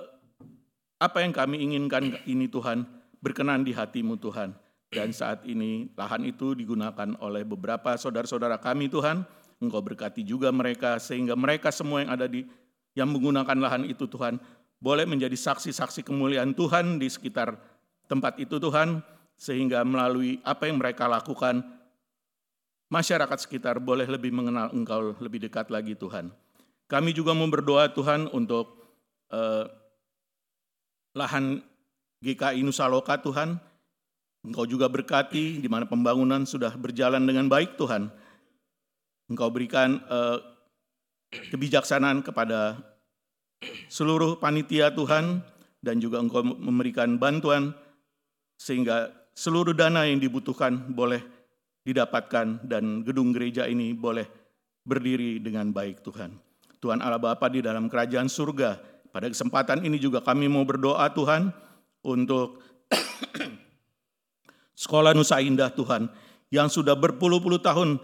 apa 0.97 1.17
yang 1.23 1.33
kami 1.33 1.61
inginkan 1.61 2.19
ini 2.29 2.45
Tuhan 2.51 2.85
berkenan 3.23 3.65
di 3.65 3.73
hatimu 3.73 4.19
Tuhan. 4.21 4.53
Dan 4.87 5.11
saat 5.11 5.43
ini 5.43 5.91
lahan 5.99 6.23
itu 6.23 6.55
digunakan 6.55 7.11
oleh 7.19 7.43
beberapa 7.43 7.95
saudara-saudara 7.99 8.55
kami 8.59 8.87
Tuhan. 8.87 9.27
Engkau 9.57 9.81
berkati 9.81 10.21
juga 10.21 10.53
mereka 10.53 11.01
sehingga 11.01 11.33
mereka 11.33 11.73
semua 11.73 12.05
yang 12.05 12.13
ada 12.13 12.29
di 12.29 12.45
yang 12.93 13.09
menggunakan 13.09 13.57
lahan 13.57 13.83
itu 13.89 14.05
Tuhan 14.05 14.37
boleh 14.77 15.09
menjadi 15.09 15.33
saksi-saksi 15.33 16.05
kemuliaan 16.05 16.53
Tuhan 16.53 17.01
di 17.01 17.09
sekitar 17.09 17.57
tempat 18.05 18.37
itu 18.37 18.61
Tuhan 18.61 19.01
sehingga 19.37 19.81
melalui 19.81 20.41
apa 20.45 20.69
yang 20.69 20.77
mereka 20.81 21.09
lakukan 21.09 21.61
masyarakat 22.89 23.37
sekitar 23.37 23.77
boleh 23.77 24.07
lebih 24.07 24.33
mengenal 24.33 24.71
Engkau 24.73 25.13
lebih 25.19 25.43
dekat 25.43 25.69
lagi 25.69 25.93
Tuhan. 25.93 26.31
Kami 26.87 27.11
juga 27.11 27.35
mau 27.35 27.49
berdoa 27.51 27.91
Tuhan 27.91 28.31
untuk 28.31 28.79
eh, 29.29 29.65
lahan 31.13 31.59
GKI 32.23 32.63
Nusa 32.63 32.87
Loka 32.87 33.19
Tuhan. 33.19 33.59
Engkau 34.47 34.63
juga 34.63 34.87
berkati 34.87 35.59
di 35.59 35.67
mana 35.67 35.83
pembangunan 35.83 36.47
sudah 36.47 36.71
berjalan 36.79 37.27
dengan 37.27 37.51
baik 37.51 37.75
Tuhan. 37.75 38.07
Engkau 39.27 39.51
berikan 39.51 39.99
eh, 40.07 40.37
kebijaksanaan 41.51 42.23
kepada 42.23 42.79
seluruh 43.91 44.39
panitia 44.39 44.95
Tuhan 44.95 45.43
dan 45.83 45.99
juga 45.99 46.23
Engkau 46.23 46.47
memberikan 46.47 47.19
bantuan 47.19 47.75
sehingga 48.55 49.11
seluruh 49.35 49.75
dana 49.75 50.07
yang 50.07 50.23
dibutuhkan 50.23 50.95
boleh 50.95 51.21
didapatkan 51.83 52.63
dan 52.63 53.03
gedung 53.03 53.35
gereja 53.35 53.67
ini 53.67 53.91
boleh 53.91 54.25
berdiri 54.87 55.43
dengan 55.43 55.75
baik 55.75 56.03
Tuhan. 56.03 56.35
Tuhan 56.79 57.03
Allah 57.03 57.19
Bapa 57.19 57.51
di 57.51 57.59
dalam 57.59 57.91
kerajaan 57.91 58.31
surga, 58.31 58.79
pada 59.11 59.27
kesempatan 59.27 59.83
ini 59.83 59.99
juga 59.99 60.23
kami 60.23 60.47
mau 60.47 60.63
berdoa 60.63 61.09
Tuhan 61.11 61.51
untuk 62.05 62.63
Sekolah 64.77 65.17
Nusa 65.17 65.41
Indah 65.41 65.73
Tuhan 65.73 66.05
yang 66.53 66.69
sudah 66.69 66.93
berpuluh-puluh 66.93 67.57
tahun 67.57 67.97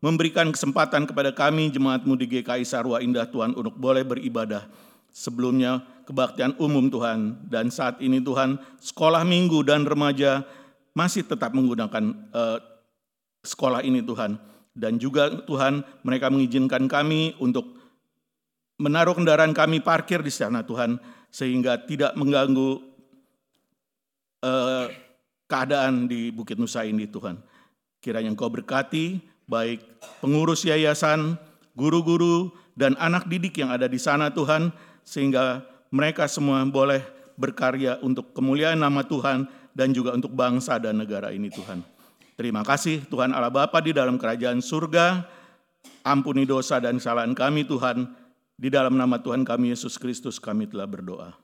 memberikan 0.00 0.48
kesempatan 0.48 1.04
kepada 1.04 1.36
kami 1.36 1.68
jemaatmu 1.68 2.16
di 2.16 2.24
GKI 2.24 2.64
Sarwa 2.64 3.04
Indah 3.04 3.28
Tuhan 3.28 3.52
untuk 3.52 3.76
boleh 3.76 4.00
beribadah. 4.08 4.64
Sebelumnya 5.12 5.84
kebaktian 6.08 6.56
umum 6.56 6.88
Tuhan 6.88 7.44
dan 7.46 7.68
saat 7.68 8.00
ini 8.00 8.24
Tuhan 8.24 8.56
sekolah 8.80 9.22
minggu 9.22 9.62
dan 9.68 9.84
remaja 9.84 10.42
masih 10.96 11.28
tetap 11.28 11.52
menggunakan 11.52 12.16
uh, 12.32 12.58
sekolah 13.44 13.84
ini 13.84 14.00
Tuhan. 14.00 14.40
Dan 14.74 14.98
juga 14.98 15.30
Tuhan 15.44 15.86
mereka 16.02 16.32
mengizinkan 16.32 16.88
kami 16.90 17.36
untuk 17.38 17.78
menaruh 18.80 19.14
kendaraan 19.14 19.54
kami 19.54 19.78
parkir 19.78 20.18
di 20.24 20.32
sana 20.32 20.66
Tuhan. 20.66 20.98
Sehingga 21.30 21.78
tidak 21.86 22.14
mengganggu 22.18 22.82
eh, 24.42 24.86
keadaan 25.48 26.08
di 26.08 26.32
Bukit 26.32 26.56
Nusa 26.56 26.84
ini 26.84 27.08
Tuhan. 27.08 27.40
Kiranya 28.00 28.32
Engkau 28.32 28.52
berkati 28.52 29.20
baik 29.48 29.80
pengurus 30.20 30.64
yayasan, 30.64 31.36
guru-guru, 31.76 32.52
dan 32.76 32.96
anak 33.00 33.28
didik 33.28 33.60
yang 33.60 33.72
ada 33.72 33.88
di 33.88 34.00
sana 34.00 34.32
Tuhan. 34.32 34.72
Sehingga 35.04 35.64
mereka 35.92 36.24
semua 36.28 36.64
boleh 36.64 37.04
berkarya 37.36 38.00
untuk 38.00 38.32
kemuliaan 38.32 38.80
nama 38.80 39.04
Tuhan 39.04 39.46
dan 39.74 39.90
juga 39.90 40.14
untuk 40.14 40.32
bangsa 40.32 40.78
dan 40.80 40.96
negara 41.02 41.34
ini 41.34 41.50
Tuhan. 41.50 41.82
Terima 42.34 42.66
kasih 42.66 43.06
Tuhan 43.06 43.30
Allah 43.30 43.52
Bapa 43.52 43.78
di 43.78 43.94
dalam 43.94 44.18
kerajaan 44.18 44.58
surga. 44.58 45.22
Ampuni 46.02 46.48
dosa 46.48 46.80
dan 46.80 46.96
kesalahan 46.96 47.36
kami 47.36 47.68
Tuhan. 47.68 48.10
Di 48.54 48.70
dalam 48.70 48.94
nama 48.94 49.18
Tuhan 49.18 49.42
kami 49.42 49.74
Yesus 49.74 49.98
Kristus 49.98 50.38
kami 50.38 50.70
telah 50.70 50.86
berdoa. 50.86 51.43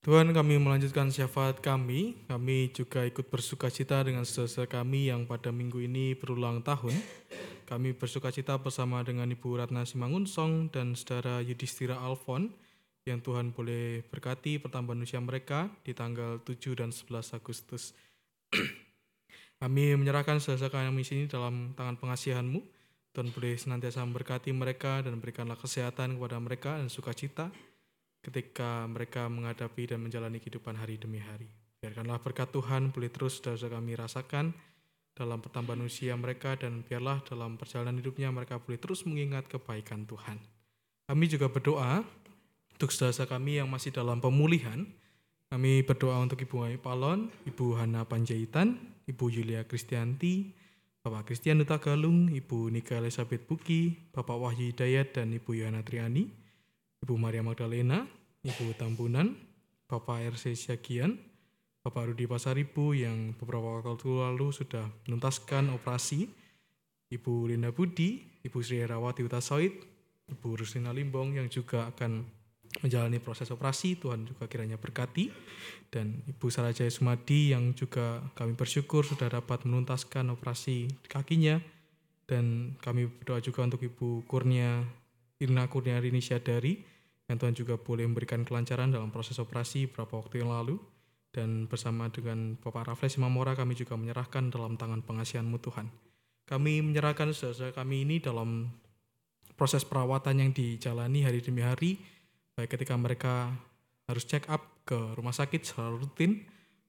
Tuhan 0.00 0.32
kami 0.32 0.56
melanjutkan 0.56 1.12
syafaat 1.12 1.60
kami, 1.60 2.24
kami 2.24 2.72
juga 2.72 3.04
ikut 3.04 3.28
bersuka 3.28 3.68
cita 3.68 4.00
dengan 4.00 4.24
saudara 4.24 4.64
kami 4.64 5.12
yang 5.12 5.28
pada 5.28 5.52
minggu 5.52 5.76
ini 5.76 6.16
berulang 6.16 6.64
tahun. 6.64 6.96
Kami 7.68 7.92
bersuka 7.92 8.32
cita 8.32 8.56
bersama 8.56 9.04
dengan 9.04 9.28
Ibu 9.28 9.60
Ratna 9.60 9.84
Simangunsong 9.84 10.72
dan 10.72 10.96
saudara 10.96 11.44
Yudhistira 11.44 12.00
Alfon 12.00 12.48
yang 13.04 13.20
Tuhan 13.20 13.52
boleh 13.52 14.00
berkati 14.08 14.56
pertambahan 14.56 15.04
usia 15.04 15.20
mereka 15.20 15.68
di 15.84 15.92
tanggal 15.92 16.40
7 16.48 16.80
dan 16.80 16.96
11 16.96 17.36
Agustus. 17.36 17.92
kami 19.60 20.00
menyerahkan 20.00 20.40
saudara 20.40 20.88
kami 20.88 21.04
sini 21.04 21.28
dalam 21.28 21.76
tangan 21.76 22.00
pengasihanmu. 22.00 22.64
Tuhan 23.12 23.36
boleh 23.36 23.52
senantiasa 23.60 24.00
memberkati 24.08 24.48
mereka 24.56 25.04
dan 25.04 25.20
berikanlah 25.20 25.60
kesehatan 25.60 26.16
kepada 26.16 26.40
mereka 26.40 26.80
dan 26.80 26.88
sukacita 26.88 27.52
ketika 28.20 28.84
mereka 28.84 29.26
menghadapi 29.26 29.90
dan 29.90 30.04
menjalani 30.04 30.40
kehidupan 30.40 30.76
hari 30.76 31.00
demi 31.00 31.20
hari. 31.20 31.48
Biarkanlah 31.80 32.20
berkat 32.20 32.52
Tuhan 32.52 32.92
boleh 32.92 33.08
terus 33.08 33.40
saudara 33.40 33.80
kami 33.80 33.96
rasakan 33.96 34.52
dalam 35.16 35.40
pertambahan 35.40 35.80
usia 35.84 36.12
mereka 36.16 36.56
dan 36.56 36.84
biarlah 36.84 37.24
dalam 37.24 37.56
perjalanan 37.56 37.96
hidupnya 38.00 38.28
mereka 38.28 38.60
boleh 38.60 38.76
terus 38.76 39.08
mengingat 39.08 39.48
kebaikan 39.48 40.04
Tuhan. 40.04 40.36
Kami 41.08 41.24
juga 41.26 41.48
berdoa 41.48 42.04
untuk 42.76 42.92
saudara 42.92 43.24
kami 43.28 43.60
yang 43.60 43.68
masih 43.68 43.92
dalam 43.92 44.20
pemulihan. 44.20 44.84
Kami 45.50 45.82
berdoa 45.82 46.22
untuk 46.22 46.38
Ibu 46.38 46.62
Mai 46.62 46.78
Palon, 46.78 47.26
Ibu 47.42 47.74
Hana 47.74 48.06
Panjaitan, 48.06 48.78
Ibu 49.10 49.34
Yulia 49.34 49.66
Kristianti, 49.66 50.54
Bapak 51.02 51.32
Kristian 51.32 51.58
Duta 51.58 51.82
Galung, 51.82 52.30
Ibu 52.30 52.70
Nika 52.70 53.00
Elizabeth 53.02 53.48
Buki, 53.50 54.12
Bapak 54.14 54.36
Wahyu 54.36 54.70
Hidayat, 54.70 55.16
dan 55.18 55.34
Ibu 55.34 55.58
Yana 55.58 55.82
Triani, 55.82 56.30
Ibu 57.00 57.16
Maria 57.16 57.40
Magdalena, 57.40 58.04
Ibu 58.44 58.76
Tambunan, 58.76 59.32
Bapak 59.88 60.20
RC 60.36 60.52
Syagian, 60.52 61.16
Bapak 61.80 62.12
Rudi 62.12 62.28
Pasaribu 62.28 62.92
yang 62.92 63.32
beberapa 63.40 63.80
waktu 63.80 64.08
lalu 64.12 64.52
sudah 64.52 64.84
menuntaskan 65.08 65.72
operasi, 65.72 66.28
Ibu 67.08 67.48
Linda 67.48 67.72
Budi, 67.72 68.20
Ibu 68.44 68.60
Sri 68.60 68.84
Herawati 68.84 69.24
Utasoid, 69.24 69.72
Ibu 70.28 70.60
Rusina 70.60 70.92
Limbong 70.92 71.40
yang 71.40 71.48
juga 71.48 71.88
akan 71.88 72.22
menjalani 72.84 73.18
proses 73.18 73.50
operasi, 73.50 73.98
Tuhan 73.98 74.28
juga 74.28 74.46
kiranya 74.46 74.78
berkati, 74.78 75.32
dan 75.90 76.22
Ibu 76.28 76.46
Sarajaya 76.52 76.92
Sumadi 76.92 77.50
yang 77.50 77.74
juga 77.74 78.22
kami 78.38 78.54
bersyukur 78.54 79.02
sudah 79.02 79.26
dapat 79.26 79.66
menuntaskan 79.66 80.30
operasi 80.30 80.86
kakinya, 81.10 81.58
dan 82.30 82.76
kami 82.78 83.10
berdoa 83.10 83.42
juga 83.42 83.66
untuk 83.66 83.82
Ibu 83.82 84.22
Kurnia 84.28 84.86
Irna 85.42 85.66
Kurnia 85.66 85.98
Rini 85.98 86.22
Syadari 86.22 86.89
yang 87.30 87.38
Tuhan 87.38 87.54
juga 87.54 87.78
boleh 87.78 88.02
memberikan 88.10 88.42
kelancaran 88.42 88.90
dalam 88.90 89.14
proses 89.14 89.38
operasi 89.38 89.86
beberapa 89.86 90.18
waktu 90.18 90.42
yang 90.42 90.50
lalu 90.50 90.82
dan 91.30 91.70
bersama 91.70 92.10
dengan 92.10 92.58
Bapak 92.58 92.90
Rafles 92.90 93.14
Mamora 93.22 93.54
kami 93.54 93.78
juga 93.78 93.94
menyerahkan 93.94 94.50
dalam 94.50 94.74
tangan 94.74 95.06
pengasihanmu 95.06 95.62
Tuhan. 95.62 95.86
Kami 96.50 96.82
menyerahkan 96.82 97.30
saudara 97.30 97.70
kami 97.70 98.02
ini 98.02 98.18
dalam 98.18 98.66
proses 99.54 99.86
perawatan 99.86 100.42
yang 100.42 100.50
dijalani 100.50 101.22
hari 101.22 101.38
demi 101.38 101.62
hari 101.62 102.02
baik 102.58 102.74
ketika 102.74 102.98
mereka 102.98 103.54
harus 104.10 104.26
check 104.26 104.50
up 104.50 104.82
ke 104.82 104.98
rumah 105.14 105.30
sakit 105.30 105.62
secara 105.62 105.94
rutin 105.94 106.42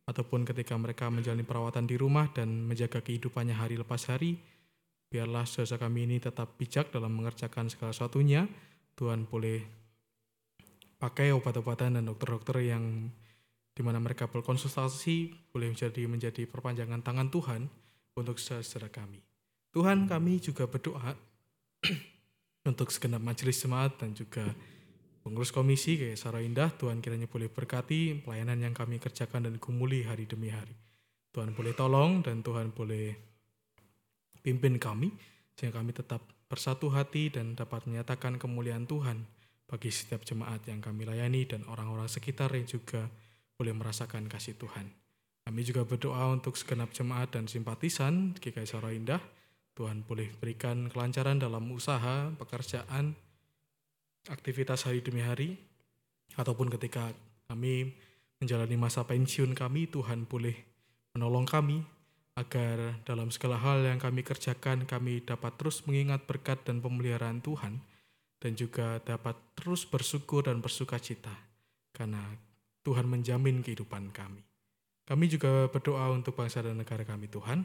ataupun 0.10 0.42
ketika 0.42 0.74
mereka 0.74 1.14
menjalani 1.14 1.46
perawatan 1.46 1.86
di 1.86 1.94
rumah 2.02 2.34
dan 2.34 2.66
menjaga 2.66 3.06
kehidupannya 3.06 3.54
hari 3.54 3.78
lepas 3.78 4.10
hari 4.10 4.42
Biarlah 5.12 5.44
saudara 5.44 5.92
kami 5.92 6.08
ini 6.08 6.24
tetap 6.24 6.56
bijak 6.56 6.88
dalam 6.96 7.12
mengerjakan 7.12 7.68
segala 7.68 7.92
sesuatunya. 7.92 8.48
Tuhan 8.96 9.28
boleh 9.28 9.81
pakai 11.02 11.34
obat-obatan 11.34 11.98
dan 11.98 12.06
dokter-dokter 12.06 12.62
yang 12.62 13.10
di 13.74 13.82
mana 13.82 13.98
mereka 13.98 14.30
berkonsultasi 14.30 15.50
boleh 15.50 15.74
menjadi 15.74 16.06
menjadi 16.06 16.46
perpanjangan 16.46 17.02
tangan 17.02 17.34
Tuhan 17.34 17.62
untuk 18.14 18.38
saudara 18.38 18.94
kami. 18.94 19.18
Tuhan 19.74 20.06
kami 20.06 20.38
juga 20.38 20.70
berdoa 20.70 21.18
untuk 22.70 22.94
segenap 22.94 23.24
majelis 23.24 23.58
jemaat 23.58 23.98
dan 23.98 24.14
juga 24.14 24.46
pengurus 25.26 25.50
komisi 25.50 25.98
kayak 25.98 26.22
Sarah 26.22 26.46
Indah, 26.46 26.70
Tuhan 26.78 27.02
kiranya 27.02 27.26
boleh 27.26 27.50
berkati 27.50 28.22
pelayanan 28.22 28.62
yang 28.62 28.78
kami 28.78 29.02
kerjakan 29.02 29.50
dan 29.50 29.58
gumuli 29.58 30.06
hari 30.06 30.30
demi 30.30 30.54
hari. 30.54 30.78
Tuhan 31.34 31.58
boleh 31.58 31.74
tolong 31.74 32.22
dan 32.22 32.46
Tuhan 32.46 32.76
boleh 32.76 33.16
pimpin 34.44 34.78
kami, 34.78 35.10
sehingga 35.56 35.80
kami 35.82 35.96
tetap 35.96 36.22
bersatu 36.52 36.92
hati 36.92 37.32
dan 37.32 37.56
dapat 37.56 37.88
menyatakan 37.88 38.36
kemuliaan 38.36 38.84
Tuhan 38.84 39.24
bagi 39.72 39.88
setiap 39.88 40.28
jemaat 40.28 40.68
yang 40.68 40.84
kami 40.84 41.08
layani 41.08 41.48
dan 41.48 41.64
orang-orang 41.64 42.12
sekitar 42.12 42.52
yang 42.52 42.68
juga 42.68 43.08
boleh 43.56 43.72
merasakan 43.72 44.28
kasih 44.28 44.60
Tuhan. 44.60 44.92
Kami 45.48 45.62
juga 45.64 45.88
berdoa 45.88 46.28
untuk 46.28 46.60
segenap 46.60 46.92
jemaat 46.92 47.32
dan 47.32 47.48
simpatisan 47.48 48.36
GKI 48.36 48.68
Saro 48.68 48.92
Indah. 48.92 49.24
Tuhan 49.72 50.04
boleh 50.04 50.28
berikan 50.36 50.92
kelancaran 50.92 51.40
dalam 51.40 51.64
usaha, 51.72 52.28
pekerjaan, 52.36 53.16
aktivitas 54.28 54.84
hari 54.84 55.00
demi 55.00 55.24
hari, 55.24 55.56
ataupun 56.36 56.68
ketika 56.76 57.16
kami 57.48 57.96
menjalani 58.44 58.76
masa 58.76 59.08
pensiun 59.08 59.56
kami, 59.56 59.88
Tuhan 59.88 60.28
boleh 60.28 60.54
menolong 61.16 61.48
kami 61.48 61.80
agar 62.36 63.00
dalam 63.08 63.32
segala 63.32 63.60
hal 63.60 63.88
yang 63.88 64.00
kami 64.00 64.24
kerjakan 64.24 64.84
kami 64.84 65.24
dapat 65.24 65.56
terus 65.56 65.84
mengingat 65.88 66.28
berkat 66.28 66.64
dan 66.64 66.80
pemeliharaan 66.80 67.44
Tuhan 67.44 67.84
dan 68.42 68.58
juga 68.58 68.98
dapat 69.06 69.38
terus 69.54 69.86
bersyukur 69.86 70.50
dan 70.50 70.58
bersuka 70.60 70.98
cita 70.98 71.32
karena 71.94 72.20
Tuhan 72.82 73.06
menjamin 73.06 73.62
kehidupan 73.62 74.10
kami. 74.10 74.42
Kami 75.06 75.26
juga 75.30 75.70
berdoa 75.70 76.10
untuk 76.10 76.34
bangsa 76.34 76.66
dan 76.66 76.82
negara 76.82 77.06
kami 77.06 77.30
Tuhan. 77.30 77.62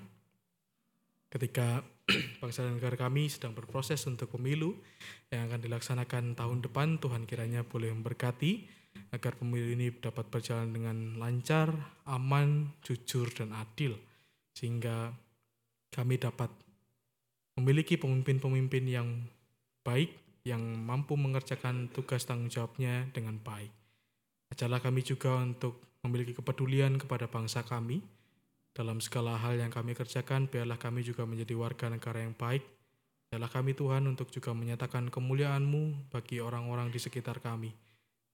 Ketika 1.32 1.80
bangsa 2.44 2.68
dan 2.68 2.76
negara 2.76 3.00
kami 3.00 3.32
sedang 3.32 3.56
berproses 3.56 4.04
untuk 4.04 4.36
pemilu 4.36 4.76
yang 5.32 5.48
akan 5.48 5.64
dilaksanakan 5.64 6.36
tahun 6.36 6.60
depan, 6.60 7.00
Tuhan 7.00 7.24
kiranya 7.24 7.64
boleh 7.64 7.88
memberkati 7.96 8.68
agar 9.12 9.36
pemilu 9.36 9.72
ini 9.72 9.92
dapat 9.96 10.28
berjalan 10.28 10.72
dengan 10.72 11.16
lancar, 11.16 11.72
aman, 12.08 12.76
jujur, 12.84 13.32
dan 13.32 13.52
adil 13.56 13.96
sehingga 14.56 15.12
kami 15.92 16.16
dapat 16.16 16.48
memiliki 17.56 17.96
pemimpin-pemimpin 17.96 18.84
yang 18.84 19.08
baik, 19.84 20.25
yang 20.46 20.62
mampu 20.62 21.18
mengerjakan 21.18 21.90
tugas 21.90 22.22
tanggung 22.22 22.46
jawabnya 22.46 23.10
dengan 23.10 23.34
baik. 23.42 23.74
Ajarlah 24.54 24.78
kami 24.78 25.02
juga 25.02 25.34
untuk 25.42 25.98
memiliki 26.06 26.38
kepedulian 26.38 26.94
kepada 27.02 27.26
bangsa 27.26 27.66
kami. 27.66 27.98
Dalam 28.70 29.02
segala 29.02 29.34
hal 29.34 29.58
yang 29.58 29.74
kami 29.74 29.98
kerjakan, 29.98 30.46
biarlah 30.46 30.78
kami 30.78 31.02
juga 31.02 31.26
menjadi 31.26 31.58
warga 31.58 31.90
negara 31.90 32.22
yang 32.22 32.38
baik. 32.38 32.62
Biarlah 33.26 33.50
kami 33.50 33.74
Tuhan 33.74 34.06
untuk 34.06 34.30
juga 34.30 34.54
menyatakan 34.54 35.10
kemuliaan-Mu 35.10 36.14
bagi 36.14 36.38
orang-orang 36.38 36.94
di 36.94 37.02
sekitar 37.02 37.42
kami. 37.42 37.74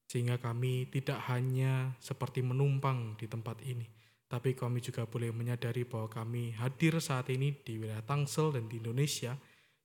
Sehingga 0.05 0.37
kami 0.37 0.93
tidak 0.93 1.17
hanya 1.33 1.97
seperti 1.97 2.45
menumpang 2.45 3.17
di 3.17 3.25
tempat 3.25 3.65
ini, 3.65 3.89
tapi 4.29 4.53
kami 4.53 4.85
juga 4.85 5.09
boleh 5.09 5.33
menyadari 5.33 5.89
bahwa 5.89 6.13
kami 6.13 6.53
hadir 6.61 7.01
saat 7.01 7.33
ini 7.33 7.57
di 7.65 7.81
wilayah 7.81 8.05
Tangsel 8.05 8.53
dan 8.53 8.69
di 8.69 8.77
Indonesia 8.77 9.33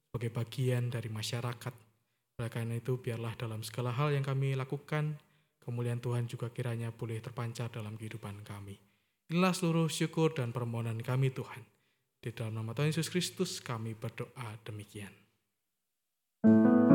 sebagai 0.03 0.35
bagian 0.35 0.91
dari 0.91 1.07
masyarakat. 1.07 1.86
Oleh 2.37 2.53
karena 2.53 2.77
itu, 2.77 3.01
biarlah 3.01 3.33
dalam 3.33 3.65
segala 3.65 3.89
hal 3.89 4.13
yang 4.13 4.21
kami 4.21 4.53
lakukan, 4.53 5.17
kemuliaan 5.57 5.97
Tuhan 5.97 6.29
juga 6.29 6.53
kiranya 6.53 6.93
boleh 6.93 7.17
terpancar 7.17 7.73
dalam 7.73 7.97
kehidupan 7.97 8.45
kami. 8.45 8.77
Inilah 9.33 9.57
seluruh 9.57 9.89
syukur 9.89 10.37
dan 10.37 10.53
permohonan 10.53 11.01
kami 11.01 11.33
Tuhan. 11.33 11.65
Di 12.21 12.29
dalam 12.31 12.61
nama 12.61 12.77
Tuhan 12.77 12.93
Yesus 12.93 13.09
Kristus 13.09 13.57
kami 13.57 13.97
berdoa 13.97 14.53
demikian. 14.61 15.11
kami 16.45 16.55
seperti 16.55 16.86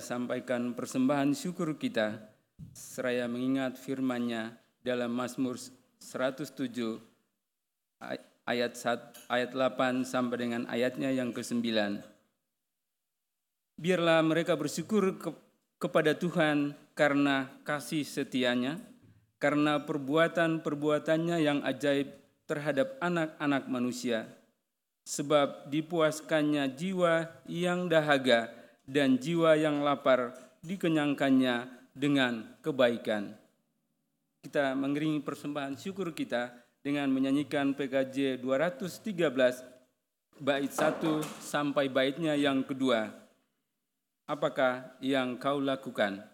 sampaikan 0.00 0.74
persembahan 0.74 1.34
syukur 1.34 1.76
kita 1.78 2.18
seraya 2.74 3.30
mengingat 3.30 3.78
firman-Nya 3.78 4.56
dalam 4.82 5.14
Mazmur 5.14 5.58
107 6.00 6.98
ay- 8.02 8.22
ayat 8.48 8.74
1, 8.74 9.28
ayat 9.28 9.50
8 9.54 10.02
sampai 10.02 10.36
dengan 10.38 10.62
ayatnya 10.66 11.12
yang 11.12 11.30
ke-9. 11.30 12.00
Biarlah 13.78 14.24
mereka 14.26 14.58
bersyukur 14.58 15.20
ke- 15.20 15.38
kepada 15.78 16.18
Tuhan 16.18 16.74
karena 16.98 17.46
kasih 17.62 18.02
setianya, 18.02 18.82
karena 19.38 19.86
perbuatan-perbuatannya 19.86 21.36
yang 21.38 21.62
ajaib 21.62 22.10
terhadap 22.50 22.98
anak-anak 22.98 23.70
manusia 23.70 24.26
sebab 25.08 25.72
dipuaskannya 25.72 26.68
jiwa 26.76 27.32
yang 27.48 27.88
dahaga 27.88 28.57
dan 28.88 29.20
jiwa 29.20 29.52
yang 29.52 29.84
lapar 29.84 30.32
dikenyangkannya 30.64 31.68
dengan 31.92 32.56
kebaikan. 32.64 33.36
Kita 34.40 34.72
mengiringi 34.72 35.20
persembahan 35.20 35.76
syukur 35.76 36.16
kita 36.16 36.56
dengan 36.80 37.12
menyanyikan 37.12 37.76
PKJ 37.76 38.40
213 38.40 40.40
bait 40.40 40.72
1 40.72 41.20
sampai 41.44 41.92
baitnya 41.92 42.32
yang 42.32 42.64
kedua. 42.64 43.12
Apakah 44.24 44.96
yang 45.04 45.36
kau 45.36 45.60
lakukan? 45.60 46.24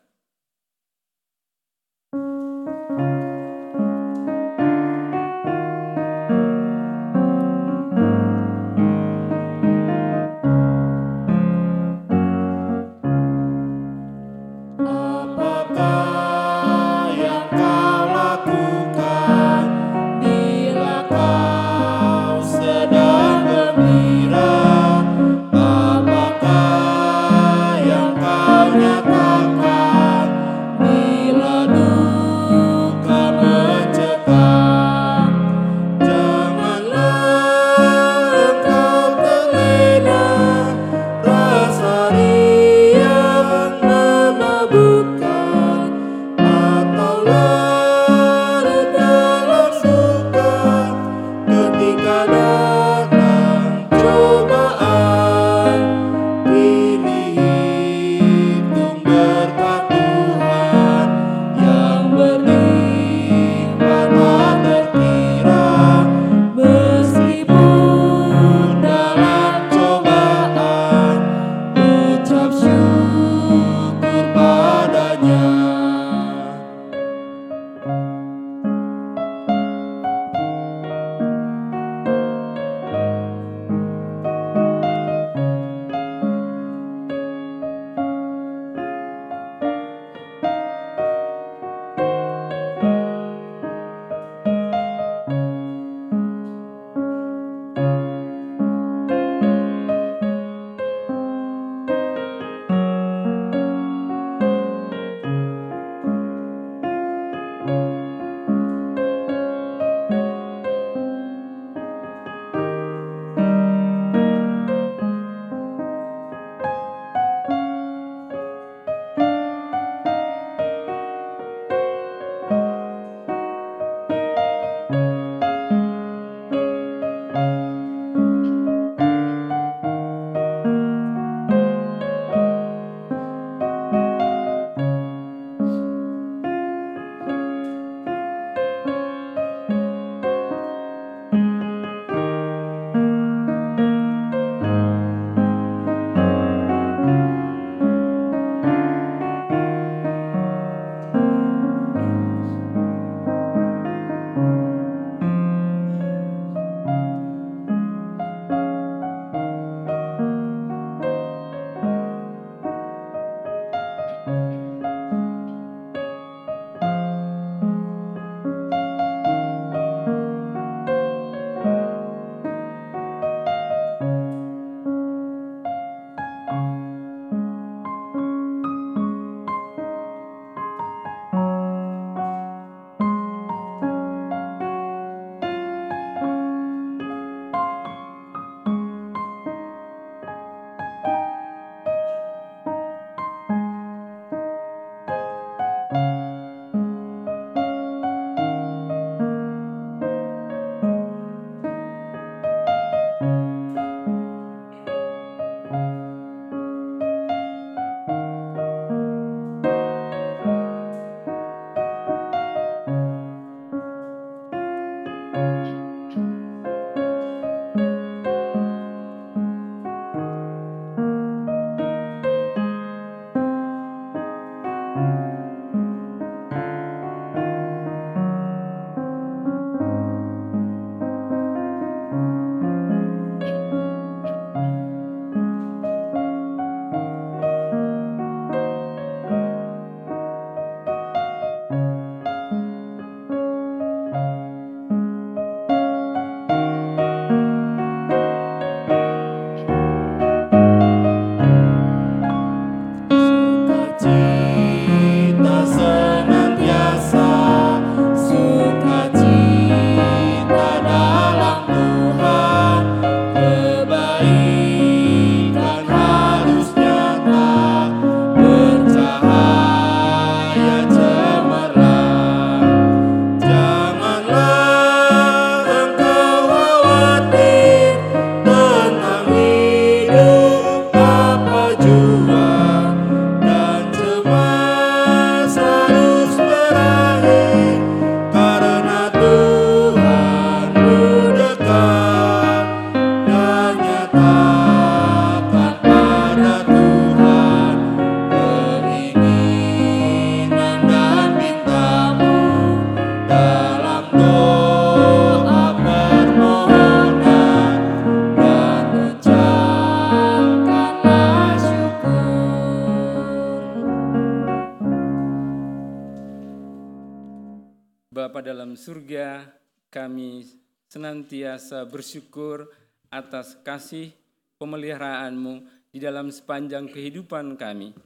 Senantiasa 321.65 321.89
bersyukur 321.89 322.69
atas 323.09 323.57
kasih 323.65 324.13
pemeliharaanmu 324.61 325.65
di 325.89 325.97
dalam 325.97 326.29
sepanjang 326.29 326.93
kehidupan 326.93 327.57
kami. 327.57 327.97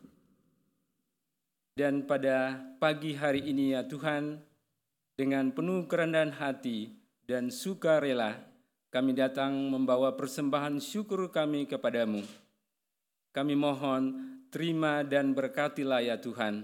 Dan 1.74 2.06
pada 2.06 2.55
pagi 2.78 3.18
hari 3.18 3.51
ini 3.51 3.74
ya 3.74 3.82
Tuhan, 3.82 4.39
dengan 5.18 5.51
penuh 5.51 5.90
kerendahan 5.90 6.30
hati 6.39 6.94
dan 7.26 7.51
sukarela, 7.51 8.39
kami 8.94 9.18
datang 9.18 9.59
membawa 9.74 10.14
persembahan 10.14 10.78
syukur 10.78 11.26
kami 11.35 11.66
kepadamu. 11.66 12.22
Kami 13.35 13.55
mohon 13.59 14.02
terima 14.55 15.02
dan 15.02 15.35
berkatilah 15.35 15.98
ya 16.06 16.14
Tuhan. 16.14 16.62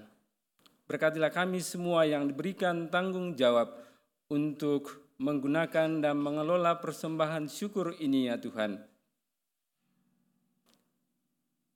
Berkatilah 0.86 1.34
kami 1.34 1.58
semua 1.58 2.06
yang 2.06 2.30
diberikan 2.30 2.86
tanggung 2.86 3.34
jawab 3.34 3.82
untuk 4.30 5.03
menggunakan 5.18 6.02
dan 6.02 6.16
mengelola 6.18 6.78
persembahan 6.82 7.46
syukur 7.46 7.94
ini 8.02 8.26
ya 8.28 8.36
Tuhan. 8.38 8.82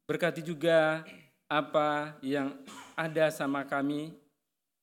Berkati 0.09 0.41
juga 0.41 1.05
apa 1.49 2.17
yang 2.25 2.57
ada 2.97 3.29
sama 3.29 3.65
kami 3.65 4.17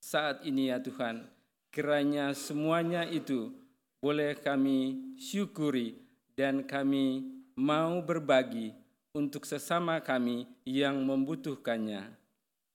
saat 0.02 0.42
ini 0.46 0.70
ya 0.74 0.82
Tuhan. 0.82 1.26
Kiranya 1.74 2.34
semuanya 2.34 3.04
itu 3.06 3.54
boleh 4.02 4.38
kami 4.38 5.14
syukuri 5.18 5.98
dan 6.38 6.64
kami 6.66 7.26
mau 7.58 8.02
berbagi 8.06 8.76
untuk 9.16 9.48
sesama 9.48 10.02
kami 10.04 10.46
yang 10.68 11.00
membutuhkannya. 11.06 12.14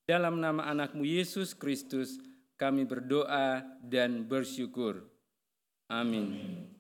Dalam 0.09 0.40
nama 0.43 0.66
anakmu 0.70 1.07
Yesus 1.07 1.55
Kristus 1.55 2.19
kami 2.59 2.89
berdoa 2.89 3.62
dan 3.85 4.27
bersyukur. 4.27 5.10
Amin. 5.91 6.71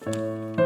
Di 0.00 0.65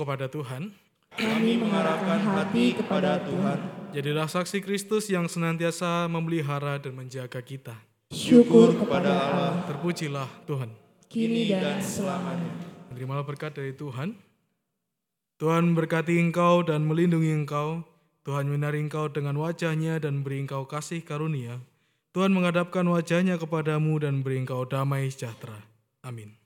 kepada 0.00 0.32
Tuhan. 0.32 0.72
Kami 1.12 1.60
mengarahkan 1.60 2.24
hati 2.32 2.72
kepada 2.72 3.20
Tuhan. 3.20 3.58
Jadilah 3.92 4.24
saksi 4.24 4.64
Kristus 4.64 5.10
yang 5.12 5.28
senantiasa 5.28 6.08
memelihara 6.08 6.80
dan 6.80 6.96
menjaga 6.96 7.44
kita. 7.44 7.76
Syukur 8.08 8.72
kepada 8.74 9.10
Allah, 9.12 9.52
Terpujilah 9.68 10.30
Tuhan. 10.48 10.70
kini 11.10 11.52
dan 11.52 11.82
selamanya. 11.82 12.48
Terimalah 12.88 13.26
berkat 13.26 13.52
dari 13.52 13.74
Tuhan. 13.76 14.16
Tuhan 15.36 15.74
berkati 15.76 16.16
engkau 16.22 16.64
dan 16.64 16.88
melindungi 16.88 17.34
engkau. 17.34 17.84
Tuhan 18.24 18.46
menari 18.48 18.80
engkau 18.80 19.10
dengan 19.10 19.36
wajahnya 19.40 19.98
dan 20.00 20.22
beri 20.24 20.44
engkau 20.46 20.64
kasih 20.64 21.02
karunia. 21.02 21.58
Tuhan 22.14 22.30
menghadapkan 22.34 22.86
wajahnya 22.86 23.38
kepadamu 23.38 23.98
dan 24.02 24.22
beri 24.22 24.42
engkau 24.42 24.66
damai 24.66 25.10
sejahtera. 25.10 25.58
Amin. 26.02 26.39